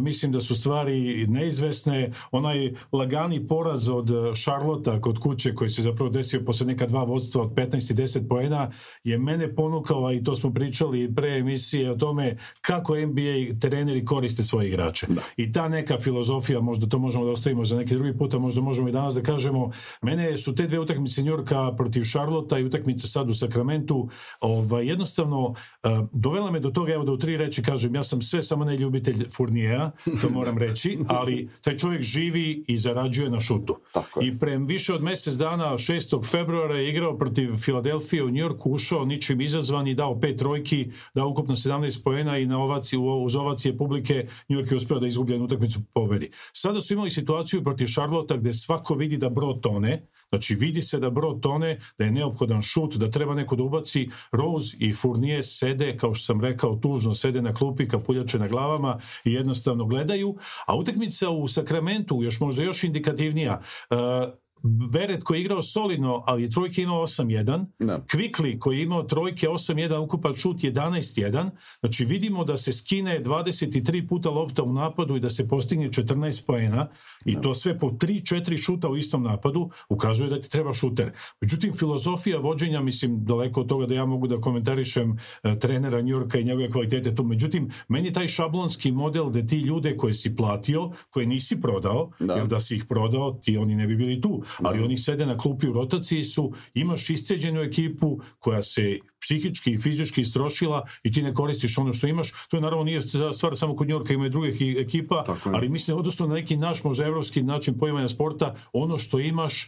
mislim 0.00 0.32
da 0.32 0.40
su 0.40 0.54
stvari 0.54 1.26
neizvesne. 1.26 2.12
Onaj 2.30 2.72
lagani 2.92 3.46
poraz 3.46 3.88
od 3.88 4.10
Šarlota 4.34 5.00
kod 5.00 5.18
kuće 5.18 5.54
koji 5.54 5.70
se 5.70 5.82
zapravo 5.82 6.10
desio 6.10 6.44
posle 6.46 6.66
neka 6.66 6.86
dva 6.86 7.04
vodstva 7.04 7.42
od 7.42 7.50
15 7.50 7.92
i 7.92 7.94
10 7.94 8.28
poena 8.28 8.70
je 9.04 9.18
mene 9.18 9.54
ponukao, 9.54 10.12
i 10.12 10.24
to 10.24 10.34
smo 10.34 10.52
pričali 10.52 11.14
pre 11.14 11.38
emisije 11.38 11.92
o 11.92 11.96
tome 11.96 12.36
kako 12.60 12.96
NBA 12.96 13.58
treneri 13.60 14.04
koriste 14.04 14.42
svoje 14.42 14.68
igrače. 14.68 15.06
Da. 15.08 15.20
I 15.36 15.52
ta 15.52 15.68
neka 15.68 15.98
filozofija, 15.98 16.60
možda 16.60 16.86
to 16.86 16.98
možemo 16.98 17.24
da 17.24 17.30
ostavimo 17.30 17.64
za 17.64 17.76
neki 17.76 17.94
drugi 17.94 18.18
puta, 18.18 18.38
možda 18.38 18.60
možemo 18.60 18.88
i 18.88 18.92
danas 18.92 19.14
da 19.14 19.22
kažemo, 19.22 19.70
mene 20.02 20.38
su 20.38 20.54
te 20.54 20.66
dve 20.66 20.80
utakmice 20.80 21.22
Njorka 21.22 21.72
protiv 21.76 22.04
Šarlota 22.04 22.58
i 22.58 22.64
utakmice 22.64 23.08
sad 23.08 23.30
u 23.30 23.34
Sakramentu, 23.34 24.08
ovaj, 24.40 24.86
jednostavno 24.86 25.40
uh, 25.48 25.56
dovela 26.12 26.50
me 26.50 26.60
do 26.60 26.70
toga, 26.70 26.92
evo 26.92 27.04
da 27.04 27.12
u 27.12 27.18
tri 27.18 27.36
reči 27.36 27.62
kažem, 27.62 27.81
kažem, 27.82 27.94
ja 27.94 28.02
sam 28.02 28.22
sve 28.22 28.42
samo 28.42 28.64
ne 28.64 28.76
ljubitelj 28.76 29.28
Furnijeja, 29.36 29.90
to 30.20 30.30
moram 30.30 30.58
reći, 30.58 30.98
ali 31.08 31.48
taj 31.60 31.76
čovjek 31.76 32.02
živi 32.02 32.64
i 32.68 32.78
zarađuje 32.78 33.30
na 33.30 33.40
šutu. 33.40 33.76
Tako 33.92 34.22
I 34.22 34.38
pre 34.38 34.58
više 34.58 34.94
od 34.94 35.02
mesec 35.02 35.34
dana, 35.34 35.72
6. 35.72 36.30
februara 36.30 36.76
je 36.76 36.88
igrao 36.88 37.18
protiv 37.18 37.56
Filadelfije 37.56 38.24
u 38.24 38.30
Njorku, 38.30 38.70
ušao 38.70 39.04
ničim 39.04 39.40
izazvan 39.40 39.86
i 39.86 39.94
dao 39.94 40.20
pet 40.20 40.38
trojki, 40.38 40.92
dao 41.14 41.28
ukupno 41.28 41.56
17 41.56 42.04
poena 42.04 42.38
i 42.38 42.46
na 42.46 42.58
ovaci, 42.58 42.96
uz 42.96 43.36
ovacije 43.36 43.76
publike 43.76 44.26
Njork 44.48 44.70
je 44.70 44.76
uspeo 44.76 44.98
da 44.98 45.06
izgubljen 45.06 45.42
utakmicu 45.42 45.80
pobedi. 45.94 46.30
Sada 46.52 46.80
su 46.80 46.92
imali 46.92 47.10
situaciju 47.10 47.64
protiv 47.64 47.86
Šarlota 47.86 48.36
gde 48.36 48.52
svako 48.52 48.94
vidi 48.94 49.16
da 49.16 49.28
bro 49.28 49.52
tone, 49.52 50.06
Znači 50.32 50.54
vidi 50.54 50.82
se 50.82 50.98
da 50.98 51.10
brod 51.10 51.42
tone, 51.42 51.80
da 51.98 52.04
je 52.04 52.12
neophodan 52.12 52.62
šut, 52.62 52.96
da 52.96 53.10
treba 53.10 53.34
neko 53.34 53.56
da 53.56 53.62
ubaci. 53.62 54.08
Rose 54.32 54.76
i 54.80 54.92
Fournier 54.92 55.40
sede, 55.44 55.96
kao 55.96 56.14
što 56.14 56.24
sam 56.24 56.40
rekao, 56.40 56.76
tužno 56.76 57.14
sede 57.14 57.42
na 57.42 57.54
klupi, 57.54 57.88
kapuljače 57.88 58.38
na 58.38 58.48
glavama 58.48 58.98
i 59.24 59.32
jednostavno 59.32 59.84
gledaju. 59.84 60.36
A 60.66 60.76
utakmica 60.76 61.30
u 61.30 61.48
Sakramentu, 61.48 62.22
još 62.22 62.40
možda 62.40 62.62
još 62.62 62.84
indikativnija, 62.84 63.62
uh, 63.90 63.96
Beret 64.64 65.24
koji 65.24 65.38
je 65.38 65.40
igrao 65.40 65.62
solidno, 65.62 66.22
ali 66.26 66.42
je 66.42 66.50
trojke 66.50 66.82
imao 66.82 67.06
8-1, 67.06 67.66
Da. 67.78 68.04
Kvikli 68.10 68.58
koji 68.58 68.78
je 68.78 68.82
imao 68.82 69.02
trojke 69.02 69.48
8-1, 69.48 69.98
ukupan 69.98 70.34
šut 70.34 70.56
11-1, 70.56 71.50
znači 71.80 72.04
vidimo 72.04 72.44
da 72.44 72.56
se 72.56 72.72
skine 72.72 73.22
23 73.24 74.08
puta 74.08 74.30
lopta 74.30 74.62
u 74.62 74.72
napadu 74.72 75.16
i 75.16 75.20
da 75.20 75.30
se 75.30 75.48
postigne 75.48 75.88
14 75.88 76.46
poena 76.46 76.88
i 77.24 77.40
to 77.40 77.54
sve 77.54 77.78
po 77.78 77.90
3-4 77.90 78.64
šuta 78.64 78.88
u 78.88 78.96
istom 78.96 79.22
napadu, 79.22 79.70
ukazuje 79.88 80.30
da 80.30 80.40
ti 80.40 80.50
treba 80.50 80.74
šuter. 80.74 81.12
Međutim, 81.40 81.72
filozofija 81.72 82.38
vođenja, 82.38 82.80
mislim, 82.80 83.24
daleko 83.24 83.60
od 83.60 83.68
toga 83.68 83.86
da 83.86 83.94
ja 83.94 84.06
mogu 84.06 84.26
da 84.26 84.40
komentarišem 84.40 85.18
e, 85.42 85.58
trenera 85.58 86.00
Njorka 86.00 86.38
i 86.38 86.44
njegove 86.44 86.70
kvalitete 86.70 87.14
tu. 87.14 87.24
Međutim, 87.24 87.70
meni 87.88 88.12
taj 88.12 88.28
šablonski 88.28 88.92
model 88.92 89.30
da 89.30 89.46
ti 89.46 89.58
ljude 89.58 89.96
koje 89.96 90.14
si 90.14 90.36
platio, 90.36 90.90
koje 91.10 91.26
nisi 91.26 91.60
prodao, 91.60 92.10
Da. 92.18 92.34
jer 92.34 92.46
da 92.46 92.60
si 92.60 92.76
ih 92.76 92.84
prodao, 92.84 93.32
ti 93.32 93.56
oni 93.56 93.74
ne 93.74 93.86
bi 93.86 93.96
bili 93.96 94.20
tu. 94.20 94.42
Ali 94.58 94.82
oni 94.82 94.96
sede 94.96 95.26
na 95.26 95.38
klupi 95.38 95.68
u 95.68 95.72
rotaciji 95.72 96.24
su, 96.24 96.52
imaš 96.74 97.10
isceđenu 97.10 97.60
ekipu 97.60 98.20
koja 98.38 98.62
se 98.62 98.98
psihički 99.20 99.72
i 99.72 99.78
fizički 99.78 100.20
istrošila 100.20 100.86
i 101.02 101.12
ti 101.12 101.22
ne 101.22 101.34
koristiš 101.34 101.78
ono 101.78 101.92
što 101.92 102.06
imaš. 102.06 102.32
To 102.50 102.56
je 102.56 102.60
naravno 102.60 102.84
nije 102.84 103.02
stvar 103.32 103.56
samo 103.56 103.76
kod 103.76 103.88
Njorka, 103.88 104.14
ima 104.14 104.26
i 104.26 104.30
drugih 104.30 104.56
ekipa, 104.78 105.24
ali 105.44 105.68
mislim 105.68 105.98
odnosno 105.98 106.26
na 106.26 106.34
neki 106.34 106.56
naš 106.56 106.84
možda 106.84 107.04
evropski 107.12 107.42
način 107.42 107.78
poimanja 107.78 108.08
sporta, 108.08 108.54
ono 108.72 108.98
što 108.98 109.18
imaš 109.18 109.66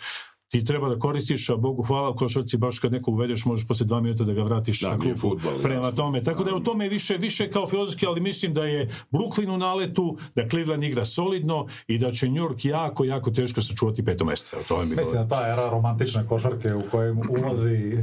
ti 0.48 0.64
treba 0.64 0.88
da 0.88 0.98
koristiš, 0.98 1.50
a 1.50 1.56
Bogu 1.56 1.82
hvala 1.82 2.14
košarci 2.14 2.56
baš 2.56 2.78
kad 2.78 2.92
neko 2.92 3.10
uvedeš 3.10 3.44
možeš 3.44 3.66
posle 3.66 3.86
dva 3.86 4.00
minuta 4.00 4.24
da 4.24 4.32
ga 4.32 4.42
vratiš 4.42 4.80
Da, 4.80 4.90
na 4.90 4.98
klupu. 4.98 5.18
fudbal, 5.18 5.52
Prema 5.62 5.84
jasno. 5.84 5.96
tome, 5.96 6.22
tako 6.22 6.44
da 6.44 6.50
je 6.50 6.56
u 6.56 6.60
tome 6.60 6.88
više 6.88 7.16
više 7.16 7.50
kao 7.50 7.66
filozofski, 7.66 8.06
ali 8.06 8.20
mislim 8.20 8.54
da 8.54 8.64
je 8.64 8.88
Brooklyn 9.10 9.50
u 9.50 9.58
naletu, 9.58 10.16
da 10.34 10.48
Cleveland 10.48 10.82
igra 10.84 11.04
solidno 11.04 11.66
i 11.86 11.98
da 11.98 12.10
će 12.12 12.28
New 12.28 12.44
York 12.44 12.68
jako, 12.68 13.04
jako 13.04 13.30
teško 13.30 13.62
sačuvati 13.62 14.04
peto 14.04 14.24
mesto. 14.24 14.56
Evo, 14.56 14.64
To 14.68 14.80
je 14.80 14.86
mi 14.86 14.96
Mislim 14.96 15.14
da 15.14 15.28
ta 15.28 15.48
era 15.48 15.70
romantične 15.70 16.26
košarke 16.26 16.74
u 16.74 16.82
kojem 16.90 17.20
ulazi 17.30 17.74
e, 17.74 18.00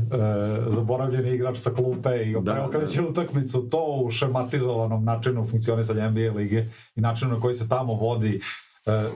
zaboravljeni 0.67 1.31
igrač 1.31 1.57
sa 1.57 1.69
klupe 1.69 2.09
i 2.21 2.33
Da, 2.33 2.51
preokreće 2.53 3.01
utakmicu, 3.01 3.61
to 3.61 4.01
u 4.05 4.11
šematizovanom 4.11 5.03
načinu 5.03 5.45
funkcionisanja 5.45 6.09
NBA 6.09 6.31
lige 6.31 6.65
i 6.95 7.01
načinu 7.01 7.31
na 7.31 7.39
koji 7.39 7.55
se 7.55 7.69
tamo 7.69 7.93
vodi 7.93 8.39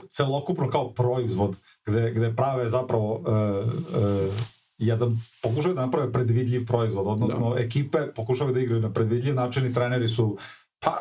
celokupno 0.10 0.70
kao 0.70 0.94
proizvod 0.94 1.60
gde, 1.86 2.12
gde 2.12 2.36
prave 2.36 2.70
zapravo 2.70 3.22
e, 3.28 3.32
e, 3.32 4.32
jedan, 4.78 5.22
pokušaju 5.44 5.76
da 5.76 5.86
naprave 5.86 6.12
predvidljiv 6.12 6.66
proizvod, 6.66 7.08
odnosno 7.08 7.56
ekipe 7.58 7.98
pokušavaju 8.16 8.54
da 8.54 8.60
igraju 8.60 8.82
na 8.82 8.94
predvidljiv 8.94 9.36
način 9.36 9.66
i 9.66 9.74
treneri 9.74 10.08
su 10.08 10.38
pa 10.86 10.94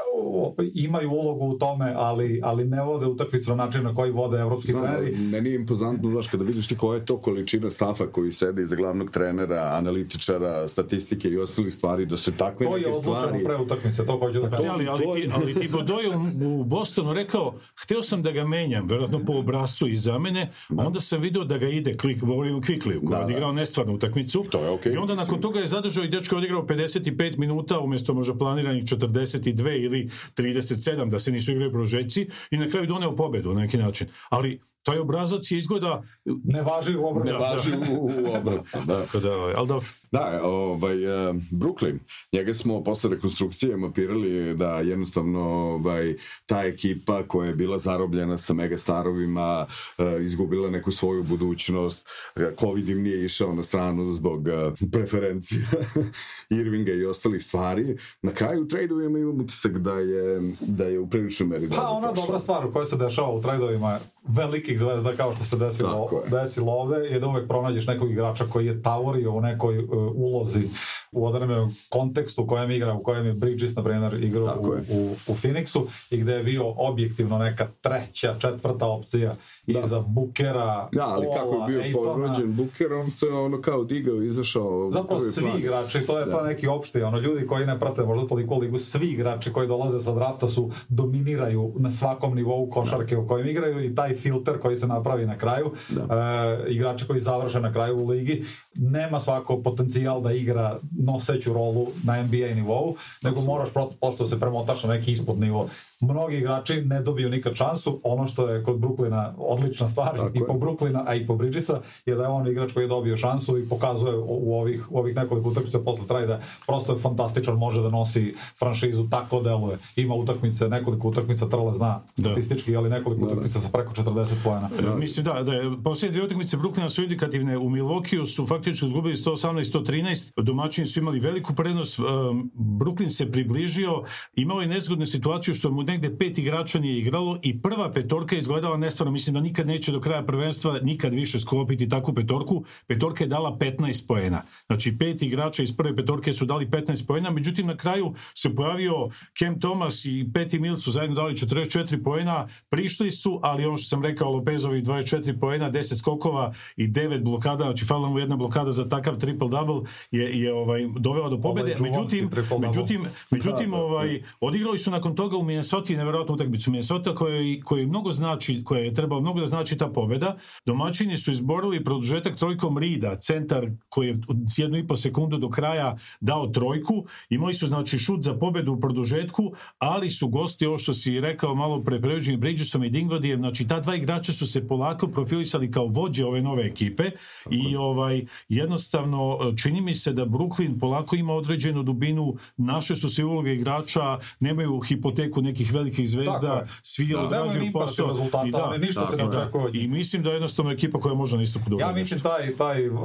imaju 0.74 1.11
ulogu 1.11 1.47
u 1.47 1.55
tome, 1.55 1.93
ali, 1.97 2.41
ali 2.43 2.64
ne 2.64 2.82
vode 2.82 3.07
utakmicu 3.07 3.51
na 3.51 3.57
način 3.57 3.82
na 3.82 3.95
koji 3.95 4.11
vode 4.12 4.39
evropski 4.39 4.72
Znam, 4.72 4.82
treneri. 4.85 5.16
meni 5.16 5.49
je 5.51 5.55
impozantno, 5.55 6.11
znaš, 6.11 6.28
kada 6.28 6.45
vidiš 6.45 6.68
ti 6.68 6.76
koja 6.76 6.97
je 6.97 7.05
to 7.05 7.18
količina 7.18 7.70
stafa 7.70 8.07
koji 8.07 8.32
sede 8.32 8.62
iza 8.62 8.76
glavnog 8.76 9.11
trenera, 9.11 9.70
analitičara, 9.72 10.68
statistike 10.68 11.28
i 11.28 11.39
ostalih 11.39 11.72
stvari, 11.72 12.07
da 12.07 12.16
se 12.16 12.32
takve 12.32 12.66
To 12.66 12.76
je 12.76 12.82
neke 12.82 12.91
odlučeno 12.91 13.20
stvari... 13.20 13.45
pre 13.45 13.57
utakmice, 13.57 14.07
to 14.07 14.18
hoću 14.18 14.41
da 14.41 14.51
kažem. 14.51 14.64
Ne, 14.64 14.70
ali, 14.70 14.89
ali, 14.89 15.03
to 15.03 15.16
je- 15.16 15.22
ti, 15.22 15.30
ali 15.35 15.55
ti 15.55 15.68
Bodo 15.68 15.95
je 15.95 16.11
u, 16.49 16.64
Bostonu 16.64 17.12
rekao, 17.14 17.55
hteo 17.76 18.03
sam 18.03 18.22
da 18.22 18.32
ga 18.32 18.45
menjam, 18.45 18.87
verovatno 18.87 19.20
po 19.20 19.32
obrazcu 19.35 19.89
iza 19.89 20.18
mene, 20.18 20.43
a 20.70 20.87
onda 20.87 21.01
sam 21.01 21.20
video 21.20 21.45
da 21.45 21.59
ga 21.59 21.68
ide, 21.68 21.97
klik, 21.97 22.20
govorim 22.20 22.57
u 22.57 22.61
Kvikli, 22.61 22.93
koji 22.97 23.09
Da, 23.09 23.16
je 23.16 23.20
da. 23.20 23.24
odigrao 23.24 23.53
nestvarnu 23.53 23.95
utakmicu. 23.95 24.45
To 24.45 24.61
je 24.61 24.70
okej. 24.70 24.93
I 24.93 24.97
onda 24.97 25.14
nakon 25.14 25.41
toga 25.41 25.61
je 25.61 25.66
zadržao 25.66 26.05
i 26.05 26.09
dečko 26.09 26.35
je 26.35 26.39
odigrao 26.39 26.62
55 26.62 27.39
minuta 27.39 27.80
umjesto 27.80 28.14
možda 28.14 28.35
planiranih 28.35 28.85
42 28.85 29.74
ili 29.77 30.11
37 30.37 31.11
da 31.11 31.18
se 31.18 31.33
nisu 31.33 31.53
igrali 31.53 31.72
prožeci 31.72 32.29
i 32.51 32.57
na 32.57 32.68
kraju 32.70 32.87
doneo 32.87 33.16
pobedu 33.16 33.55
na 33.55 33.61
neki 33.61 33.77
način. 33.77 34.07
Ali 34.29 34.61
taj 34.85 34.99
obrazac 34.99 35.51
je 35.51 35.59
izgleda 35.59 36.03
Ne 36.45 36.62
važi 36.62 36.97
u 36.97 37.07
obranu. 37.07 37.30
Ne 37.30 37.39
važi 37.39 37.70
u, 37.91 38.05
u 38.05 38.37
obratno, 38.37 38.80
da. 38.87 39.01
tako 39.01 39.18
da, 39.26 39.30
ali 39.57 39.68
dobro. 39.68 39.87
Da, 40.12 40.41
ovaj, 40.45 41.28
eh, 41.28 41.35
Brooklyn, 41.51 41.99
njega 42.32 42.55
smo 42.55 42.85
posle 42.85 43.11
rekonstrukcije 43.11 43.76
mapirali 43.76 44.55
da 44.55 44.78
jednostavno 44.78 45.41
ovaj, 45.41 46.14
ta 46.47 46.62
ekipa 46.62 47.22
koja 47.22 47.49
je 47.49 47.55
bila 47.55 47.78
zarobljena 47.78 48.39
sa 48.39 48.55
megastarovima, 48.55 49.66
eh, 49.99 50.24
izgubila 50.24 50.70
neku 50.70 50.93
svoju 50.93 51.22
budućnost, 51.22 52.09
eh, 52.37 52.51
Covid 52.61 52.89
im 52.89 53.03
nije 53.03 53.24
išao 53.24 53.55
na 53.55 53.62
stranu 53.62 54.12
zbog 54.12 54.49
preferencija 54.93 55.66
Irvinga 56.61 56.93
i 56.93 57.05
ostalih 57.05 57.45
stvari. 57.45 57.97
Na 58.22 58.32
kraju 58.32 58.68
tradeovima 58.68 59.18
imam 59.18 59.41
utisak 59.41 59.78
da 59.78 59.95
je, 59.95 60.53
da 60.61 60.85
je 60.85 60.99
u 60.99 61.11
priličnoj 61.11 61.49
meri 61.49 61.68
Pa 61.68 61.89
ona 61.89 62.12
dobra 62.12 62.41
stvar 62.41 62.72
koja 62.72 62.87
se 62.87 62.97
dešava 62.97 63.30
u 63.30 63.43
trajdovima 63.43 63.99
velikih 64.25 64.79
zvezda 64.81 65.12
kao 65.12 65.33
što 65.33 65.45
se 65.45 65.57
desilo, 65.57 66.09
desilo 66.29 66.72
ovde 66.72 66.97
je 66.99 67.20
da 67.20 67.27
uvek 67.29 67.49
pronađeš 67.49 67.87
nekog 67.87 68.11
igrača 68.11 68.45
koji 68.45 68.66
je 68.66 68.83
tavorio 68.83 69.33
u 69.33 69.41
nekoj 69.41 69.79
uh, 69.79 69.85
ulozi 70.14 70.68
u 71.12 71.27
određenom 71.27 71.75
kontekstu 71.89 72.43
u 72.43 72.47
kojem 72.47 72.70
igra, 72.70 72.95
u 72.95 73.03
kojem 73.03 73.27
je 73.27 73.33
Bridges, 73.33 73.75
na 73.75 73.85
primjer, 73.85 74.25
igrao 74.25 74.47
Tako 74.47 74.68
u, 74.68 74.75
je. 74.75 74.81
u, 74.91 75.03
u 75.27 75.35
Phoenixu 75.35 75.81
i 76.11 76.16
gde 76.16 76.33
je 76.33 76.43
bio 76.43 76.64
objektivno 76.68 77.39
neka 77.39 77.68
treća, 77.81 78.35
četvrta 78.39 78.87
opcija 78.87 79.35
iza 79.66 80.01
Bukera, 80.01 80.89
Da, 80.93 81.07
ali 81.07 81.27
kako 81.29 81.51
Paula, 81.51 81.64
je 81.64 81.72
bio 81.72 81.83
Aytona. 81.83 82.05
povrođen 82.05 82.55
Booker, 82.55 82.93
on 82.95 83.11
se 83.11 83.29
ono 83.29 83.61
kao 83.61 83.85
digao, 83.85 84.22
izašao 84.22 84.91
Zapravo 84.91 85.20
svi 85.22 85.43
plan. 85.43 85.59
igrači, 85.59 86.01
to 86.01 86.18
je 86.18 86.25
Da. 86.25 86.33
to 86.33 86.43
neki 86.43 86.66
opšti, 86.66 87.03
ono 87.03 87.18
ljudi 87.18 87.47
koji 87.47 87.66
ne 87.66 87.79
prate 87.81 88.03
možda 88.03 88.27
toliko 88.27 88.57
ligu, 88.57 88.79
svi 88.79 89.07
igrači 89.07 89.53
koji 89.53 89.68
dolaze 89.68 90.01
sa 90.01 90.12
drafta 90.12 90.49
su 90.49 90.70
dominiraju 90.89 91.72
na 91.77 91.91
svakom 91.93 92.35
nivou 92.35 92.70
košarke 92.70 93.16
u 93.16 93.27
kojem 93.29 93.49
igraju 93.49 93.81
i 93.83 93.95
taj 93.95 94.14
filter 94.15 94.59
koji 94.59 94.77
se 94.77 94.87
napravi 94.87 95.27
na 95.27 95.39
kraju, 95.39 95.73
e, 95.91 96.71
igrači 96.71 97.07
koji 97.07 97.21
završe 97.21 97.61
na 97.61 97.73
kraju 97.73 97.99
u 97.99 98.07
ligi, 98.07 98.45
nema 98.75 99.21
svako 99.21 99.62
potencijal 99.62 100.23
da 100.23 100.33
igra 100.33 100.79
noseću 100.99 101.53
rolu 101.53 101.87
na 102.05 102.23
NBA 102.23 102.55
nivou, 102.55 102.97
nego 103.23 103.41
moraš 103.41 103.69
pro- 103.73 103.91
prosto 104.01 104.27
se 104.27 104.41
premotaš 104.41 104.83
na 104.83 104.89
neki 104.89 105.12
ispod 105.12 105.41
nivo. 105.41 105.69
Mnogi 106.01 106.36
igrači 106.36 106.82
ne 106.82 107.03
dobiju 107.03 107.30
nikad 107.30 107.55
šansu, 107.55 108.01
ono 108.03 108.26
što 108.26 108.49
je 108.49 108.62
kod 108.62 108.76
Brooklyna 108.76 109.32
odlična 109.38 109.88
stvar 109.88 110.16
Tako 110.16 110.30
i 110.34 110.40
je. 110.40 110.47
po 110.47 110.53
Brooklyna, 110.53 111.03
a 111.07 111.14
i 111.14 111.26
po 111.26 111.36
Bridgesa, 111.36 111.80
je 112.07 112.14
da 112.14 112.22
je 112.22 112.28
on 112.28 112.49
igrač 112.49 112.72
koji 112.72 112.84
je 112.84 112.88
dobio 112.88 113.16
šansu 113.16 113.59
i 113.59 113.68
pokazuje 113.68 114.16
u 114.16 114.55
ovih, 114.55 114.92
u 114.92 114.99
ovih 114.99 115.16
nekoliko 115.16 115.49
utakmica 115.49 115.78
posle 115.78 116.07
trajda, 116.07 116.40
prosto 116.66 116.92
je 116.92 116.99
fantastičan, 116.99 117.59
može 117.59 117.82
da 117.82 117.90
nosi 117.90 118.34
franšizu, 118.59 119.09
tako 119.11 119.40
deluje. 119.42 119.78
Ima 119.97 120.14
utakmice, 120.14 120.68
nekoliko 120.68 121.09
utakmica 121.09 121.49
Trle 121.49 121.74
zna 121.74 122.03
statistički, 122.18 122.76
ali 122.76 122.90
nekoliko 122.90 123.24
utakmica 123.24 123.61
sa 123.61 123.68
preko 123.72 123.92
40 123.92 124.34
poena. 124.45 124.68
Mislim 124.99 125.24
da, 125.24 125.42
da 125.42 125.53
je 125.53 125.70
posljednje 125.84 126.12
dvije 126.12 126.26
utakmice 126.26 126.57
Brooklyna 126.57 126.88
su 126.88 127.03
indikativne. 127.03 127.59
U 127.59 127.70
Milwaukeeu 127.70 128.26
su 128.26 128.47
faktički 128.47 128.86
izgubili 128.86 129.16
118-113. 129.16 130.42
Domaćini 130.42 130.86
su 130.86 131.01
imali 131.01 131.20
veliku 131.20 131.55
prednost. 131.55 131.99
Um, 131.99 132.51
Brooklyn 132.55 133.11
se 133.11 133.32
približio, 133.32 134.05
imao 134.34 134.61
je 134.61 134.66
nezgodnu 134.66 135.07
situaciju 135.07 135.55
što 135.55 135.70
mu 135.70 135.82
negde 135.95 136.18
pet 136.18 136.38
igrača 136.38 136.78
nije 136.78 136.99
igralo 136.99 137.38
i 137.42 137.62
prva 137.62 137.90
petorka 137.90 138.34
je 138.34 138.38
izgledala 138.38 138.76
nestvarno. 138.76 139.12
Mislim 139.12 139.34
da 139.34 139.40
nikad 139.40 139.66
neće 139.66 139.92
do 139.92 140.01
kraja 140.01 140.22
prvenstva 140.22 140.80
nikad 140.82 141.14
više 141.14 141.40
sklopiti 141.40 141.88
takvu 141.88 142.14
petorku. 142.14 142.64
Petorka 142.86 143.24
je 143.24 143.28
dala 143.28 143.57
15 143.61 144.07
poena. 144.09 144.42
Znači 144.66 144.99
pet 144.99 145.22
igrača 145.22 145.62
iz 145.62 145.76
prve 145.76 145.97
petorke 145.97 146.32
su 146.32 146.45
dali 146.45 146.66
15 146.66 147.07
poena, 147.07 147.30
međutim 147.30 147.66
na 147.66 147.76
kraju 147.76 148.14
se 148.34 148.55
pojavio 148.55 149.09
Cam 149.38 149.61
Thomas 149.61 150.05
i 150.05 150.24
Petty 150.32 150.61
Mills 150.61 150.84
su 150.84 150.92
zajedno 150.92 151.14
dali 151.14 151.34
44 151.34 152.05
poena, 152.05 152.49
prišli 152.68 153.11
su, 153.11 153.40
ali 153.42 153.66
ono 153.66 153.78
što 153.78 153.88
sam 153.88 154.03
rekao, 154.03 154.30
Lopezovi 154.30 154.82
24 154.82 155.40
poena, 155.40 155.70
10 155.70 155.99
skokova 155.99 156.55
i 156.76 156.88
9 156.88 157.22
blokada, 157.22 157.64
znači 157.64 157.84
falila 157.84 158.09
mu 158.09 158.18
jedna 158.18 158.36
blokada 158.36 158.72
za 158.72 158.88
takav 158.88 159.16
triple-double 159.16 159.86
je, 160.11 160.40
je 160.40 160.55
ovaj, 160.55 160.88
dovela 160.99 161.28
do 161.28 161.40
pobede. 161.40 161.76
Ovaj 161.80 161.90
međutim, 161.90 162.30
triple-double. 162.30 162.66
međutim, 162.66 163.01
međutim 163.30 163.70
Da, 163.70 163.76
da, 163.76 163.82
ovaj, 163.82 164.22
odigrali 164.40 164.78
su 164.78 164.90
nakon 164.90 165.14
toga 165.14 165.36
u 165.36 165.42
Minnesota 165.42 165.74
neverovatnu 165.89 166.35
utakmicu. 166.35 166.70
Minnesota 166.70 167.14
koja 167.14 167.37
je, 167.37 167.61
je 167.77 167.87
mnogo 167.87 168.12
znači, 168.12 168.64
koja 168.64 168.81
je 168.81 168.95
trebalo 168.95 169.20
mnogo 169.20 169.41
da 169.41 169.47
znači 169.47 169.79
ta 169.79 169.89
pobeda. 169.89 170.37
Domaćini 170.66 171.16
su 171.16 171.31
izborili 171.31 171.85
produžetak 171.85 172.37
trojkom 172.37 172.79
Rida, 172.79 173.16
centar 173.16 173.70
koji 173.89 174.09
je 174.09 174.18
jednu 174.57 174.79
i 174.79 174.87
po 174.87 174.97
sekundu 174.97 175.39
do 175.39 175.51
kraja 175.51 175.97
dao 176.20 176.47
trojku. 176.47 177.05
Imali 177.29 177.55
su 177.55 177.66
znači 177.66 177.99
šut 177.99 178.22
za 178.22 178.35
pobedu 178.35 178.72
u 178.72 178.81
produžetku, 178.81 179.53
ali 179.79 180.11
su 180.11 180.29
gosti, 180.29 180.66
ovo 180.66 180.79
što 180.79 180.95
si 180.95 181.20
rekao 181.20 181.55
malo 181.55 181.83
pre 181.83 182.01
pređenim 182.01 182.41
Bridgesom 182.41 182.85
i 182.85 182.91
Dingodijem, 182.91 183.41
znači 183.41 183.66
ta 183.66 183.81
dva 183.81 183.97
igrača 183.97 184.33
su 184.33 184.47
se 184.47 184.68
polako 184.68 185.09
profilisali 185.09 185.70
kao 185.70 185.87
vođe 185.87 186.25
ove 186.25 186.43
nove 186.43 186.66
ekipe 186.66 187.11
i 187.51 187.77
ovaj 187.77 188.27
jednostavno 188.49 189.39
čini 189.57 189.81
mi 189.81 189.95
se 189.95 190.12
da 190.12 190.27
Brooklyn 190.27 190.45
Brooklyn 190.55 190.79
polako 190.81 191.16
ima 191.16 191.35
određenu 191.35 191.83
dubinu, 191.83 192.37
naše 192.57 192.97
su 192.97 193.09
se 193.09 193.25
uloge 193.25 193.55
igrača, 193.55 194.18
nemaju 194.41 194.81
hipoteku 194.81 195.43
nekih 195.43 195.64
velikih 195.73 196.09
zvezda, 196.09 196.67
svi 196.83 197.07
da, 197.07 197.21
odrađuju 197.21 197.73
posao. 197.73 198.09
Rezultata, 198.09 198.47
I, 198.47 198.51
da, 198.51 198.77
ništa 198.79 199.07
se 199.07 199.17
ne 199.17 199.25
očekuje. 199.25 199.71
I 199.75 199.89
mislim 199.89 200.23
da 200.23 200.31
je 200.31 200.35
jednostavno 200.35 200.73
ekipa 200.73 201.01
koja 201.01 201.15
može 201.15 201.37
na 201.37 201.43
istoku 201.43 201.71
dobro. 201.71 201.87
Ja 201.87 201.93
mislim 201.93 202.21
taj, 202.21 202.51
taj 202.59 202.89
uh, 202.89 202.99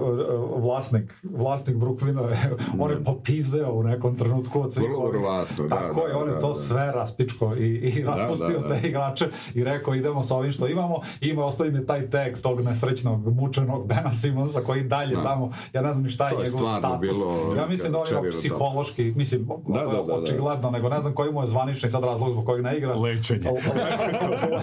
vlasnik, 0.58 1.14
vlasnik 1.24 1.78
Brooklyna 1.78 2.30
je, 2.30 2.58
mm. 2.74 2.82
on 2.82 2.92
je 2.92 3.04
popizdeo 3.04 3.72
u 3.72 3.84
nekom 3.84 4.16
trenutku 4.16 4.62
od 4.62 4.74
svih 4.74 4.92
ovih. 4.98 5.22
Da, 5.22 5.46
Tako 5.70 6.02
da, 6.02 6.08
je, 6.08 6.16
on 6.16 6.28
je 6.28 6.34
da, 6.34 6.40
to 6.40 6.48
da. 6.48 6.60
sve 6.60 6.92
raspičko 6.92 7.56
i, 7.56 7.66
i 7.66 8.04
da, 8.04 8.10
raspustio 8.10 8.60
da, 8.60 8.68
te 8.68 8.88
igrače 8.88 9.28
i 9.54 9.64
rekao 9.64 9.96
idemo 9.96 10.24
sa 10.24 10.36
ovim 10.36 10.52
što 10.52 10.68
imamo. 10.68 11.02
I 11.22 11.28
ima 11.28 11.46
ostavi 11.46 11.72
mi 11.72 11.86
taj 11.86 12.10
tag 12.10 12.38
tog 12.42 12.62
nesrećnog, 12.62 13.36
mučenog 13.36 13.88
Bena 13.88 14.12
Simonsa 14.12 14.62
koji 14.62 14.84
dalje 14.84 15.16
tamo, 15.24 15.52
ja 15.74 15.82
ne 15.82 15.94
znam 15.94 16.04
ni 16.04 16.10
šta 16.10 16.30
je 16.30 16.38
njegov 16.38 16.80
status. 16.80 17.00
Bilo, 17.10 17.56
ja 17.58 17.68
mislim 17.68 17.92
da 17.92 18.00
on 18.00 18.06
ima 18.12 18.22
psihološki, 18.32 19.14
mislim, 19.16 19.48
da, 19.68 19.80
da, 19.80 20.04
da, 20.08 20.14
očigledno, 20.14 20.72
nego 20.72 20.90
ne 20.90 21.02
znam 21.02 21.14
koji 21.14 21.32
mu 21.32 21.42
je 21.42 21.48
zvanični 21.48 21.90
sad 21.90 22.04
razlog 22.04 22.32
zbog 22.32 22.46
kojeg 22.50 22.64
ne 22.64 22.78
igra. 22.78 22.96
Lečenje. 22.96 23.50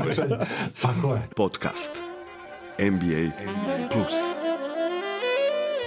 Lečenje. 0.06 0.36
Tako 0.82 1.14
je. 1.14 1.22
Podcast 1.36 1.90
NBA 2.78 3.30
Plus. 3.92 4.16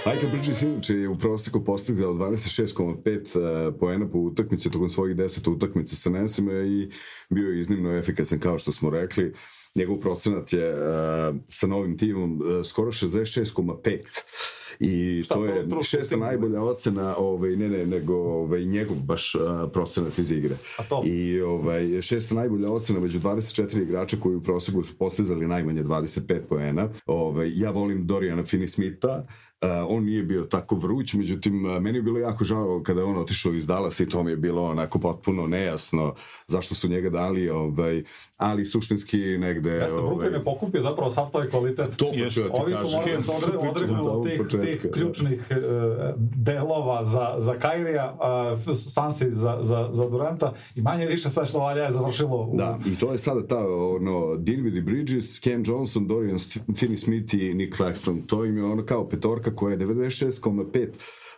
Michael 0.06 0.30
Bridges 0.32 0.62
inače 0.62 0.94
je 0.94 1.08
u 1.08 1.18
proseku 1.18 1.64
postigao 1.64 2.12
26,5 2.12 3.78
poena 3.78 4.08
po 4.08 4.18
utakmici 4.18 4.70
tokom 4.70 4.90
svojih 4.90 5.16
10 5.16 5.50
utakmica 5.50 5.96
sa 5.96 6.10
Nensima 6.10 6.52
i 6.52 6.90
bio 7.30 7.50
je 7.50 7.60
iznimno 7.60 7.96
efikasan 7.98 8.40
kao 8.40 8.58
što 8.58 8.72
smo 8.72 8.90
rekli. 8.90 9.32
Njegov 9.74 9.96
procenat 9.96 10.52
je 10.52 10.74
uh, 10.74 11.36
sa 11.48 11.66
novim 11.66 11.98
timom 11.98 12.40
uh, 12.40 12.66
skoro 12.66 12.92
66,5 12.92 13.98
i 14.80 15.22
Šta, 15.24 15.34
to 15.34 15.44
je 15.44 15.66
šesta 15.82 16.16
najbolja 16.16 16.62
ocena, 16.62 17.14
ovaj, 17.18 17.56
ne, 17.56 17.68
ne, 17.68 17.86
nego 17.86 18.14
ovaj, 18.14 18.64
njegov 18.64 18.96
baš 18.96 19.34
uh, 19.34 19.40
procenat 19.72 20.18
iz 20.18 20.30
igre. 20.30 20.56
A 20.78 20.82
to? 20.82 21.02
I 21.06 21.40
ovaj, 21.40 22.02
šesta 22.02 22.34
najbolja 22.34 22.70
ocena 22.70 23.00
među 23.00 23.20
24 23.20 23.82
igrača 23.82 24.16
koji 24.20 24.36
u 24.36 24.42
proseku 24.42 24.84
su 24.84 24.94
postizali 24.94 25.48
najmanje 25.48 25.82
25 25.82 26.40
poena. 26.48 26.88
Ovaj, 27.06 27.52
ja 27.54 27.70
volim 27.70 28.06
Dorijana 28.06 28.42
Finney-Smitha, 28.42 29.22
Uh, 29.62 29.68
on 29.88 30.04
nije 30.04 30.22
bio 30.22 30.44
tako 30.44 30.76
vruć, 30.76 31.14
međutim, 31.14 31.54
meni 31.60 31.98
je 31.98 32.02
bilo 32.02 32.18
jako 32.18 32.44
žao 32.44 32.82
kada 32.84 33.00
je 33.00 33.04
on 33.04 33.18
otišao 33.18 33.52
iz 33.52 33.66
Dallas 33.66 34.00
i 34.00 34.08
to 34.08 34.22
mi 34.22 34.30
je 34.30 34.36
bilo 34.36 34.64
onako 34.64 34.98
potpuno 34.98 35.46
nejasno 35.46 36.14
zašto 36.46 36.74
su 36.74 36.88
njega 36.88 37.10
dali, 37.10 37.50
ovaj, 37.50 38.02
ali 38.36 38.64
suštinski 38.64 39.18
negde... 39.18 39.70
Jeste, 39.70 39.94
ovaj, 39.94 40.28
Brooklyn 40.28 40.34
je 40.34 40.44
pokupio 40.44 40.82
zapravo 40.82 41.10
sav 41.10 41.30
taj 41.32 41.48
kvalitet. 41.48 41.96
To 41.96 42.06
hoću 42.06 42.42
da 42.42 42.48
ti 42.48 42.60
Ovi 42.60 42.72
su 42.72 42.96
morali 43.32 44.38
da 44.52 44.69
tih 44.72 44.90
ključnih 44.92 45.48
uh, 45.50 45.56
delova 46.18 47.04
za, 47.04 47.34
za 47.38 47.58
Kairija, 47.58 48.16
uh, 48.54 48.74
Sansi 48.74 49.30
za, 49.30 49.58
za, 49.62 49.88
za 49.92 50.08
Duranta 50.08 50.52
i 50.74 50.82
manje 50.82 51.06
više 51.06 51.30
sve 51.30 51.46
što 51.46 51.58
valja 51.58 51.84
je 51.84 51.92
završilo 51.92 52.36
u... 52.36 52.56
Da, 52.56 52.78
i 52.86 52.96
to 52.96 53.12
je 53.12 53.18
sada 53.18 53.46
ta, 53.46 53.58
ono, 53.58 54.36
Dinwiddie 54.36 54.84
Bridges, 54.84 55.40
Cam 55.40 55.62
Johnson, 55.66 56.06
Dorian 56.06 56.38
Finney-Smith 56.68 57.50
i 57.50 57.54
Nick 57.54 57.76
Claxton. 57.76 58.26
To 58.26 58.44
im 58.44 58.56
je 58.56 58.64
ono 58.64 58.84
kao 58.84 59.08
petorka 59.08 59.54
koja 59.54 59.72
je 59.72 59.78
96,5 59.78 60.88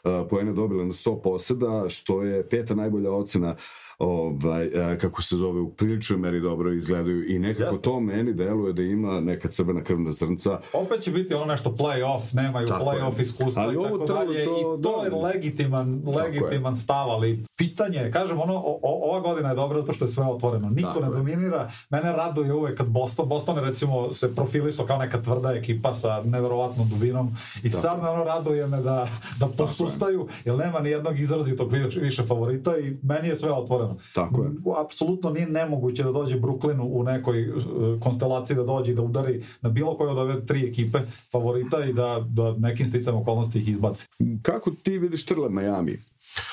uh, 0.05 0.29
poena 0.31 0.53
dobila 0.53 0.85
na 0.85 0.93
100 0.93 1.23
poseda, 1.23 1.89
što 1.89 2.23
je 2.23 2.49
peta 2.49 2.75
najbolja 2.75 3.13
ocena 3.13 3.57
ovaj, 3.99 4.69
kako 5.01 5.23
se 5.23 5.37
zove, 5.37 5.61
u 5.61 5.71
priličnoj 5.71 6.19
meri 6.19 6.41
dobro 6.41 6.73
izgledaju 6.73 7.25
i 7.29 7.39
nekako 7.39 7.63
Jasne. 7.63 7.83
to 7.83 8.01
meni 8.01 8.33
deluje 8.33 8.73
da 8.73 8.83
ima 8.83 9.21
neka 9.21 9.49
crvena 9.49 9.83
krvna 9.83 10.13
zrnca. 10.13 10.61
Opet 10.73 11.01
će 11.01 11.11
biti 11.11 11.35
ono 11.35 11.45
nešto 11.45 11.71
play-off, 11.71 12.35
nemaju 12.35 12.69
play-off 12.69 13.23
iskustva 13.23 13.63
ali 13.63 13.75
i 13.75 13.83
tako 13.83 14.07
dalje 14.07 14.45
to, 14.45 14.79
i 14.79 14.83
to 14.83 15.05
je 15.05 15.11
legitiman, 15.11 16.03
legitiman 16.17 16.77
stav, 16.77 17.11
ali 17.11 17.45
pitanje, 17.57 18.11
kažem, 18.13 18.41
ono, 18.41 18.57
o, 18.57 18.81
ova 18.83 19.21
godina 19.21 19.49
je 19.49 19.55
dobra 19.55 19.81
zato 19.81 19.93
što 19.93 20.05
je 20.05 20.09
sve 20.09 20.25
otvoreno. 20.25 20.69
Niko 20.69 20.89
tako 20.89 21.01
ne 21.01 21.09
dominira. 21.17 21.71
Mene 21.91 22.13
raduje 22.13 22.53
uvek 22.53 22.79
kad 22.79 22.89
Boston, 22.89 23.29
Boston 23.29 23.57
je 23.57 23.65
recimo 23.65 24.13
se 24.13 24.35
profilisao 24.35 24.87
kao 24.87 24.99
neka 24.99 25.23
tvrda 25.23 25.53
ekipa 25.53 25.95
sa 25.95 26.23
neverovatnom 26.23 26.89
dubinom 26.89 27.37
i 27.63 27.71
tako. 27.71 27.83
sad 27.83 28.03
me 28.03 28.09
ono 28.09 28.25
raduje 28.25 28.67
me 28.67 28.81
da, 28.81 29.09
da 29.39 29.47
posustaju, 29.47 30.29
jer 30.45 30.57
nema 30.57 30.81
ni 30.81 30.91
jednog 30.91 31.19
izrazitog 31.21 31.73
više 31.97 32.23
favorita 32.23 32.79
i 32.79 32.97
meni 33.03 33.29
je 33.29 33.37
sve 33.37 33.53
otvoreno 33.53 33.82
otvoreno. 33.83 34.01
Tako 34.15 34.43
je. 34.43 34.51
Apsolutno 34.85 35.31
nije 35.31 35.47
nemoguće 35.47 36.03
da 36.03 36.13
dođe 36.13 36.41
Brooklynu 36.41 36.89
u 36.93 37.03
nekoj 37.03 37.51
uh, 37.51 37.63
konstelaciji 38.01 38.57
da 38.57 38.65
dođe 38.65 38.93
i 38.93 38.95
da 38.95 39.03
udari 39.03 39.43
na 39.61 39.71
bilo 39.71 39.97
koje 39.97 40.11
od 40.11 40.19
ove 40.19 40.47
tri 40.47 40.69
ekipe 40.69 40.99
favorita 41.33 41.85
i 41.85 41.93
da, 41.93 42.27
da 42.29 42.57
nekim 42.57 42.89
sticam 42.89 43.17
okolnosti 43.17 43.59
ih 43.59 43.69
izbaci. 43.69 44.07
Kako 44.43 44.71
ti 44.71 44.99
vidiš 44.99 45.25
Trle 45.25 45.49
Miami? 45.51 45.99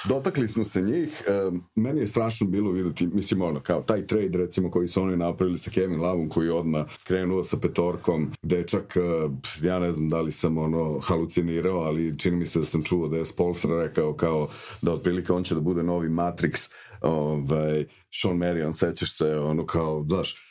Dotakli 0.08 0.48
smo 0.48 0.64
se 0.64 0.82
njih, 0.82 1.24
e, 1.28 1.32
meni 1.76 2.02
je 2.02 2.08
strašno 2.08 2.48
bilo 2.48 2.72
videti, 2.72 3.08
mislim 3.08 3.42
ono, 3.42 3.60
kao 3.60 3.82
taj 3.82 4.06
trade 4.06 4.38
recimo 4.38 4.72
koji 4.72 4.88
su 4.88 5.02
oni 5.02 5.18
napravili 5.18 5.58
sa 5.58 5.72
Kevin 5.72 6.02
Lavom 6.02 6.30
koji 6.30 6.46
je 6.46 6.54
odmah 6.54 6.86
krenuo 7.04 7.44
sa 7.44 7.58
petorkom, 7.58 8.32
gde 8.42 8.68
čak, 8.68 8.98
e, 8.98 9.00
ja 9.68 9.80
ne 9.80 9.94
znam 9.94 10.10
da 10.10 10.22
li 10.22 10.32
sam 10.32 10.58
ono 10.58 11.00
halucinirao, 11.00 11.80
ali 11.80 12.20
čini 12.20 12.38
mi 12.38 12.48
se 12.48 12.60
da 12.60 12.66
sam 12.66 12.84
čuo 12.84 13.08
da 13.08 13.18
je 13.18 13.26
Spolstra 13.26 13.84
rekao 13.84 14.14
kao 14.14 14.50
da 14.82 14.94
otprilike 14.94 15.34
on 15.34 15.44
će 15.44 15.56
da 15.56 15.62
bude 15.62 15.84
novi 15.84 16.10
Matrix, 16.10 16.72
ovaj, 17.02 17.86
Sean 18.12 18.38
Marion, 18.38 18.74
sećaš 18.74 19.18
se, 19.18 19.40
ono 19.40 19.66
kao, 19.66 20.06
znaš, 20.10 20.49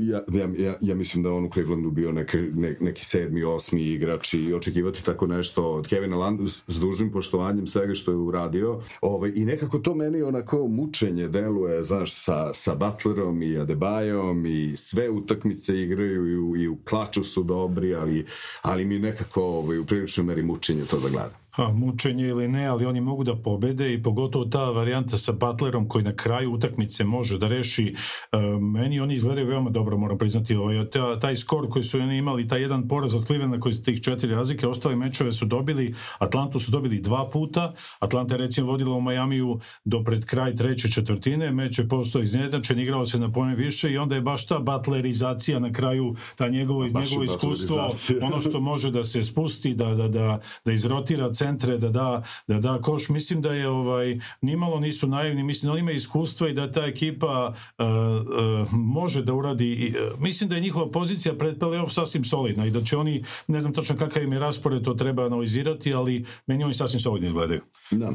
ja, 0.00 0.20
ja, 0.32 0.48
ja, 0.58 0.74
ja 0.80 0.94
mislim 0.94 1.22
da 1.22 1.32
on 1.32 1.44
u 1.44 1.50
Clevelandu 1.50 1.90
bio 1.90 2.12
neki, 2.12 2.38
ne, 2.38 2.76
neki 2.80 3.04
sedmi, 3.04 3.44
osmi 3.44 3.82
igrač 3.82 4.34
i 4.34 4.54
očekivati 4.54 5.04
tako 5.04 5.26
nešto 5.26 5.72
od 5.72 5.88
Kevina 5.88 6.16
Landa 6.16 6.46
s 6.46 6.80
dužnim 6.80 7.12
poštovanjem 7.12 7.66
svega 7.66 7.94
što 7.94 8.10
je 8.10 8.16
uradio. 8.16 8.80
Ovaj, 9.00 9.32
I 9.34 9.44
nekako 9.44 9.78
to 9.78 9.94
meni 9.94 10.22
onako 10.22 10.68
mučenje 10.68 11.28
deluje, 11.28 11.84
znaš, 11.84 12.14
sa, 12.14 12.54
sa 12.54 12.74
Butlerom 12.74 13.42
i 13.42 13.58
Adebayom 13.58 14.46
i 14.46 14.76
sve 14.76 15.10
utakmice 15.10 15.80
igraju 15.80 16.26
i 16.26 16.38
u, 16.38 16.56
i 16.56 16.68
u 16.68 16.76
klaču 16.84 17.24
su 17.24 17.42
dobri, 17.42 17.94
ali, 17.94 18.26
ali 18.62 18.84
mi 18.84 18.98
nekako 18.98 19.42
ovaj, 19.42 19.78
u 19.78 19.86
priličnoj 19.86 20.26
meri 20.26 20.42
mučenje 20.42 20.84
to 20.84 21.00
da 21.00 21.08
gledam 21.08 21.43
mučenje 21.58 22.26
ili 22.28 22.48
ne, 22.48 22.66
ali 22.66 22.86
oni 22.86 23.00
mogu 23.00 23.24
da 23.24 23.36
pobede 23.36 23.94
i 23.94 24.02
pogotovo 24.02 24.44
ta 24.44 24.70
varijanta 24.70 25.18
sa 25.18 25.32
Butlerom 25.32 25.88
koji 25.88 26.04
na 26.04 26.16
kraju 26.16 26.52
utakmice 26.52 27.04
može 27.04 27.38
da 27.38 27.48
reši 27.48 27.94
uh, 27.94 28.62
meni 28.62 29.00
oni 29.00 29.14
izgledaju 29.14 29.46
veoma 29.46 29.70
dobro, 29.70 29.98
moram 29.98 30.18
priznati. 30.18 30.54
Ovaj, 30.54 30.90
ta, 30.90 31.20
taj 31.20 31.36
skor 31.36 31.68
koji 31.68 31.84
su 31.84 32.00
oni 32.00 32.16
imali, 32.16 32.48
taj 32.48 32.60
jedan 32.60 32.88
poraz 32.88 33.14
od 33.14 33.26
Clevelanda 33.26 33.60
koji 33.60 33.74
su 33.74 33.82
tih 33.82 34.02
četiri 34.02 34.34
razlike, 34.34 34.66
ostale 34.66 34.96
mečeve 34.96 35.32
su 35.32 35.46
dobili, 35.46 35.94
Atlantu 36.18 36.58
su 36.58 36.70
dobili 36.70 37.00
dva 37.00 37.30
puta, 37.30 37.74
Atlanta 37.98 38.34
je 38.34 38.38
recimo 38.38 38.66
vodila 38.66 38.96
u 38.96 39.00
Majamiju 39.00 39.60
do 39.84 40.04
pred 40.04 40.24
kraj 40.24 40.56
treće 40.56 40.90
četvrtine, 40.90 41.50
meč 41.50 41.78
je 41.78 41.88
postao 41.88 42.22
iznedačen, 42.22 42.78
igrao 42.78 43.06
se 43.06 43.18
na 43.18 43.32
pone 43.32 43.54
više 43.54 43.92
i 43.92 43.98
onda 43.98 44.14
je 44.14 44.20
baš 44.20 44.46
ta 44.46 44.58
Butlerizacija 44.58 45.58
na 45.58 45.72
kraju, 45.72 46.14
ta 46.36 46.48
njegovo, 46.48 46.84
njegovo 46.84 47.24
iskustvo, 47.24 47.90
ono 48.22 48.40
što 48.40 48.60
može 48.60 48.90
da 48.90 49.04
se 49.04 49.22
spusti, 49.22 49.74
da, 49.74 49.94
da, 49.94 50.08
da, 50.08 50.40
da 50.64 50.72
izrotira 50.72 51.32
centre, 51.44 51.78
da 51.78 51.88
da, 51.88 52.22
da 52.46 52.58
da 52.60 52.78
koš. 52.82 53.08
Mislim 53.08 53.42
da 53.42 53.52
je 53.52 53.68
ovaj, 53.68 54.18
nimalo 54.40 54.80
nisu 54.80 55.08
naivni, 55.08 55.42
mislim 55.42 55.68
da 55.68 55.72
on 55.72 55.78
ima 55.78 55.92
iskustva 55.92 56.48
i 56.48 56.52
da 56.52 56.72
ta 56.72 56.84
ekipa 56.86 57.54
uh, 57.78 57.84
uh, 57.84 58.72
može 58.72 59.22
da 59.22 59.34
uradi, 59.34 59.94
uh, 59.94 60.20
mislim 60.20 60.48
da 60.50 60.56
je 60.56 60.60
njihova 60.60 60.90
pozicija 60.90 61.34
pred 61.34 61.58
playoff 61.58 61.92
sasvim 61.92 62.24
solidna 62.24 62.66
i 62.66 62.70
da 62.70 62.82
će 62.82 62.96
oni, 62.96 63.24
ne 63.48 63.60
znam 63.60 63.72
točno 63.72 63.96
kakav 63.96 64.22
im 64.22 64.32
je 64.32 64.38
raspored, 64.38 64.82
to 64.82 64.94
treba 64.94 65.26
analizirati, 65.26 65.94
ali 65.94 66.24
meni 66.46 66.64
oni 66.64 66.74
sasvim 66.74 67.00
solidno 67.00 67.26
izgledaju. 67.26 67.60
Da. 67.90 68.10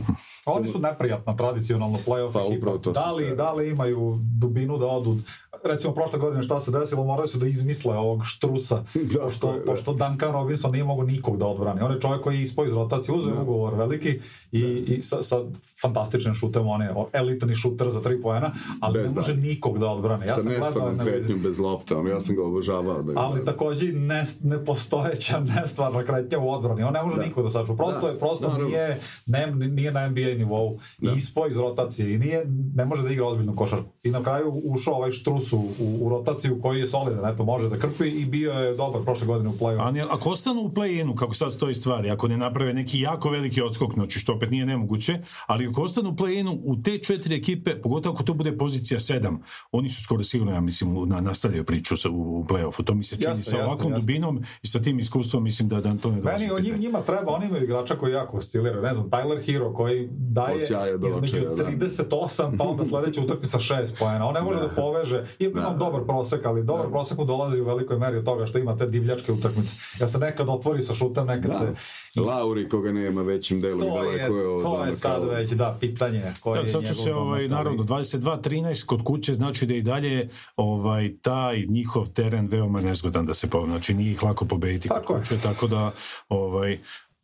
Oni 0.46 0.68
su 0.68 0.80
neprijatna 0.80 1.36
tradicionalno 1.36 2.00
playoff 2.08 2.34
pa, 2.34 2.42
ekipa. 2.50 2.92
Da 2.94 3.12
li, 3.12 3.36
da 3.36 3.54
li 3.54 3.70
imaju 3.70 4.20
dubinu 4.40 4.78
da 4.78 4.86
odu 4.86 5.18
recimo 5.64 5.93
prošle 5.93 6.20
godine 6.20 6.43
šta 6.43 6.60
se 6.60 6.72
desilo, 6.72 7.03
morali 7.03 7.28
su 7.28 7.38
da 7.38 7.47
izmisle 7.47 7.97
ovog 7.97 8.26
štruca, 8.26 8.84
da, 9.14 9.20
pošto, 9.20 9.53
da. 9.53 9.72
pošto 9.72 9.93
Duncan 9.93 10.32
Robinson 10.32 10.72
nije 10.72 10.84
mogo 10.84 11.03
nikog 11.03 11.38
da 11.38 11.47
odbrani. 11.47 11.82
On 11.82 11.91
je 11.91 11.99
čovjek 11.99 12.22
koji 12.22 12.38
je 12.38 12.43
ispao 12.43 12.66
iz 12.66 12.74
rotacije, 12.74 13.16
uzeo 13.16 13.36
da. 13.36 13.41
ugovor 13.41 13.76
veliki 13.76 14.20
i, 14.51 14.62
da. 14.62 14.93
i 14.93 15.01
sa, 15.01 15.24
sa 15.24 15.38
fantastičnim 15.82 16.34
šutem, 16.34 16.68
on 16.68 16.82
je 16.82 16.93
elitni 17.14 17.55
šuter 17.55 17.89
za 17.89 18.01
tri 18.01 18.22
poena, 18.22 18.51
ali 18.80 18.99
bez 18.99 19.12
ne 19.12 19.16
može 19.16 19.34
da. 19.34 19.41
nikog 19.41 19.80
da 19.80 19.88
odbrani. 19.88 20.26
Ja 20.26 20.36
sa 20.36 20.49
nestvarnom 20.49 20.99
kretnjom 21.05 21.39
bez 21.39 21.60
lopte, 21.60 21.95
on, 21.95 22.07
ja 22.07 22.22
sam 22.22 22.36
ga 22.36 22.43
obožavao. 22.43 23.03
Da 23.03 23.14
ali 23.16 23.45
takođe 23.45 23.93
ne, 23.93 24.26
nepostojeća 24.43 25.39
nestvarna 25.55 26.03
kretnja 26.03 26.39
u 26.39 26.51
odbrani. 26.51 26.84
On 26.84 26.93
ne 26.93 27.03
može 27.03 27.16
da. 27.16 27.26
nikog 27.26 27.43
da 27.43 27.49
sačuva. 27.49 27.78
Prosto, 27.78 28.01
da. 28.01 28.07
je, 28.07 28.20
prosto 28.20 28.47
da, 28.47 28.64
nije, 28.64 28.99
ne, 29.26 29.47
nije 29.51 29.91
na 29.91 30.10
NBA 30.10 30.22
nivou. 30.38 30.80
Da. 30.97 31.12
I 31.12 31.18
ispao 31.18 31.47
iz 31.47 31.57
rotacije 31.57 32.14
i 32.14 32.18
nije, 32.18 32.45
ne 32.76 32.86
može 32.86 33.03
da 33.03 33.10
igra 33.10 33.26
ozbiljnu 33.26 33.55
košarku. 33.55 33.89
I 34.03 34.12
na 34.12 34.24
kraju 34.24 34.62
ušao 34.64 34.93
ovaj 34.93 35.12
štrus 35.12 35.49
statusu 35.50 35.84
u, 35.84 36.06
u 36.06 36.10
rotaciju 36.10 36.62
koji 36.62 36.80
je 36.80 36.88
solidan, 36.88 37.34
eto, 37.34 37.43
može 37.43 37.70
da 37.70 37.78
krpi 37.78 38.08
i 38.08 38.26
bio 38.26 38.52
je 38.52 38.76
dobar 38.76 39.02
prošle 39.04 39.28
godine 39.28 39.50
u. 39.50 39.54
Ali 39.80 40.02
ako 40.02 40.30
ostanu 40.30 40.62
u 40.62 40.70
play-inu, 40.70 41.16
kako 41.16 41.34
sad 41.34 41.54
stoji 41.54 41.76
stvari, 41.76 42.10
ako 42.10 42.28
ne 42.28 42.38
naprave 42.38 42.74
neki 42.74 43.00
jako 43.00 43.30
veliki 43.30 43.62
odskok, 43.62 43.93
znači 43.93 44.20
što 44.20 44.34
opet 44.34 44.52
nije 44.52 44.66
nemoguće, 44.66 45.20
ali 45.45 45.68
ako 45.68 45.82
ostanu 45.82 46.10
u 46.10 46.14
play-inu, 46.14 46.60
u 46.64 46.82
te 46.84 46.97
četiri 46.97 47.36
ekipe, 47.36 47.82
pogotovo 47.82 48.14
ako 48.14 48.24
to 48.24 48.34
bude 48.34 48.58
pozicija 48.58 49.00
7, 49.00 49.38
oni 49.72 49.89
su 49.89 50.04
skoro 50.04 50.24
sigurno, 50.24 50.54
ja 50.54 50.62
mislim, 50.62 51.10
na, 51.10 51.22
nastavljaju 51.22 51.66
priču 51.66 51.97
sa, 51.97 52.10
u, 52.10 52.39
u 52.39 52.43
play-offu. 52.43 52.84
To 52.84 52.93
mi 52.93 53.04
se 53.04 53.16
čini 53.16 53.30
jasne, 53.30 53.43
sa 53.43 53.66
ovakvom 53.66 53.91
jasne, 53.91 54.00
dubinom 54.00 54.43
i 54.64 54.68
sa 54.68 54.80
tim 54.80 55.00
iskustvom, 55.00 55.43
mislim 55.43 55.70
da, 55.70 55.82
da 55.82 55.95
to 55.97 56.12
ne 56.12 56.22
dolazi. 56.22 56.47
Meni 56.47 56.62
njim, 56.62 56.80
njima 56.80 57.02
treba, 57.02 57.32
oni 57.32 57.45
imaju 57.45 57.64
igrača 57.64 57.95
koji 57.95 58.14
jako 58.14 58.38
osciliraju, 58.38 58.82
ne 58.82 58.93
znam, 58.93 59.10
Tyler 59.10 59.45
Hero 59.45 59.74
koji 59.74 60.10
daje 60.12 60.68
između 61.08 61.36
38 61.36 62.58
pa 62.58 62.64
onda 62.64 62.86
sledeća 62.86 63.22
utakmica 63.22 63.60
6 63.60 64.00
poena. 64.00 64.28
On 64.28 64.34
ne 64.34 64.41
može 64.41 64.60
da, 64.60 64.68
da 64.68 64.76
poveže, 64.76 65.24
iako 65.40 65.60
imam 65.60 65.78
dobar 65.78 66.02
prosek, 66.04 66.46
ali 66.46 66.64
dobar 66.64 66.86
da. 66.86 66.92
prosek 66.92 67.18
mu 67.18 67.26
dolazi 67.26 67.62
u 67.62 67.66
velikoj 67.66 67.98
meri 67.98 68.18
od 68.18 68.26
toga 68.26 68.46
što 68.46 68.58
ima 68.58 68.78
te 68.78 68.86
divljačke 68.86 69.32
utakmice. 69.32 69.76
Ja 70.00 70.10
se 70.10 70.18
nekad 70.18 70.50
otvori 70.50 70.84
sa 70.84 70.94
šutem, 70.94 71.28
nekad 71.28 71.52
da. 71.52 71.58
se... 71.58 71.74
Lauri 72.22 72.70
koga 72.70 72.92
nema 72.92 73.22
većim 73.22 73.62
delom 73.62 73.80
to 73.80 74.04
je, 74.04 74.18
je 74.18 74.48
od 74.48 74.62
To 74.62 74.86
je 74.86 74.94
sad 74.94 75.22
kao... 75.22 75.30
već, 75.30 75.52
da, 75.52 75.78
pitanje 75.80 76.24
koje 76.42 76.62
da, 76.62 76.68
je 76.68 76.72
sad 76.72 76.88
će 76.88 76.94
se, 76.94 77.14
ovaj, 77.14 77.48
naravno, 77.48 77.84
22-13 77.84 78.86
kod 78.86 79.04
kuće 79.04 79.34
znači 79.34 79.66
da 79.66 79.74
i 79.74 79.82
dalje 79.82 80.30
ovaj, 80.56 81.16
taj 81.22 81.66
njihov 81.70 82.10
teren 82.10 82.48
veoma 82.48 82.82
nezgodan 82.82 83.26
da 83.26 83.34
se 83.34 83.50
po, 83.50 83.66
znači 83.66 83.94
nije 83.94 84.12
ih 84.12 84.24
lako 84.24 84.46
pobediti 84.46 84.90
kod 84.90 85.04
kuće, 85.04 85.38
tako 85.44 85.68
da 85.68 85.92
ovaj, 86.30 86.80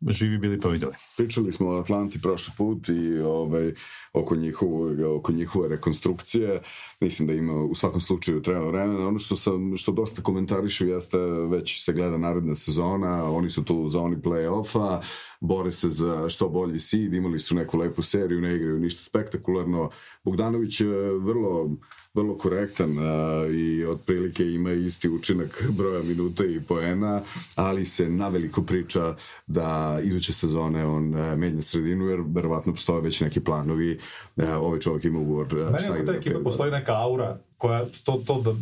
živi 0.08 0.38
bili 0.38 0.60
pa 0.60 0.68
videli. 0.68 0.92
Pričali 1.16 1.52
smo 1.52 1.68
o 1.68 1.80
Atlanti 1.80 2.20
prošli 2.22 2.52
put 2.56 2.88
i 2.88 3.18
ovaj, 3.18 3.72
oko, 4.12 4.36
njihovo, 4.36 4.90
oko 5.16 5.32
njihove 5.32 5.68
rekonstrukcije. 5.68 6.60
Mislim 7.00 7.28
da 7.28 7.34
ima 7.34 7.54
u 7.54 7.74
svakom 7.74 8.00
slučaju 8.00 8.42
treba 8.42 8.68
vremena. 8.68 9.08
Ono 9.08 9.18
što, 9.18 9.36
sam, 9.36 9.76
što 9.76 9.92
dosta 9.92 10.22
komentarišu 10.22 10.86
jeste 10.86 11.18
već 11.50 11.84
se 11.84 11.92
gleda 11.92 12.18
naredna 12.18 12.54
sezona, 12.54 13.24
oni 13.24 13.50
su 13.50 13.64
tu 13.64 13.76
u 13.76 13.90
zoni 13.90 14.16
play-offa, 14.16 15.02
bore 15.40 15.72
se 15.72 15.90
za 15.90 16.28
što 16.28 16.48
bolji 16.48 16.78
seed, 16.78 17.14
imali 17.14 17.38
su 17.38 17.54
neku 17.54 17.78
lepu 17.78 18.02
seriju, 18.02 18.40
ne 18.40 18.56
igraju 18.56 18.78
ništa 18.78 19.02
spektakularno. 19.02 19.90
Bogdanović 20.24 20.80
je 20.80 21.18
vrlo 21.18 21.70
vrlo 22.16 22.36
korektan 22.36 22.98
a, 22.98 23.46
i 23.46 23.84
otprilike 23.84 24.44
ima 24.44 24.72
isti 24.72 25.08
učinak 25.08 25.64
broja 25.70 26.02
minuta 26.02 26.44
i 26.44 26.60
poena, 26.60 27.20
ali 27.54 27.86
se 27.86 28.08
naveliko 28.08 28.62
priča 28.62 29.14
da 29.46 29.98
iduće 30.02 30.32
sezone 30.32 30.86
on 30.86 31.14
a, 31.14 31.36
menja 31.36 31.62
sredinu, 31.62 32.06
jer 32.06 32.20
verovatno 32.26 32.72
postoje 32.72 33.00
već 33.00 33.20
neki 33.20 33.40
planovi. 33.40 33.98
A, 34.36 34.58
ovaj 34.58 34.80
čovjek 34.80 35.04
ima 35.04 35.18
ugovor. 35.18 35.54
Meni 35.54 35.98
kod 35.98 36.06
te 36.06 36.18
ekipe 36.18 36.42
postoji 36.42 36.70
neka 36.70 36.92
aura 36.92 37.38
koja 37.56 37.84
to, 38.04 38.22
to 38.26 38.40
da 38.40 38.52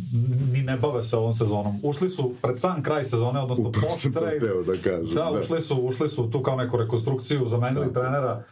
ni 0.51 0.63
ne 0.63 0.77
bave 0.77 1.03
se 1.03 1.17
ovom 1.17 1.33
sezonom. 1.33 1.79
Ušli 1.83 2.09
su 2.09 2.33
pred 2.41 2.59
sam 2.59 2.83
kraj 2.83 3.05
sezone, 3.05 3.39
odnosno 3.39 3.71
post 3.71 4.13
trade. 4.13 4.39
Da, 4.65 4.81
kažem, 4.83 5.15
da, 5.15 5.23
da, 5.23 5.39
ušli 5.39 5.61
su, 5.61 5.75
ušli 5.75 6.09
su 6.09 6.29
tu 6.31 6.41
kao 6.41 6.55
neku 6.55 6.77
rekonstrukciju, 6.77 7.47
zamenili 7.47 7.85
da. 7.85 7.93
trenera. 7.93 8.43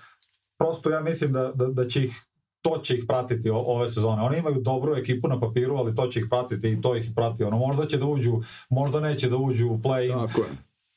Prosto 0.58 0.90
ja 0.90 1.02
mislim 1.02 1.34
da, 1.34 1.52
da, 1.56 1.66
da 1.66 1.88
će 1.88 2.04
ih 2.04 2.24
to 2.64 2.78
će 2.84 2.96
ih 2.96 3.04
pratiti 3.08 3.50
ove 3.50 3.92
sezone. 3.92 4.22
Oni 4.22 4.38
imaju 4.38 4.62
dobru 4.62 4.96
ekipu 4.96 5.28
na 5.28 5.40
papiru, 5.40 5.76
ali 5.76 5.96
to 5.96 6.08
će 6.08 6.20
ih 6.20 6.26
pratiti 6.30 6.72
i 6.72 6.82
to 6.82 6.96
ih 6.96 7.12
prati. 7.16 7.44
Ono, 7.44 7.58
možda 7.58 7.86
će 7.86 7.98
da 7.98 8.06
uđu, 8.06 8.42
možda 8.70 9.00
neće 9.00 9.30
da 9.30 9.38
uđu 9.38 9.68
u 9.68 9.78
play-in. 9.78 10.28
Tako 10.28 10.42
je. 10.42 10.48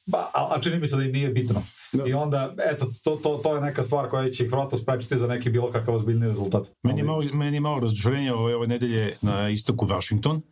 Ba, 0.06 0.18
a, 0.34 0.48
a 0.50 0.60
čini 0.60 0.78
mi 0.78 0.88
se 0.88 0.96
da 0.96 1.02
im 1.02 1.12
nije 1.12 1.28
bitno. 1.28 1.62
Da. 1.92 2.06
I 2.06 2.12
onda, 2.14 2.54
eto, 2.72 2.86
to, 3.04 3.16
to, 3.16 3.40
to 3.42 3.54
je 3.54 3.60
neka 3.60 3.84
stvar 3.84 4.08
koja 4.08 4.30
će 4.30 4.44
ih 4.44 4.52
vratno 4.52 4.78
sprečiti 4.78 5.18
za 5.18 5.26
neki 5.26 5.50
bilo 5.50 5.70
kakav 5.70 5.94
ozbiljni 5.94 6.26
rezultat. 6.26 6.66
Meni 6.82 7.00
je 7.00 7.04
malo, 7.04 7.24
meni 7.32 7.56
je 7.56 7.60
malo 7.60 7.80
razočarenje 7.80 8.32
ove, 8.32 8.56
ove 8.56 8.66
nedelje 8.66 9.16
na 9.22 9.50
istoku 9.50 9.86
Washington. 9.86 10.42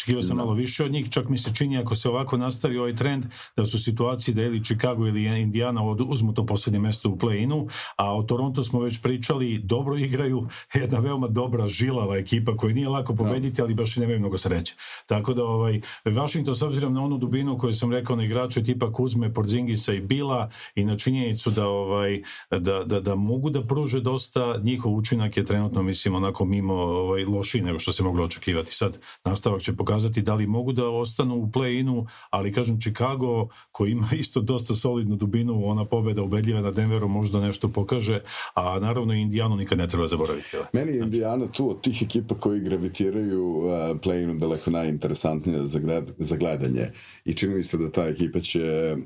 Očekivao 0.00 0.22
sam 0.22 0.36
da. 0.36 0.42
malo 0.42 0.54
više 0.54 0.84
od 0.84 0.92
njih, 0.92 1.10
čak 1.10 1.28
mi 1.28 1.38
se 1.38 1.54
čini 1.54 1.78
ako 1.78 1.94
se 1.94 2.08
ovako 2.08 2.36
nastavi 2.36 2.78
ovaj 2.78 2.96
trend 2.96 3.26
da 3.56 3.66
su 3.66 3.78
situaciji 3.78 4.34
da 4.34 4.42
ili 4.42 4.64
Chicago 4.64 5.06
ili 5.06 5.40
Indiana 5.40 5.82
uzmu 6.08 6.34
to 6.34 6.46
poslednje 6.46 6.78
mesto 6.78 7.08
u 7.08 7.16
play-inu, 7.16 7.68
a 7.96 8.16
o 8.16 8.22
Toronto 8.22 8.62
smo 8.62 8.80
već 8.80 9.02
pričali, 9.02 9.58
dobro 9.58 9.96
igraju, 9.96 10.48
jedna 10.74 10.98
veoma 10.98 11.28
dobra 11.28 11.68
žilava 11.68 12.16
ekipa 12.16 12.56
koja 12.56 12.74
nije 12.74 12.88
lako 12.88 13.14
pobediti, 13.14 13.56
da. 13.56 13.62
ali 13.62 13.74
baš 13.74 13.96
i 13.96 14.00
nemaju 14.00 14.18
mnogo 14.18 14.38
sreće. 14.38 14.74
Tako 15.06 15.34
da 15.34 15.44
ovaj, 15.44 15.80
Washington 16.04 16.54
s 16.56 16.62
obzirom 16.62 16.94
na 16.94 17.04
onu 17.04 17.18
dubinu 17.18 17.58
koju 17.58 17.74
sam 17.74 17.92
rekao 17.92 18.16
na 18.16 18.24
igrače 18.24 18.62
tipa 18.62 18.92
Kuzme, 18.92 19.34
Porzingisa 19.34 19.94
i 19.94 20.00
Bila 20.00 20.50
i 20.74 20.84
na 20.84 20.96
činjenicu 20.96 21.50
da, 21.50 21.68
ovaj, 21.68 22.22
da, 22.50 22.84
da, 22.84 23.00
da 23.00 23.14
mogu 23.14 23.50
da 23.50 23.66
pruže 23.66 24.00
dosta, 24.00 24.56
njihov 24.62 24.94
učinak 24.94 25.36
je 25.36 25.44
trenutno, 25.44 25.82
mislim, 25.82 26.14
onako 26.14 26.44
mimo 26.44 26.74
ovaj, 26.74 27.24
lošiji 27.24 27.62
nego 27.62 27.78
što 27.78 27.92
se 27.92 28.02
moglo 28.02 28.24
očekivati. 28.24 28.74
Sad, 28.74 28.98
nastavak 29.24 29.60
će 29.60 29.76
pokazati 29.76 29.89
da 30.22 30.34
li 30.34 30.46
mogu 30.46 30.72
da 30.72 30.88
ostanu 30.88 31.36
u 31.36 31.46
play-inu, 31.46 32.06
ali 32.30 32.52
kažem, 32.52 32.80
Chicago, 32.80 33.48
koji 33.72 33.90
ima 33.90 34.08
isto 34.22 34.40
dosta 34.40 34.74
solidnu 34.74 35.16
dubinu, 35.16 35.66
ona 35.66 35.84
pobeda 35.84 36.22
ubedljiva 36.22 36.60
na 36.60 36.70
Denveru 36.70 37.08
možda 37.08 37.40
nešto 37.40 37.68
pokaže, 37.68 38.20
a 38.54 38.80
naravno 38.80 39.14
Indijanu 39.14 39.56
nikad 39.56 39.78
ne 39.78 39.88
treba 39.88 40.08
zaboraviti. 40.08 40.56
Meni 40.72 40.90
je 40.90 40.96
znači. 40.96 41.04
Indijana 41.04 41.46
tu 41.46 41.70
od 41.70 41.80
tih 41.80 42.02
ekipa 42.02 42.34
koji 42.34 42.60
gravitiraju 42.60 43.44
uh, 43.44 43.64
play-inu 44.02 44.38
daleko 44.38 44.70
najinteresantnija 44.70 45.66
za, 45.66 45.78
gled, 45.78 46.04
za 46.18 46.36
gledanje 46.36 46.86
i 47.24 47.34
čini 47.34 47.54
mi 47.54 47.62
se 47.62 47.78
da 47.78 47.90
ta 47.90 48.04
ekipa 48.04 48.40
će 48.40 48.96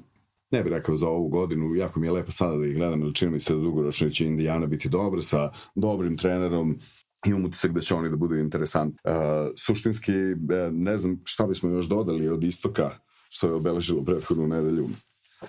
ne 0.51 0.63
bih 0.63 0.73
rekao 0.73 0.97
za 0.97 1.09
ovu 1.09 1.29
godinu, 1.29 1.75
jako 1.75 2.01
mi 2.01 2.07
je 2.07 2.13
lepo 2.13 2.33
sada 2.33 2.57
da 2.57 2.67
ih 2.67 2.77
gledam, 2.77 3.03
ali 3.03 3.15
čini 3.15 3.31
mi 3.31 3.41
se 3.41 3.55
da 3.55 3.61
dugoročno 3.61 4.11
će 4.11 4.27
Indijana 4.27 4.67
biti 4.67 4.89
dobra 4.89 5.23
sa 5.23 5.51
dobrim 5.75 6.17
trenerom, 6.17 6.79
imam 7.27 7.45
utisak 7.45 7.73
da 7.73 7.81
će 7.81 7.95
oni 7.95 8.11
da 8.11 8.17
budu 8.17 8.35
interesantni. 8.35 8.99
Uh, 9.05 9.13
suštinski, 9.57 10.13
e, 10.13 10.71
ne 10.73 10.99
znam 10.99 11.21
šta 11.25 11.47
bismo 11.47 11.71
još 11.71 11.87
dodali 11.87 12.29
od 12.29 12.45
istoka, 12.45 12.91
što 13.29 13.47
je 13.47 13.53
obeležilo 13.53 14.05
prethodnu 14.05 14.49
nedelju. 14.49 14.89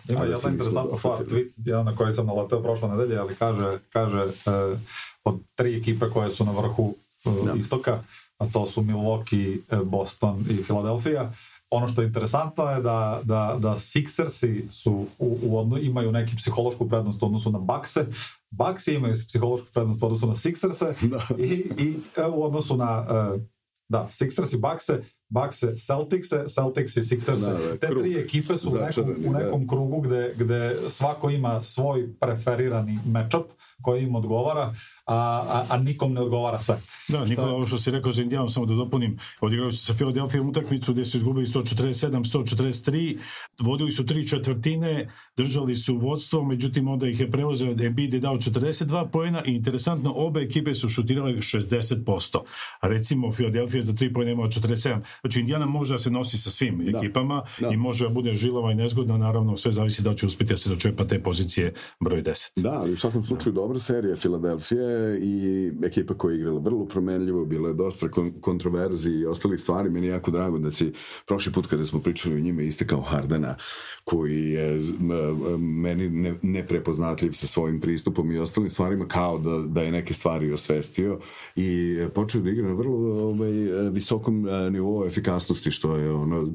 Ima 0.10 0.26
ja 0.26 0.38
interesantna 0.50 0.98
stvar, 0.98 1.20
tweet, 1.20 1.50
jedan 1.58 1.86
na 1.86 1.96
koji 1.96 2.14
sam 2.14 2.26
naleteo 2.26 2.62
prošle 2.62 2.90
nedelje, 2.90 3.18
ali 3.18 3.36
kaže, 3.36 3.80
kaže 3.94 4.24
uh, 4.26 4.80
od 5.24 5.40
tri 5.56 5.78
ekipe 5.78 6.10
koje 6.10 6.32
su 6.32 6.46
na 6.46 6.52
vrhu 6.52 6.96
uh, 7.26 7.46
no. 7.48 7.56
istoka, 7.56 8.04
a 8.38 8.46
to 8.54 8.66
su 8.66 8.82
Milwaukee, 8.82 9.84
Boston 9.84 10.46
i 10.50 10.64
Philadelphia, 10.64 11.32
ono 11.76 11.88
što 11.88 12.02
je 12.02 12.08
interesantno 12.08 12.64
je 12.70 12.82
da, 12.82 13.22
da, 13.24 13.58
da 13.60 13.76
Sixersi 13.76 14.72
su 14.72 15.06
u, 15.20 15.38
u 15.44 15.58
odno, 15.58 15.78
imaju 15.78 16.12
neki 16.12 16.36
psihološku 16.36 16.90
prednost 16.90 17.24
u 17.24 17.26
odnosu 17.26 17.52
na 17.52 17.60
Buckse, 17.60 18.06
Bucksi 18.52 18.94
imaju 18.94 19.16
psihološku 19.28 19.68
prednost 19.74 20.04
u 20.04 20.06
odnosu 20.06 20.28
na 20.28 20.36
Sixerse 20.36 21.08
da. 21.10 21.44
i, 21.44 21.72
i 21.78 21.98
e, 22.18 22.26
u 22.26 22.44
odnosu 22.44 22.78
na 22.78 23.00
uh, 23.00 23.42
da, 23.90 24.08
Sixers 24.10 24.54
i 24.54 24.58
Buckse, 24.58 25.04
Buckse, 25.30 25.76
Celticse, 25.78 26.46
Celtics 26.48 26.98
i 26.98 27.04
Sixerse. 27.04 27.52
Da, 27.52 27.58
da, 27.58 27.78
Te 27.78 27.88
krug. 27.88 28.04
tri 28.04 28.20
ekipe 28.20 28.58
su 28.58 28.70
u 28.70 28.82
nekom, 28.86 29.16
u 29.26 29.34
da. 29.34 29.40
nekom 29.40 29.66
da. 29.66 29.70
krugu 29.70 30.02
gde, 30.02 30.34
gde 30.38 30.76
svako 30.90 31.30
ima 31.30 31.64
svoj 31.64 32.14
preferirani 32.20 33.00
matchup 33.06 33.46
koji 33.82 34.04
im 34.04 34.16
odgovara 34.16 34.74
a, 35.06 35.16
a, 35.50 35.66
a 35.70 35.78
nikom 35.78 36.14
ne 36.14 36.22
odgovara 36.22 36.60
sve. 36.60 36.78
Da, 37.08 37.26
Nikola, 37.26 37.52
ovo 37.52 37.66
što 37.66 37.78
si 37.78 37.92
rekao 37.92 38.12
za 38.12 38.22
Indijanu, 38.22 38.50
samo 38.50 38.66
da 38.66 38.74
dopunim, 38.74 39.18
odigrali 39.42 39.74
su 39.74 39.86
sa 39.86 39.94
Filadelfijom 39.94 40.50
utakmicu 40.50 40.94
gde 40.94 41.06
su 41.06 41.18
izgubili 41.18 41.46
147-143, 41.46 43.18
vodili 43.60 43.92
su 43.92 44.06
tri 44.06 44.28
četvrtine, 44.28 45.10
držali 45.38 45.76
su 45.76 45.98
vodstvo, 45.98 46.44
međutim 46.44 46.88
onda 46.88 47.08
ih 47.08 47.20
je 47.20 47.32
preuzeo 47.32 47.72
Embiid 47.72 48.14
je 48.14 48.20
dao 48.20 48.36
42 48.36 49.10
poena 49.12 49.44
i 49.46 49.52
interesantno, 49.52 50.14
obe 50.16 50.42
ekipe 50.42 50.74
su 50.74 50.90
šutirale 50.90 51.34
60%. 51.34 52.40
A 52.80 52.88
recimo 52.88 53.32
Filadelfija 53.32 53.82
za 53.82 53.94
3 53.94 54.14
poena 54.14 54.32
imala 54.32 54.50
47. 54.50 55.02
Znači 55.22 55.40
Indijana 55.40 55.66
može 55.66 55.94
da 55.94 55.98
se 55.98 56.12
nosi 56.12 56.38
sa 56.38 56.50
svim 56.50 56.78
da, 56.78 56.98
ekipama 56.98 57.44
da. 57.60 57.70
i 57.70 57.78
može 57.78 58.08
da 58.08 58.14
bude 58.14 58.34
žilava 58.34 58.72
i 58.72 58.76
nezgodna, 58.76 59.18
naravno 59.18 59.58
sve 59.58 59.72
zavisi 59.72 60.04
da 60.04 60.16
će 60.16 60.26
uspeti 60.26 60.54
da 60.54 60.58
se 60.58 60.70
dočepa 60.70 61.06
te 61.06 61.24
pozicije 61.24 61.74
broj 62.00 62.24
10. 62.24 62.62
Da, 62.62 62.72
ali 62.72 62.94
u 62.94 62.98
svakom 62.98 63.24
slučaju 63.24 63.54
da. 63.54 63.62
dobra 63.62 63.80
serija 63.80 64.16
Filadelfije 64.16 65.20
i 65.22 65.72
ekipa 65.84 66.14
koja 66.14 66.34
je 66.34 66.40
igrala 66.40 66.60
vrlo 66.60 66.86
promenljivo, 66.86 67.46
bilo 67.46 67.68
je 67.68 67.74
dosta 67.74 68.12
kon 68.12 68.32
kontroverzi 68.42 69.12
i 69.12 69.26
ostalih 69.26 69.60
stvari. 69.60 69.90
Meni 69.90 70.08
je 70.08 70.12
jako 70.12 70.32
drago 70.32 70.58
da 70.60 70.72
si 70.72 70.92
prošli 71.28 71.52
put 71.52 71.68
kada 71.68 71.86
smo 71.86 72.00
pričali 72.00 72.36
o 72.36 72.40
njima 72.40 72.62
istekao 72.62 73.02
Hardena, 73.02 73.56
koji 74.04 74.50
je 74.50 74.80
meni 75.60 76.10
ne, 76.10 76.36
neprepoznatljiv 76.42 77.32
sa 77.32 77.48
svojim 77.48 77.82
pristupom 77.82 78.32
i 78.32 78.40
ostalim 78.40 78.70
stvarima, 78.70 79.08
kao 79.08 79.38
da, 79.38 79.58
da 79.68 79.82
je 79.82 79.92
neke 79.92 80.14
stvari 80.14 80.52
osvestio 80.52 81.20
i 81.56 81.98
počeo 82.14 82.42
da 82.42 82.50
igra 82.50 82.68
na 82.68 82.74
vrlo 82.74 83.24
ovaj, 83.24 83.52
visokom 83.92 84.48
nivou 84.72 85.05
efikasnosti, 85.06 85.72
što 85.72 85.96
je 85.96 86.12
ono, 86.12 86.46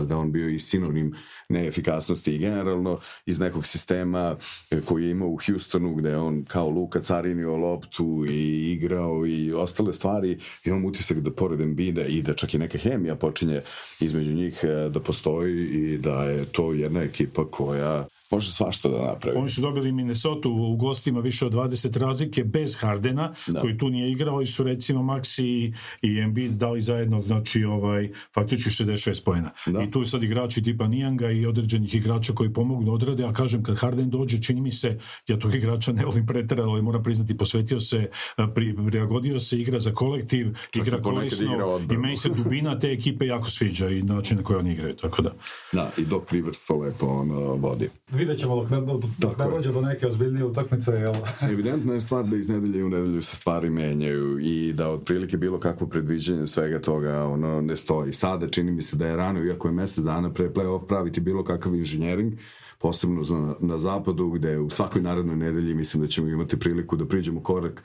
da 0.00 0.16
on 0.16 0.32
bio 0.32 0.48
i 0.48 0.58
sinonim 0.58 1.14
neefikasnosti 1.48 2.34
i 2.34 2.38
generalno 2.38 2.98
iz 3.26 3.40
nekog 3.40 3.66
sistema 3.66 4.36
koji 4.84 5.04
je 5.04 5.10
imao 5.10 5.28
u 5.28 5.38
Houstonu, 5.46 5.94
gde 5.94 6.16
on 6.16 6.44
kao 6.44 6.70
Luka 6.70 7.02
carinio 7.02 7.56
loptu 7.56 8.24
i 8.28 8.72
igrao 8.72 9.26
i 9.26 9.52
ostale 9.52 9.92
stvari, 9.92 10.38
imam 10.64 10.84
utisak 10.84 11.18
da 11.18 11.32
pored 11.32 11.60
Embida 11.60 12.06
i 12.06 12.22
da 12.22 12.34
čak 12.34 12.54
i 12.54 12.58
neka 12.58 12.78
hemija 12.78 13.16
počinje 13.16 13.62
između 14.00 14.34
njih 14.34 14.64
da 14.90 15.00
postoji 15.00 15.64
i 15.64 15.98
da 15.98 16.24
je 16.24 16.44
to 16.44 16.72
jedna 16.72 17.02
ekipa 17.02 17.50
koja 17.50 18.06
može 18.30 18.52
svašta 18.52 18.88
da 18.88 19.02
napravi. 19.02 19.38
Oni 19.38 19.50
su 19.50 19.60
dobili 19.60 19.92
Minnesota 19.92 20.48
u 20.48 20.76
gostima 20.76 21.20
više 21.20 21.46
od 21.46 21.52
20 21.52 21.98
razlike 21.98 22.44
bez 22.44 22.76
Hardena, 22.76 23.34
da. 23.46 23.60
koji 23.60 23.78
tu 23.78 23.90
nije 23.90 24.12
igrao 24.12 24.42
i 24.42 24.46
su 24.46 24.62
recimo 24.62 25.00
Maxi 25.00 25.74
i, 26.02 26.18
Embiid 26.18 26.52
dali 26.52 26.80
zajedno, 26.80 27.20
znači 27.20 27.64
ovaj, 27.64 28.10
faktički 28.34 28.70
66 28.70 29.24
pojena. 29.24 29.50
Da. 29.66 29.82
I 29.82 29.90
tu 29.90 30.00
je 30.00 30.06
sad 30.06 30.22
igrači 30.22 30.62
tipa 30.62 30.88
Nijanga 30.88 31.30
i 31.30 31.46
određenih 31.46 31.94
igrača 31.94 32.32
koji 32.32 32.52
pomognu 32.52 32.86
da 32.86 32.92
odrade, 32.92 33.24
a 33.24 33.32
kažem 33.32 33.62
kad 33.62 33.78
Harden 33.78 34.10
dođe, 34.10 34.42
čini 34.42 34.60
mi 34.60 34.72
se, 34.72 34.98
ja 35.26 35.38
tog 35.38 35.54
igrača 35.54 35.92
ne 35.92 36.04
volim 36.04 36.26
preterano, 36.26 36.70
ali 36.70 36.82
moram 36.82 37.02
priznati, 37.02 37.36
posvetio 37.36 37.80
se, 37.80 38.10
pri, 38.54 38.76
prilagodio 38.90 39.40
se, 39.40 39.58
igra 39.58 39.80
za 39.80 39.92
kolektiv, 39.92 40.56
Čak 40.70 40.86
igra 40.86 41.02
korisno 41.02 41.54
igra 41.54 41.94
i 41.94 41.98
meni 41.98 42.16
se 42.16 42.28
dubina 42.28 42.78
te 42.78 42.92
ekipe 42.92 43.26
jako 43.26 43.50
sviđa 43.50 43.88
i 43.88 44.02
način 44.02 44.36
na 44.36 44.42
koji 44.42 44.58
oni 44.58 44.72
igraju, 44.72 44.96
tako 44.96 45.22
da. 45.22 45.34
Da, 45.72 45.90
i 45.98 46.04
dok 46.04 46.32
Rivers 46.32 46.66
to 46.66 46.76
lepo 46.76 47.06
on, 47.06 47.30
vodi 47.60 47.88
vidjet 48.16 48.38
ćemo 48.38 48.56
dok 48.56 48.70
ne, 48.70 48.80
dok 49.18 49.38
ne 49.38 49.44
dođe 49.50 49.72
do 49.72 49.80
neke 49.80 50.06
ozbiljnije 50.06 50.44
utakmice. 50.44 50.90
Jel? 50.90 51.14
Evidentno 51.52 51.94
je 51.94 52.00
stvar 52.00 52.24
da 52.24 52.36
iz 52.36 52.48
nedelje 52.48 52.84
u 52.84 52.88
nedelju 52.88 53.22
se 53.22 53.36
stvari 53.36 53.70
menjaju 53.70 54.38
i 54.38 54.72
da 54.72 54.90
otprilike 54.90 55.36
bilo 55.36 55.60
kakvo 55.60 55.86
predviđenje 55.86 56.46
svega 56.46 56.80
toga 56.80 57.24
ono 57.24 57.60
ne 57.60 57.76
stoji. 57.76 58.12
Sada 58.12 58.48
čini 58.48 58.72
mi 58.72 58.82
se 58.82 58.96
da 58.96 59.06
je 59.06 59.16
rano, 59.16 59.44
iako 59.44 59.68
je 59.68 59.72
mesec 59.72 60.04
dana 60.04 60.32
pre 60.32 60.48
play-off 60.48 60.86
praviti 60.86 61.20
bilo 61.20 61.44
kakav 61.44 61.74
inženjering, 61.74 62.32
posebno 62.78 63.22
na, 63.22 63.54
na 63.60 63.78
zapadu 63.78 64.30
gde 64.30 64.58
u 64.58 64.70
svakoj 64.70 65.02
narednoj 65.02 65.36
nedelji 65.36 65.74
mislim 65.74 66.02
da 66.02 66.08
ćemo 66.08 66.28
imati 66.28 66.58
priliku 66.58 66.96
da 66.96 67.06
priđemo 67.06 67.42
korak 67.42 67.82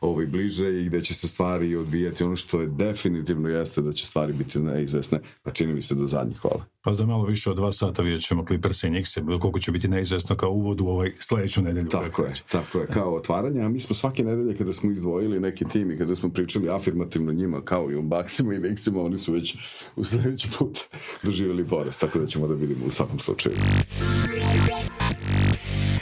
ovaj, 0.00 0.26
bliže 0.26 0.80
i 0.80 0.84
gde 0.84 1.00
će 1.00 1.14
se 1.14 1.28
stvari 1.28 1.76
odvijati. 1.76 2.24
Ono 2.24 2.36
što 2.36 2.60
je 2.60 2.66
definitivno 2.66 3.48
jeste 3.48 3.82
da 3.82 3.92
će 3.92 4.06
stvari 4.06 4.32
biti 4.32 4.58
neizvesne, 4.58 5.20
pa 5.42 5.50
čini 5.50 5.74
mi 5.74 5.82
se 5.82 5.94
do 5.94 6.06
zadnjih 6.06 6.40
kola. 6.40 6.73
Pa 6.84 6.94
za 6.94 7.06
malo 7.06 7.24
više 7.24 7.50
od 7.50 7.56
dva 7.56 7.72
sata 7.72 8.02
vidjet 8.02 8.22
ćemo 8.22 8.44
Clippers 8.46 8.82
i 8.82 8.88
Knicks, 8.88 9.14
koliko 9.40 9.58
će 9.58 9.72
biti 9.72 9.88
neizvesno 9.88 10.36
kao 10.36 10.50
uvod 10.50 10.80
u 10.80 10.86
ovaj 10.86 11.12
sledeću 11.18 11.62
nedelju. 11.62 11.88
Tako 11.88 12.22
je, 12.22 12.32
tako 12.52 12.78
je, 12.78 12.86
kao 12.86 13.14
otvaranje, 13.14 13.60
a 13.60 13.68
mi 13.68 13.80
smo 13.80 13.94
svake 13.94 14.24
nedelje 14.24 14.56
kada 14.56 14.72
smo 14.72 14.90
izdvojili 14.90 15.40
neki 15.40 15.64
tim 15.64 15.90
i 15.90 15.98
kada 15.98 16.16
smo 16.16 16.30
pričali 16.30 16.70
afirmativno 16.70 17.32
njima, 17.32 17.60
kao 17.64 17.90
i 17.90 17.96
u 17.96 18.02
Baksima 18.02 18.54
i 18.54 18.58
Knicksima, 18.58 19.02
oni 19.02 19.18
su 19.18 19.32
već 19.32 19.56
u 19.96 20.04
sledeći 20.04 20.48
put 20.58 20.78
doživjeli 21.22 21.64
porast, 21.64 22.00
tako 22.00 22.18
da 22.18 22.26
ćemo 22.26 22.48
da 22.48 22.54
vidimo 22.54 22.86
u 22.86 22.90
svakom 22.90 23.18
slučaju. 23.18 23.56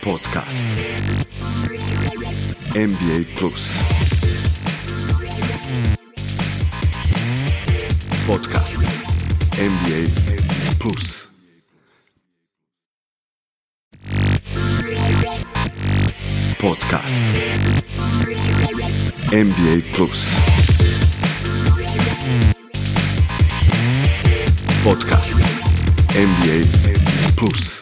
Podcast 0.05 0.63
NBA 2.75 3.39
Plus 3.39 3.79
Podcast 8.27 8.79
NBA 9.59 10.52
Plus. 10.79 11.29
Podcast. 16.59 17.21
NBA 19.33 19.83
Plus. 19.93 20.37
Podcast. 24.85 25.35
NBA 26.15 27.37
Plus 27.37 27.82